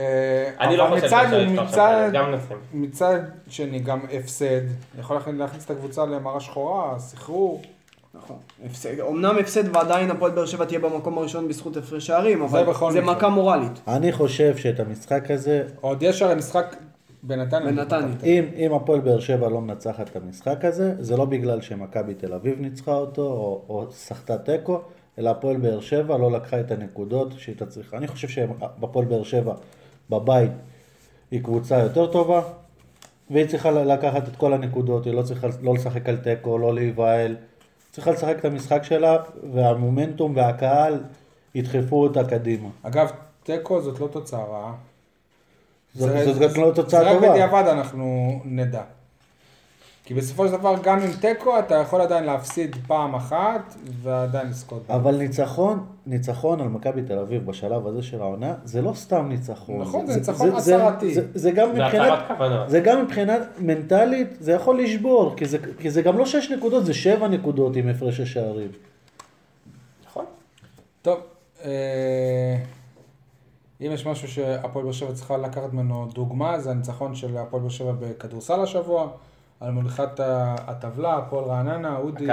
אה, 0.00 0.66
אני 0.66 0.76
לא 0.76 0.86
חושב 0.90 1.00
שאפשר 1.08 1.38
לפתוח 1.38 1.74
שם 1.74 2.10
גם 2.12 2.30
מנסים. 2.30 2.56
מצד 2.72 3.18
שני 3.48 3.78
גם 3.78 4.00
הפסד, 4.12 4.60
יכול 4.98 5.16
להכניס- 5.32 5.64
את 5.64 5.70
הקבוצה 5.70 6.04
למראה 6.06 6.40
שחורה, 6.40 6.98
סחרור. 6.98 7.62
נכון. 8.14 8.36
הפסד, 8.66 9.00
אמנם 9.00 9.36
הפסד 9.40 9.76
ועדיין 9.76 10.10
הפועל 10.10 10.30
באר 10.32 10.46
שבע 10.46 10.64
תהיה 10.64 10.78
במקום 10.80 11.18
הראשון 11.18 11.48
בזכות 11.48 11.76
הפרש 11.76 12.06
שערים, 12.06 12.42
אבל 12.42 12.64
זה. 12.90 13.00
מכה 13.00 13.28
מורלית. 13.28 13.80
אני 13.88 14.12
חושב 14.12 14.56
שאת 14.56 14.80
המשחק 14.80 15.30
הזה, 15.30 15.64
עוד 15.80 16.02
יש 16.02 16.22
הרי 16.22 16.34
משחק 16.34 16.76
בנתניה. 17.22 17.72
בנתניה. 17.72 18.08
אם, 18.24 18.44
אם 18.56 18.72
הפועל 18.74 19.00
באר 19.00 19.20
שבע 19.20 19.48
לא 19.48 19.60
מנצחת 19.60 20.08
את 20.08 20.16
המשחק 20.16 20.64
הזה, 20.64 20.94
זה 20.98 21.16
לא 21.16 21.24
בגלל 21.24 21.60
שמכבי 21.60 22.14
תל 22.14 22.32
אביב 22.34 22.60
ניצחה 22.60 22.94
אותו, 22.94 23.22
או, 23.22 23.62
או 23.68 23.86
סחטה 23.92 24.38
תיקו, 24.38 24.80
אלא 25.18 25.30
הפועל 25.30 25.56
באר 25.56 25.80
שבע 25.80 26.18
לא 26.18 26.32
לקחה 26.32 26.60
את 26.60 26.70
הנקודות 26.70 27.32
שהיא 27.38 27.52
הייתה 27.52 27.66
צריכה. 27.66 27.96
אני 27.96 28.08
חושב 28.08 28.28
שבפועל 28.28 29.04
באר 29.04 29.22
שבע, 29.22 29.54
בבית, 30.10 30.50
היא 31.30 31.42
קבוצה 31.42 31.78
יותר 31.78 32.06
טובה, 32.12 32.42
והיא 33.30 33.46
צריכה 33.46 33.70
לקחת 33.70 34.28
את 34.28 34.36
כל 34.36 34.52
הנקודות, 34.52 35.04
היא 35.06 35.14
לא 35.14 35.22
צריכה 35.22 35.46
לא 35.62 35.74
לשחק 35.74 36.08
על 36.08 36.16
תיקו, 36.16 36.58
לא 36.58 36.74
להיבהל. 36.74 37.36
צריכה 37.92 38.10
לשחק 38.10 38.36
את 38.38 38.44
המשחק 38.44 38.84
שלה, 38.84 39.16
והמומנטום 39.54 40.36
והקהל 40.36 41.02
ידחפו 41.54 42.02
אותה 42.02 42.24
קדימה. 42.24 42.68
אגב, 42.82 43.10
תיקו 43.42 43.80
זאת 43.82 44.00
לא 44.00 44.06
תוצאה 44.12 44.44
רעה. 44.44 44.72
זאת- 45.94 46.10
זה- 46.10 46.32
זאת 46.32 46.56
גם 46.56 46.62
לא 46.64 46.72
תוצאה 46.74 47.00
זה 47.00 47.10
רק 47.10 47.14
טובה. 47.16 47.30
בדיעבד 47.30 47.64
אנחנו 47.68 48.30
נדע. 48.44 48.82
כי 50.10 50.14
בסופו 50.14 50.46
של 50.46 50.52
דבר, 50.52 50.74
גם 50.82 50.98
עם 50.98 51.10
תיקו, 51.20 51.58
אתה 51.58 51.74
יכול 51.74 52.00
עדיין 52.00 52.24
להפסיד 52.24 52.76
פעם 52.86 53.14
אחת, 53.14 53.74
ועדיין 54.02 54.48
לזכות. 54.48 54.82
אבל 54.88 55.16
ניצחון, 55.16 55.86
ניצחון 56.06 56.60
על 56.60 56.68
מכבי 56.68 57.02
תל 57.02 57.18
אביב 57.18 57.46
בשלב 57.46 57.86
הזה 57.86 58.02
של 58.02 58.20
העונה, 58.20 58.54
זה 58.64 58.82
לא 58.82 58.92
סתם 58.94 59.28
ניצחון. 59.28 59.80
נכון, 59.80 60.06
זה 60.06 60.14
ניצחון 60.16 60.50
הצהרתי. 60.50 61.14
זה, 61.14 61.26
זה 61.34 61.50
גם 61.50 61.68
זה 61.74 61.84
מבחינת, 61.84 62.04
הצהרת 62.04 62.28
כוונות. 62.28 62.70
זה 62.70 62.80
גם 62.80 63.02
מבחינה 63.02 63.36
מנטלית, 63.58 64.28
זה 64.40 64.52
יכול 64.52 64.80
לשבור, 64.80 65.34
כי 65.36 65.46
זה, 65.46 65.58
כי 65.78 65.90
זה 65.90 66.02
גם 66.02 66.18
לא 66.18 66.26
שש 66.26 66.50
נקודות, 66.50 66.86
זה 66.86 66.94
שבע 66.94 67.28
נקודות 67.28 67.76
עם 67.76 67.88
הפרש 67.88 68.20
השערים. 68.20 68.70
נכון. 70.06 70.24
טוב, 71.02 71.18
אה, 71.64 72.56
אם 73.80 73.90
יש 73.92 74.06
משהו 74.06 74.28
שהפועל 74.28 74.84
באר 74.84 74.92
שבע 74.92 75.12
צריכה 75.12 75.36
לקחת 75.36 75.72
ממנו 75.72 76.08
דוגמה, 76.14 76.60
זה 76.60 76.70
הניצחון 76.70 77.14
של 77.14 77.36
הפועל 77.36 77.62
באר 77.62 77.70
שבע 77.70 77.92
בכדורסל 77.92 78.60
השבוע, 78.60 79.08
על 79.60 79.72
ה- 80.20 80.54
הטבלה, 80.66 81.16
הפועל 81.16 81.44
רעננה, 81.44 81.96
אודי, 81.96 82.24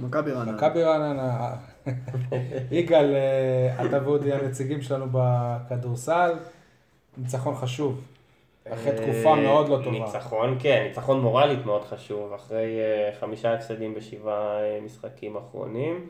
מכבי 0.00 0.32
רעננה. 0.32 0.52
מכבי 0.52 0.82
רעננה. 0.82 1.50
יגאל, 2.70 3.14
אה, 3.14 3.84
אתה 3.86 4.00
ואודי 4.04 4.32
הנציגים 4.32 4.82
שלנו 4.82 5.06
בכדורסל, 5.12 6.32
ניצחון 7.18 7.54
חשוב, 7.54 8.00
אחרי 8.72 8.92
תקופה 8.92 9.28
אה, 9.30 9.34
מאוד 9.42 9.68
לא 9.68 9.78
טובה. 9.84 9.90
ניצחון, 9.98 10.56
כן, 10.60 10.84
ניצחון 10.88 11.20
מורלית 11.20 11.66
מאוד 11.66 11.84
חשוב, 11.84 12.32
אחרי 12.32 12.78
אה, 12.80 13.10
חמישה 13.20 13.54
הפסדים 13.54 13.94
בשבעה 13.94 14.56
משחקים 14.84 15.36
אחרונים. 15.36 16.06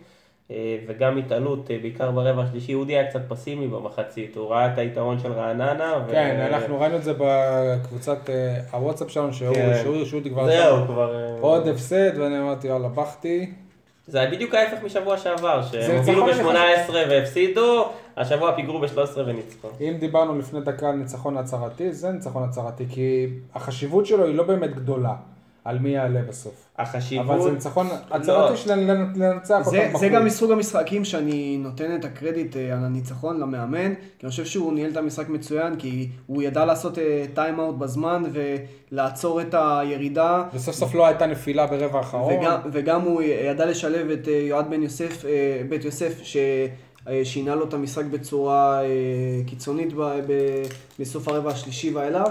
אה, 0.50 0.56
וגם 0.86 1.16
התעלות, 1.18 1.70
אה, 1.70 1.78
בעיקר 1.82 2.10
ברבע 2.10 2.42
השלישי, 2.42 2.74
אודי 2.74 2.92
היה 2.96 3.06
קצת 3.10 3.20
פסימי 3.28 3.66
במחצית, 3.68 4.36
הוא 4.36 4.50
ראה 4.50 4.72
את 4.72 4.78
היתרון 4.78 5.18
של 5.18 5.32
רעננה. 5.32 5.94
ו- 6.06 6.10
כן, 6.10 6.46
אנחנו 6.52 6.80
ראינו 6.80 6.96
את 6.96 7.04
זה 7.04 7.12
בקבוצת 7.20 8.30
אה, 8.30 8.58
הוואטסאפ 8.72 9.10
שלנו, 9.10 9.32
שהוא- 9.32 9.54
כן. 9.54 9.82
שאודי 10.04 10.30
כבר... 10.30 10.46
זהו, 10.46 10.86
כבר... 10.86 11.36
עוד 11.40 11.68
הפסד, 11.68 12.18
ואני 12.18 12.38
אמרתי, 12.38 12.68
יאללה, 12.68 12.88
בכתי. 12.88 13.52
זה 14.06 14.20
היה 14.20 14.30
בדיוק 14.30 14.54
ההפך 14.54 14.84
משבוע 14.84 15.18
שעבר, 15.18 15.62
שהם 15.62 15.96
הובילו 15.96 16.26
ניצחון 16.26 16.54
ב-18 16.54 16.92
והפסידו, 17.10 17.84
השבוע 18.16 18.52
פיגרו 18.56 18.78
ב-13 18.78 18.88
וניצחו. 19.26 19.68
אם 19.80 19.94
דיברנו 19.98 20.38
לפני 20.38 20.60
דקה 20.60 20.88
על 20.88 20.94
ניצחון 20.94 21.36
הצהרתי, 21.36 21.92
זה 21.92 22.10
ניצחון 22.10 22.42
הצהרתי, 22.42 22.84
כי 22.88 23.26
החשיבות 23.54 24.06
שלו 24.06 24.24
היא 24.26 24.34
לא 24.34 24.42
באמת 24.42 24.74
גדולה, 24.74 25.14
על 25.66 25.78
מי 25.78 25.90
יעלה 25.90 26.20
בסוף. 26.28 26.54
החשיבות... 26.78 27.26
אבל 27.26 27.42
זה 27.42 27.50
ניצחון 27.52 27.86
לא. 27.88 27.94
הצהרתי 28.16 28.56
של 28.56 28.70
לנ- 28.70 29.18
לנצח 29.18 29.58
אותם 29.58 29.70
זה, 29.70 29.86
בחוץ. 29.88 30.00
זה 30.00 30.08
גם 30.08 30.24
מסוג 30.24 30.50
המשחקים 30.52 31.04
שאני 31.04 31.56
נותן 31.62 31.94
את 31.96 32.04
הקרדיט 32.04 32.56
אה, 32.56 32.72
על 32.72 32.84
הניצחון 32.84 33.40
למאמן, 33.40 33.94
כי 33.94 34.26
אני 34.26 34.30
חושב 34.30 34.44
שהוא 34.44 34.72
ניהל 34.72 34.90
את 34.90 34.96
המשחק 34.96 35.28
מצוין, 35.28 35.76
כי 35.76 36.08
הוא 36.26 36.42
ידע 36.42 36.64
לעשות 36.64 36.98
טיים 37.34 37.60
אאוט 37.60 37.74
בזמן 37.74 38.22
ולעצור 38.92 39.40
את 39.40 39.54
הירידה, 39.58 40.42
וסוף 40.54 40.74
סוף 40.74 40.94
לא 40.94 41.06
הייתה 41.06 41.26
נפילה 41.26 41.66
ברבע 41.66 41.98
האחרון. 41.98 42.34
וגם, 42.34 42.60
וגם 42.72 43.00
הוא 43.00 43.22
ידע 43.22 43.66
לשלב 43.66 44.10
את 44.10 44.28
אה, 44.28 44.32
יועד 44.32 44.70
בן 44.70 44.82
יוסף, 44.82 45.24
אה, 45.24 45.30
בית 45.68 45.84
יוסף, 45.84 46.20
ששינה 46.22 47.54
לו 47.54 47.64
את 47.68 47.74
המשחק 47.74 48.04
בצורה 48.04 48.82
אה, 48.82 48.88
קיצונית 49.46 49.92
ב- 49.92 50.00
ב- 50.26 50.62
בסוף 51.00 51.28
הרבע 51.28 51.50
השלישי 51.50 51.90
ואילך. 51.94 52.28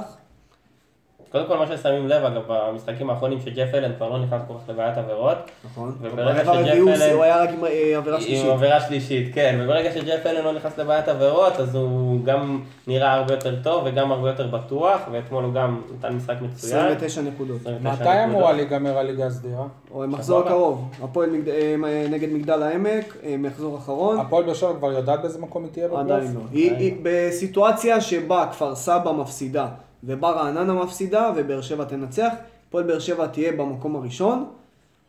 קודם 1.35 1.47
כל 1.47 1.57
מה 1.57 1.77
ששמים 1.77 2.07
לב, 2.07 2.23
אגב, 2.25 2.41
במשחקים 2.47 3.09
האחרונים 3.09 3.39
שג'ף 3.39 3.73
אלן 3.73 3.91
כבר 3.97 4.09
לא 4.09 4.19
נכנס 4.19 4.41
כל 4.47 4.53
כך 4.53 4.69
לבעיית 4.69 4.97
עבירות. 4.97 5.37
נכון. 5.65 5.95
וברגע 6.01 6.39
שג'ף 6.45 6.47
הוא- 6.79 6.89
אלן- 6.89 7.13
הוא 7.13 7.23
היה 7.23 7.41
רק 7.43 7.49
עם 7.49 7.65
אה, 7.65 7.97
עבירה 7.97 8.21
שלישית. 8.21 8.45
עם 8.45 8.51
עבירה 8.51 8.81
שלישית, 8.81 9.35
כן, 9.35 9.59
וברגע 9.63 9.91
שג'ף 9.91 10.25
אלן 10.25 10.43
לא 10.43 10.53
נכנס 10.53 10.77
לבעיית 10.77 11.07
עבירות, 11.07 11.59
אז 11.59 11.75
הוא 11.75 12.25
גם 12.25 12.61
נראה 12.87 13.13
הרבה 13.13 13.33
יותר 13.33 13.55
טוב 13.63 13.83
וגם 13.85 14.11
הרבה 14.11 14.29
יותר 14.29 14.47
בטוח, 14.47 14.99
ואתמול 15.11 15.43
הוא 15.43 15.53
גם 15.53 15.81
נתן 15.97 16.13
משחק 16.15 16.35
מצוין. 16.41 16.77
29 16.85 17.21
נקודות. 17.21 17.61
29 17.61 18.03
מתי. 18.03 18.23
אמורה 18.23 18.51
להיגמר 18.53 18.97
הליגה 18.97 19.25
הסדירה? 19.25 19.63
או 19.91 20.03
מחזור. 20.07 20.39
הקרוב, 20.39 20.89
הפועל 21.03 21.29
מגד- 21.29 21.49
אה, 21.49 21.75
נגד 22.09 22.33
מגדל 22.33 22.63
העמק, 22.63 23.17
אה, 23.23 23.35
מחזור 23.37 23.77
אחרון. 23.77 24.19
הפועל 24.19 24.43
באר 24.43 24.53
שבע 24.53 24.73
כבר 24.77 24.91
יודעת 24.91 25.21
באיזה 25.21 25.39
מקום 25.39 25.63
היא 25.63 25.71
תהיה 25.71 25.87
בפלייאוף? 25.87 26.11
עדיין 26.11 26.33
לא. 26.35 26.39
היא, 26.51 26.71
היא 26.75 26.93
בסיטואציה 27.03 28.01
שבה 28.01 28.45
כפר 28.51 28.75
סבא 28.75 29.11
מפסידה 29.11 29.67
ובה 30.05 30.29
רעננה 30.31 30.73
מפסידה 30.73 31.31
ובאר 31.35 31.61
שבע 31.61 31.83
תנצח, 31.85 32.33
הפועל 32.67 32.83
באר 32.83 32.99
שבע 32.99 33.27
תהיה 33.27 33.51
במקום 33.51 33.95
הראשון, 33.95 34.45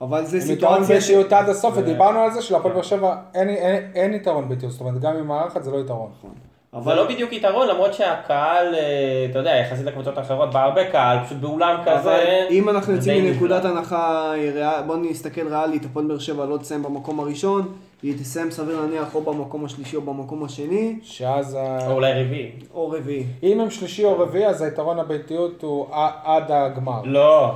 אבל 0.01 0.25
זה 0.25 0.37
הם 0.37 0.51
יתרון 0.51 0.85
סיטואציה. 0.85 0.97
ביתיות 1.17 1.33
עד 1.33 1.49
הסוף, 1.49 1.75
ודיברנו 1.77 2.19
על 2.19 2.31
זה 2.31 2.43
שלהפועל 2.43 2.75
באר 2.75 2.83
שבע 2.83 3.17
אין- 3.35 4.15
יתרון 4.15 4.49
ביתיות, 4.49 4.73
זאת 4.73 4.81
אומרת 4.81 5.01
גם 5.01 5.17
עם 5.17 5.27
מארחת 5.27 5.65
זה 5.65 5.71
לא 5.71 5.79
יתרון. 5.81 6.11
זה 6.73 6.79
אבל, 6.79 6.97
לא 6.97 7.05
בדיוק 7.09 7.33
יתרון, 7.33 7.69
למרות 7.69 7.95
שהקהל, 7.95 8.75
אה, 8.75 8.81
אתה 9.31 9.39
יודע, 9.39 9.51
יחסית 9.57 9.87
לקבוצות 9.87 10.19
האחרות, 10.19 10.51
בא 10.53 10.63
הרבה 10.65 10.91
קהל, 10.91 11.19
פשוט 11.27 11.39
באולם 11.39 11.81
אבל 11.85 11.99
כזה. 11.99 12.47
אם 12.51 12.69
אנחנו 12.69 12.93
זה 12.93 12.99
יוצאים 12.99 13.25
מנקודת. 13.33 13.65
הנחה, 13.65 14.33
אה, 14.35 14.51
ריאל- 14.55 14.83
בוא 14.87 14.97
נסתכל 14.97 15.49
ריאלית, 15.49 15.85
הפועל 15.85 16.07
באר 16.07 16.19
שבע 16.19 16.45
לא 16.47 16.57
תסיים 16.59 16.83
במקום 16.83 17.21
הראשון, 17.21 17.69
היא 18.03 18.15
תסיים 18.19 18.51
סביר 18.51 18.81
להניח 18.81 19.15
או 19.15 19.21
במקום 19.21 19.65
השלישי 19.65 19.97
או 19.97 20.01
במקום 20.01 20.45
השני, 20.45 20.99
שאז 21.03 21.55
ה- 21.61 21.87
או 21.89 21.93
אולי 21.93 22.13
רביעי. 22.25 22.51
או 22.75 22.91
רביעי. 22.91 23.25
אם 23.43 23.61
הם 23.61 23.71
שלישי 23.71 24.05
או 24.05 24.19
רביעי 24.19 24.47
אז 24.47 24.63
היתרון 24.63 24.99
הביתיות 24.99 25.63
הוא 25.63 25.87
עד 26.25 26.51
הגמר. 26.51 27.01
לא, 27.05 27.53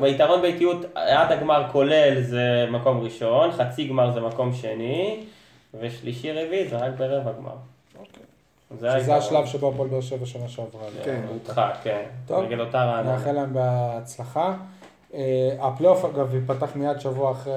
ביתרון 0.00 0.42
ביתיות 0.42 0.76
עד 0.94 1.32
הגמר 1.32 1.62
כולל 1.72 2.20
זה 2.20 2.66
מקום 2.70 3.00
ראשון, 3.00 3.50
חצי 3.52 3.84
גמר 3.84 4.10
זה 4.12 4.20
מקום 4.20 4.52
שני, 4.52 5.20
ושלישי 5.80 6.32
רביעי 6.32 6.68
זה 6.68 6.76
רק 6.76 6.92
ברבע 6.98 7.32
גמר. 7.38 7.52
זה 8.78 9.00
שזה. 9.00 9.16
השלב 9.16 9.46
שבו 9.46 9.68
הפועל 9.68 9.88
באר 9.88 10.00
שבע 10.00 10.26
שנה 10.26 10.48
שעברה. 10.48 10.82
כן. 11.04 11.20
הודחה, 11.28 11.70
כן. 11.82 12.02
טוב. 12.26 12.44
נגד 12.44 12.60
אותה 12.60 12.84
רעננה. 12.84 13.12
נאחל 13.12 13.32
להם 13.32 13.54
בהצלחה. 13.54 14.54
אה, 15.14 15.56
הפלייאוף 15.60 16.04
אגב 16.04 16.34
ייפתח 16.34 16.76
מיד 16.76 17.00
שבוע 17.00 17.32
אחרי 17.32 17.52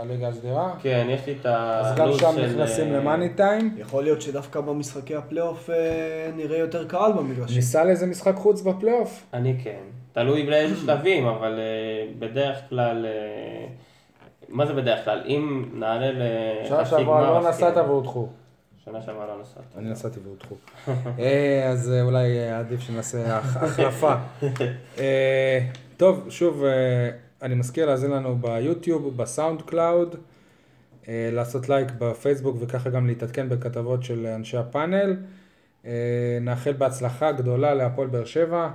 הליגה 0.00 0.28
הסדירה. 0.28 0.74
כן, 0.82 1.06
יש 1.10 1.26
לי 1.26 1.34
את 1.40 1.46
אז 1.46 1.96
גם 1.96 2.04
הלו"ז 2.04 2.20
שם 2.20 2.32
של... 2.36 2.46
נכנסים 2.46 2.92
אה, 2.92 2.98
ל 2.98 3.03
money 3.03 3.28
time. 3.28 3.74
יכול 3.78 4.04
להיות 4.04 4.22
שדווקא 4.22 4.60
במשחקי 4.60 5.14
הפלייאוף 5.14 5.70
אה, 5.70 6.30
נראה 6.36 6.58
יותר 6.58 6.88
קהל 6.88 7.12
במגרשים. 7.12 7.56
ניסע 7.56 7.84
לאיזה 7.84 8.06
משחק 8.06 8.34
חוץ 8.36 8.62
בפלייאוף? 8.62 9.26
אני 9.34 9.56
כן. 9.64 9.80
תלוי 10.12 10.42
באיזה 10.42 10.76
שלבים, 10.76 11.26
אבל 11.26 11.60
בדרך 12.18 12.58
כלל, 12.68 13.06
מה 14.48 14.66
זה 14.66 14.72
בדרך 14.72 15.04
כלל? 15.04 15.22
אם 15.26 15.64
נעלה 15.74 16.10
ל... 16.10 16.22
שנה 16.68 16.80
לחצי 16.80 16.90
שעברה 16.90 17.22
גמר, 17.22 17.40
לא 17.40 17.48
נסעת 17.48 17.74
כן. 17.74 17.80
והודחו. 17.80 18.28
שנה 18.86 19.02
שעברה 19.02 19.26
לא 19.26 19.40
נסעת. 19.40 19.64
אני 19.76 19.90
נסעתי 19.90 20.20
והודחו. 20.24 20.54
אה, 21.18 21.68
אז 21.68 21.90
אה, 21.92 22.02
אולי 22.02 22.38
אה, 22.38 22.58
עדיף 22.58 22.80
שנעשה 22.80 23.36
הח- 23.38 23.56
החלפה. 23.56 24.14
טוב, 25.96 26.26
שוב, 26.30 26.62
אני 27.42 27.54
מזכיר 27.54 27.86
להאזין 27.86 28.10
לנו 28.10 28.36
ביוטיוב, 28.38 29.16
בסאונד 29.16 29.62
קלאוד, 29.62 30.16
לעשות 31.08 31.68
לייק 31.68 31.88
בפייסבוק 31.98 32.56
וככה 32.60 32.90
גם 32.90 33.06
להתעדכן 33.06 33.48
בכתבות 33.48 34.02
של 34.02 34.26
אנשי 34.26 34.56
הפאנל. 34.56 35.16
נאחל 36.40 36.72
בהצלחה 36.72 37.32
גדולה 37.32 37.74
להפועל 37.74 38.08
באר 38.08 38.24
שבע. 38.24 38.68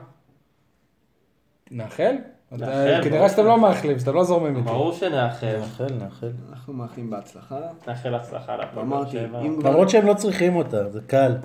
נאחל? 1.71 2.15
אה, 2.51 3.03
כנראה. 3.03 3.29
שאתם 3.29 3.45
לא 3.45 3.61
מאחלים, 3.61 3.99
שאתם 3.99 4.13
לא 4.13 4.23
זורמים 4.23 4.57
איתי. 4.57 4.67
ברור 4.67 4.93
שנאחל, 4.93 5.57
נאחל, 5.59 5.93
נאחל. 5.93 6.31
אנחנו 6.49 6.73
מאחלים 6.73 7.09
בהצלחה. 7.09 7.59
נאחל 7.87 8.15
הצלחה 8.15 8.55
להפועל 8.55 8.85
באר 8.85 9.09
שבע. 9.09 9.39
למרות 9.41 9.89
שהם 9.89 10.05
לא 10.05 10.13
צריכים 10.13 10.55
אותה, 10.55 10.89
זה 10.89 10.99
קל. 11.07 11.35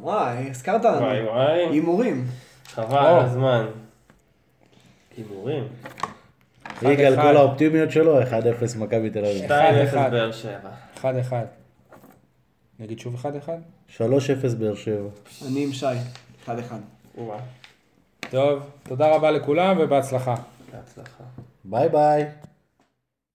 וואי, 0.00 0.50
הזכרת 0.50 0.84
לנו. 0.84 0.96
וואי 0.96 1.24
וואי, 1.24 1.58
הימורים. 1.70 2.24
חבל. 2.66 2.98
על 2.98 3.20
הזמן. 3.20 3.66
הימורים. 5.16 5.64
יגאל. 6.82 7.16
כל 7.16 7.36
האופטימיות 7.36 7.90
שלו, 7.90 8.22
1-0 8.22 8.24
מכבי 8.78 9.10
תל 9.10 9.24
אביב. 9.24 9.44
2-0 9.44 9.50
אחד. 9.84 10.10
באר 10.10 10.32
שבע. 10.32 10.70
אחד 10.98 11.16
אחד. 11.16 11.44
נגיד 12.80 12.98
שוב 12.98 13.14
אחד 13.14 13.36
אחד? 13.36 13.58
3-0 13.96 14.00
באר 14.58 14.74
שבע. 14.74 15.08
אני 15.48 15.64
עם 15.64 15.72
שי. 15.72 15.86
אחד 16.44 16.58
אחד. 16.58 16.78
וואו, 17.18 17.38
טוב, 18.30 18.62
תודה 18.82 19.16
רבה 19.16 19.30
לכולם 19.30 19.76
ובהצלחה. 19.80 20.34
בהצלחה. 20.72 21.24
ביי 21.64 21.88
ביי. 21.88 22.26